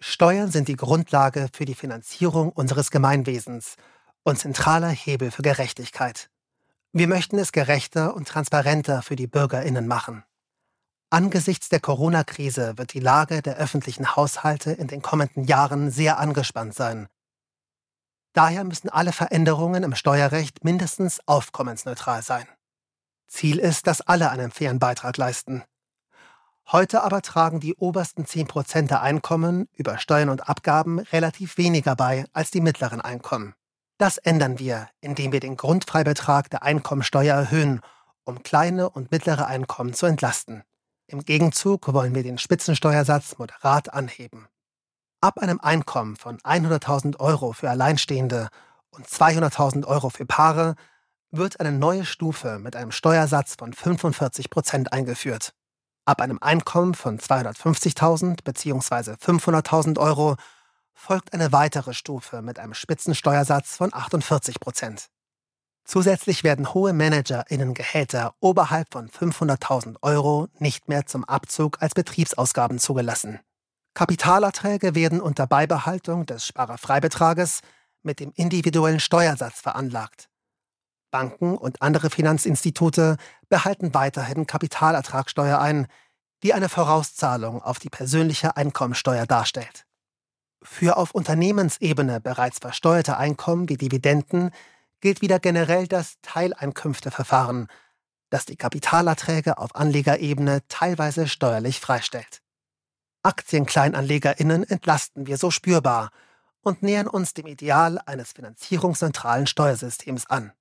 [0.00, 3.76] Steuern sind die Grundlage für die Finanzierung unseres Gemeinwesens
[4.24, 6.28] und zentraler Hebel für Gerechtigkeit.
[6.92, 10.24] Wir möchten es gerechter und transparenter für die Bürgerinnen machen.
[11.10, 16.74] Angesichts der Corona-Krise wird die Lage der öffentlichen Haushalte in den kommenden Jahren sehr angespannt
[16.74, 17.06] sein.
[18.32, 22.48] Daher müssen alle Veränderungen im Steuerrecht mindestens aufkommensneutral sein.
[23.28, 25.62] Ziel ist, dass alle einen fairen Beitrag leisten.
[26.72, 32.24] Heute aber tragen die obersten 10% der Einkommen über Steuern und Abgaben relativ weniger bei
[32.32, 33.54] als die mittleren Einkommen.
[33.98, 37.80] Das ändern wir, indem wir den Grundfreibetrag der Einkommensteuer erhöhen,
[38.24, 40.64] um kleine und mittlere Einkommen zu entlasten.
[41.06, 44.48] Im Gegenzug wollen wir den Spitzensteuersatz moderat anheben.
[45.20, 48.48] Ab einem Einkommen von 100.000 Euro für Alleinstehende
[48.90, 50.74] und 200.000 Euro für Paare
[51.30, 55.54] wird eine neue Stufe mit einem Steuersatz von 45 Prozent eingeführt.
[56.06, 59.14] Ab einem Einkommen von 250.000 bzw.
[59.14, 60.36] 500.000 Euro
[60.94, 65.08] folgt eine weitere Stufe mit einem Spitzensteuersatz von 48 Prozent.
[65.84, 73.40] Zusätzlich werden hohe ManagerInnen-Gehälter oberhalb von 500.000 Euro nicht mehr zum Abzug als Betriebsausgaben zugelassen.
[73.94, 77.60] Kapitalerträge werden unter Beibehaltung des Sparerfreibetrages
[78.04, 80.28] mit dem individuellen Steuersatz veranlagt.
[81.16, 83.16] Banken und andere Finanzinstitute
[83.48, 85.86] behalten weiterhin Kapitalertragssteuer ein,
[86.42, 89.86] die eine Vorauszahlung auf die persönliche Einkommensteuer darstellt.
[90.62, 94.50] Für auf Unternehmensebene bereits versteuerte Einkommen wie Dividenden
[95.00, 97.68] gilt wieder generell das Teileinkünfteverfahren,
[98.28, 102.42] das die Kapitalerträge auf Anlegerebene teilweise steuerlich freistellt.
[103.22, 106.10] Aktienkleinanlegerinnen entlasten wir so spürbar
[106.60, 110.52] und nähern uns dem Ideal eines finanzierungsneutralen Steuersystems an.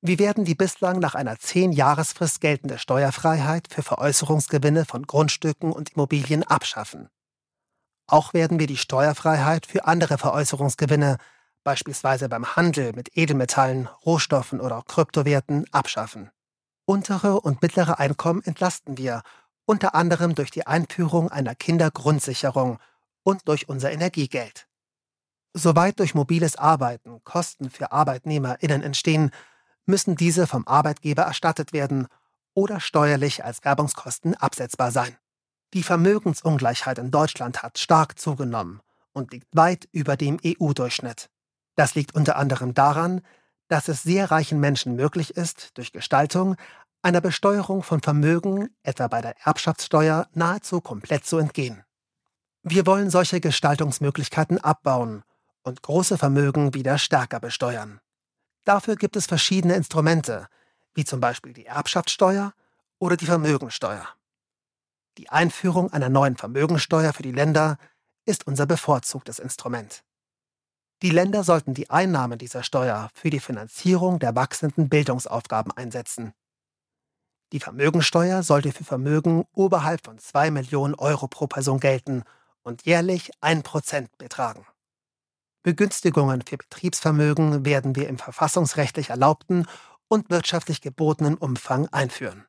[0.00, 5.90] Wir werden die bislang nach einer zehn Jahresfrist geltende Steuerfreiheit für Veräußerungsgewinne von Grundstücken und
[5.90, 7.08] Immobilien abschaffen.
[8.06, 11.18] Auch werden wir die Steuerfreiheit für andere Veräußerungsgewinne,
[11.64, 16.30] beispielsweise beim Handel mit Edelmetallen, Rohstoffen oder Kryptowerten, abschaffen.
[16.86, 19.22] Untere und mittlere Einkommen entlasten wir,
[19.66, 22.78] unter anderem durch die Einführung einer Kindergrundsicherung
[23.24, 24.68] und durch unser Energiegeld.
[25.52, 29.32] Soweit durch mobiles Arbeiten Kosten für ArbeitnehmerInnen entstehen,
[29.88, 32.06] müssen diese vom Arbeitgeber erstattet werden
[32.54, 35.16] oder steuerlich als Werbungskosten absetzbar sein.
[35.74, 38.80] Die Vermögensungleichheit in Deutschland hat stark zugenommen
[39.12, 41.30] und liegt weit über dem EU-Durchschnitt.
[41.74, 43.22] Das liegt unter anderem daran,
[43.68, 46.56] dass es sehr reichen Menschen möglich ist, durch Gestaltung
[47.02, 51.84] einer Besteuerung von Vermögen, etwa bei der Erbschaftssteuer, nahezu komplett zu entgehen.
[52.62, 55.22] Wir wollen solche Gestaltungsmöglichkeiten abbauen
[55.62, 58.00] und große Vermögen wieder stärker besteuern.
[58.68, 60.46] Dafür gibt es verschiedene Instrumente,
[60.92, 62.52] wie zum Beispiel die Erbschaftssteuer
[62.98, 64.06] oder die Vermögensteuer.
[65.16, 67.78] Die Einführung einer neuen Vermögensteuer für die Länder
[68.26, 70.04] ist unser bevorzugtes Instrument.
[71.00, 76.34] Die Länder sollten die Einnahmen dieser Steuer für die Finanzierung der wachsenden Bildungsaufgaben einsetzen.
[77.52, 82.22] Die Vermögensteuer sollte für Vermögen oberhalb von 2 Millionen Euro pro Person gelten
[82.60, 84.66] und jährlich 1% betragen.
[85.62, 89.66] Begünstigungen für Betriebsvermögen werden wir im verfassungsrechtlich erlaubten
[90.08, 92.46] und wirtschaftlich gebotenen Umfang einführen.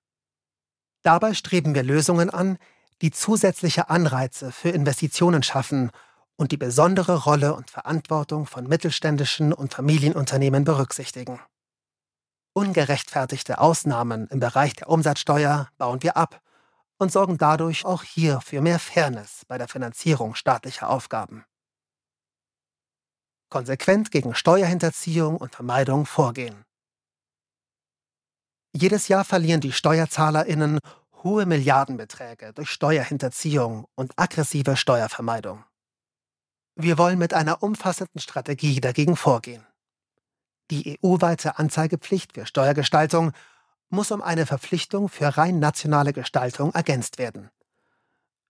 [1.02, 2.57] Dabei streben wir Lösungen an,
[3.02, 5.91] die zusätzliche Anreize für Investitionen schaffen
[6.36, 11.40] und die besondere Rolle und Verantwortung von mittelständischen und Familienunternehmen berücksichtigen.
[12.53, 16.41] Ungerechtfertigte Ausnahmen im Bereich der Umsatzsteuer bauen wir ab
[16.98, 21.45] und sorgen dadurch auch hier für mehr Fairness bei der Finanzierung staatlicher Aufgaben.
[23.49, 26.65] Konsequent gegen Steuerhinterziehung und Vermeidung vorgehen.
[28.71, 30.80] Jedes Jahr verlieren die Steuerzahlerinnen
[31.23, 35.63] hohe Milliardenbeträge durch Steuerhinterziehung und aggressive Steuervermeidung.
[36.76, 39.65] Wir wollen mit einer umfassenden Strategie dagegen vorgehen.
[40.71, 43.34] Die EU-weite Anzeigepflicht für Steuergestaltung
[43.89, 47.49] muss um eine Verpflichtung für rein nationale Gestaltung ergänzt werden.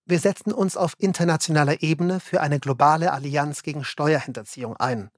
[0.09, 5.11] Wir setzen uns auf internationaler Ebene für eine globale Allianz gegen Steuerhinterziehung ein.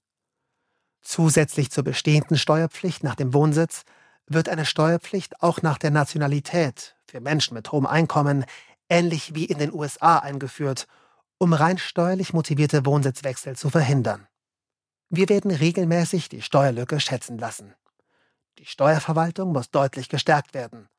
[1.01, 3.83] Zusätzlich zur bestehenden Steuerpflicht nach dem Wohnsitz
[4.25, 8.43] wird eine Steuerpflicht auch nach der Nationalität für Menschen mit hohem Einkommen
[8.89, 10.87] ähnlich wie in den USA eingeführt,
[11.37, 14.27] um rein steuerlich motivierte Wohnsitzwechsel zu verhindern.
[15.07, 17.73] Wir werden regelmäßig die Steuerlücke schätzen lassen.
[18.59, 20.89] Die Steuerverwaltung muss deutlich gestärkt werden.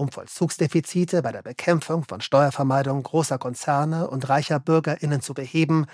[0.00, 5.84] Um Vollzugsdefizite bei der Bekämpfung von Steuervermeidung großer Konzerne und reicher Bürgerinnen zu beheben,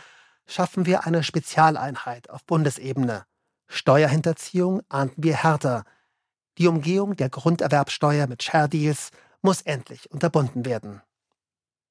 [0.47, 3.25] schaffen wir eine Spezialeinheit auf Bundesebene.
[3.67, 5.83] Steuerhinterziehung ahnten wir härter.
[6.57, 9.11] Die Umgehung der Grunderwerbsteuer mit Share Deals
[9.43, 11.03] muss endlich unterbunden werden.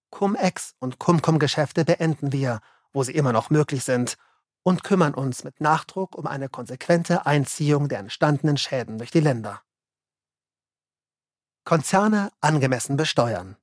[0.09, 2.61] Cum-Ex und Cum-Com-Geschäfte beenden wir,
[2.93, 4.15] wo sie immer noch möglich sind,
[4.63, 9.61] und kümmern uns mit Nachdruck um eine konsequente Einziehung der entstandenen Schäden durch die Länder.
[11.65, 13.57] Konzerne angemessen besteuern.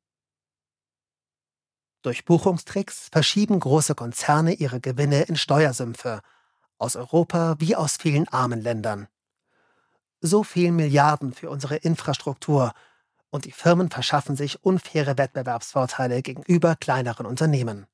[2.02, 6.20] Durch Buchungstricks verschieben große Konzerne ihre Gewinne in Steuersümpfe,
[6.78, 9.06] aus Europa wie aus vielen armen Ländern.
[10.20, 12.72] So fehlen Milliarden für unsere Infrastruktur
[13.30, 17.86] und die Firmen verschaffen sich unfaire Wettbewerbsvorteile gegenüber kleineren Unternehmen.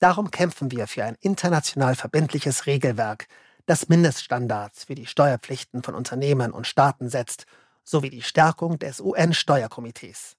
[0.00, 3.26] Darum kämpfen wir für ein international verbindliches Regelwerk,
[3.64, 7.46] das Mindeststandards für die Steuerpflichten von Unternehmen und Staaten setzt,
[7.90, 10.36] sowie die Stärkung des UN-Steuerkomitees.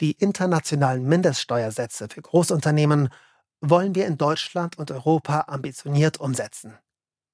[0.00, 3.10] Die internationalen Mindeststeuersätze für Großunternehmen
[3.60, 6.76] wollen wir in Deutschland und Europa ambitioniert umsetzen.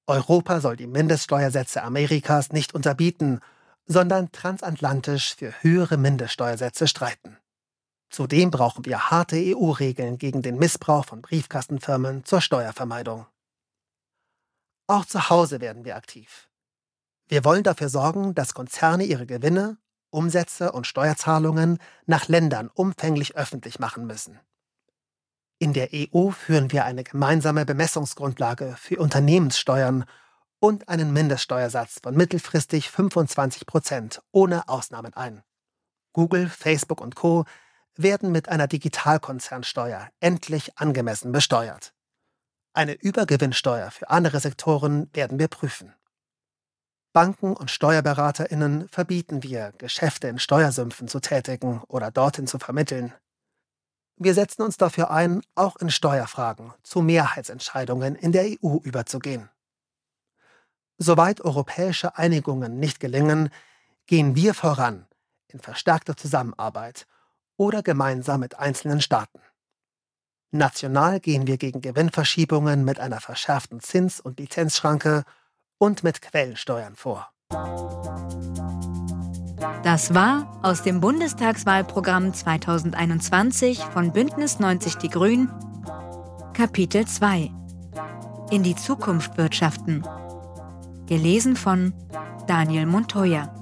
[0.07, 3.39] Europa soll die Mindeststeuersätze Amerikas nicht unterbieten,
[3.85, 7.37] sondern transatlantisch für höhere Mindeststeuersätze streiten.
[8.09, 13.25] Zudem brauchen wir harte EU-Regeln gegen den Missbrauch von Briefkastenfirmen zur Steuervermeidung.
[14.87, 16.50] Auch zu Hause werden wir aktiv.
[17.31, 19.77] Wir wollen dafür sorgen, dass Konzerne ihre Gewinne,
[20.09, 24.37] Umsätze und Steuerzahlungen nach Ländern umfänglich öffentlich machen müssen.
[25.57, 30.03] In der EU führen wir eine gemeinsame Bemessungsgrundlage für Unternehmenssteuern
[30.59, 35.41] und einen Mindeststeuersatz von mittelfristig 25 Prozent ohne Ausnahmen ein.
[36.11, 37.45] Google, Facebook und Co.
[37.95, 41.93] werden mit einer Digitalkonzernsteuer endlich angemessen besteuert.
[42.73, 45.93] Eine Übergewinnsteuer für andere Sektoren werden wir prüfen.
[47.13, 53.13] Banken und Steuerberaterinnen verbieten wir, Geschäfte in Steuersümpfen zu tätigen oder dorthin zu vermitteln.
[54.15, 59.49] Wir setzen uns dafür ein, auch in Steuerfragen zu Mehrheitsentscheidungen in der EU überzugehen.
[60.97, 63.49] Soweit europäische Einigungen nicht gelingen,
[64.05, 65.07] gehen wir voran
[65.47, 67.07] in verstärkter Zusammenarbeit
[67.57, 69.41] oder gemeinsam mit einzelnen Staaten.
[70.51, 75.23] National gehen wir gegen Gewinnverschiebungen mit einer verschärften Zins- und Lizenzschranke
[75.81, 77.31] und mit Quellensteuern vor.
[79.83, 85.51] Das war aus dem Bundestagswahlprogramm 2021 von Bündnis 90 Die Grünen
[86.53, 87.51] Kapitel 2
[88.51, 90.03] In die Zukunft wirtschaften.
[91.07, 91.93] Gelesen von
[92.45, 93.60] Daniel Montoya.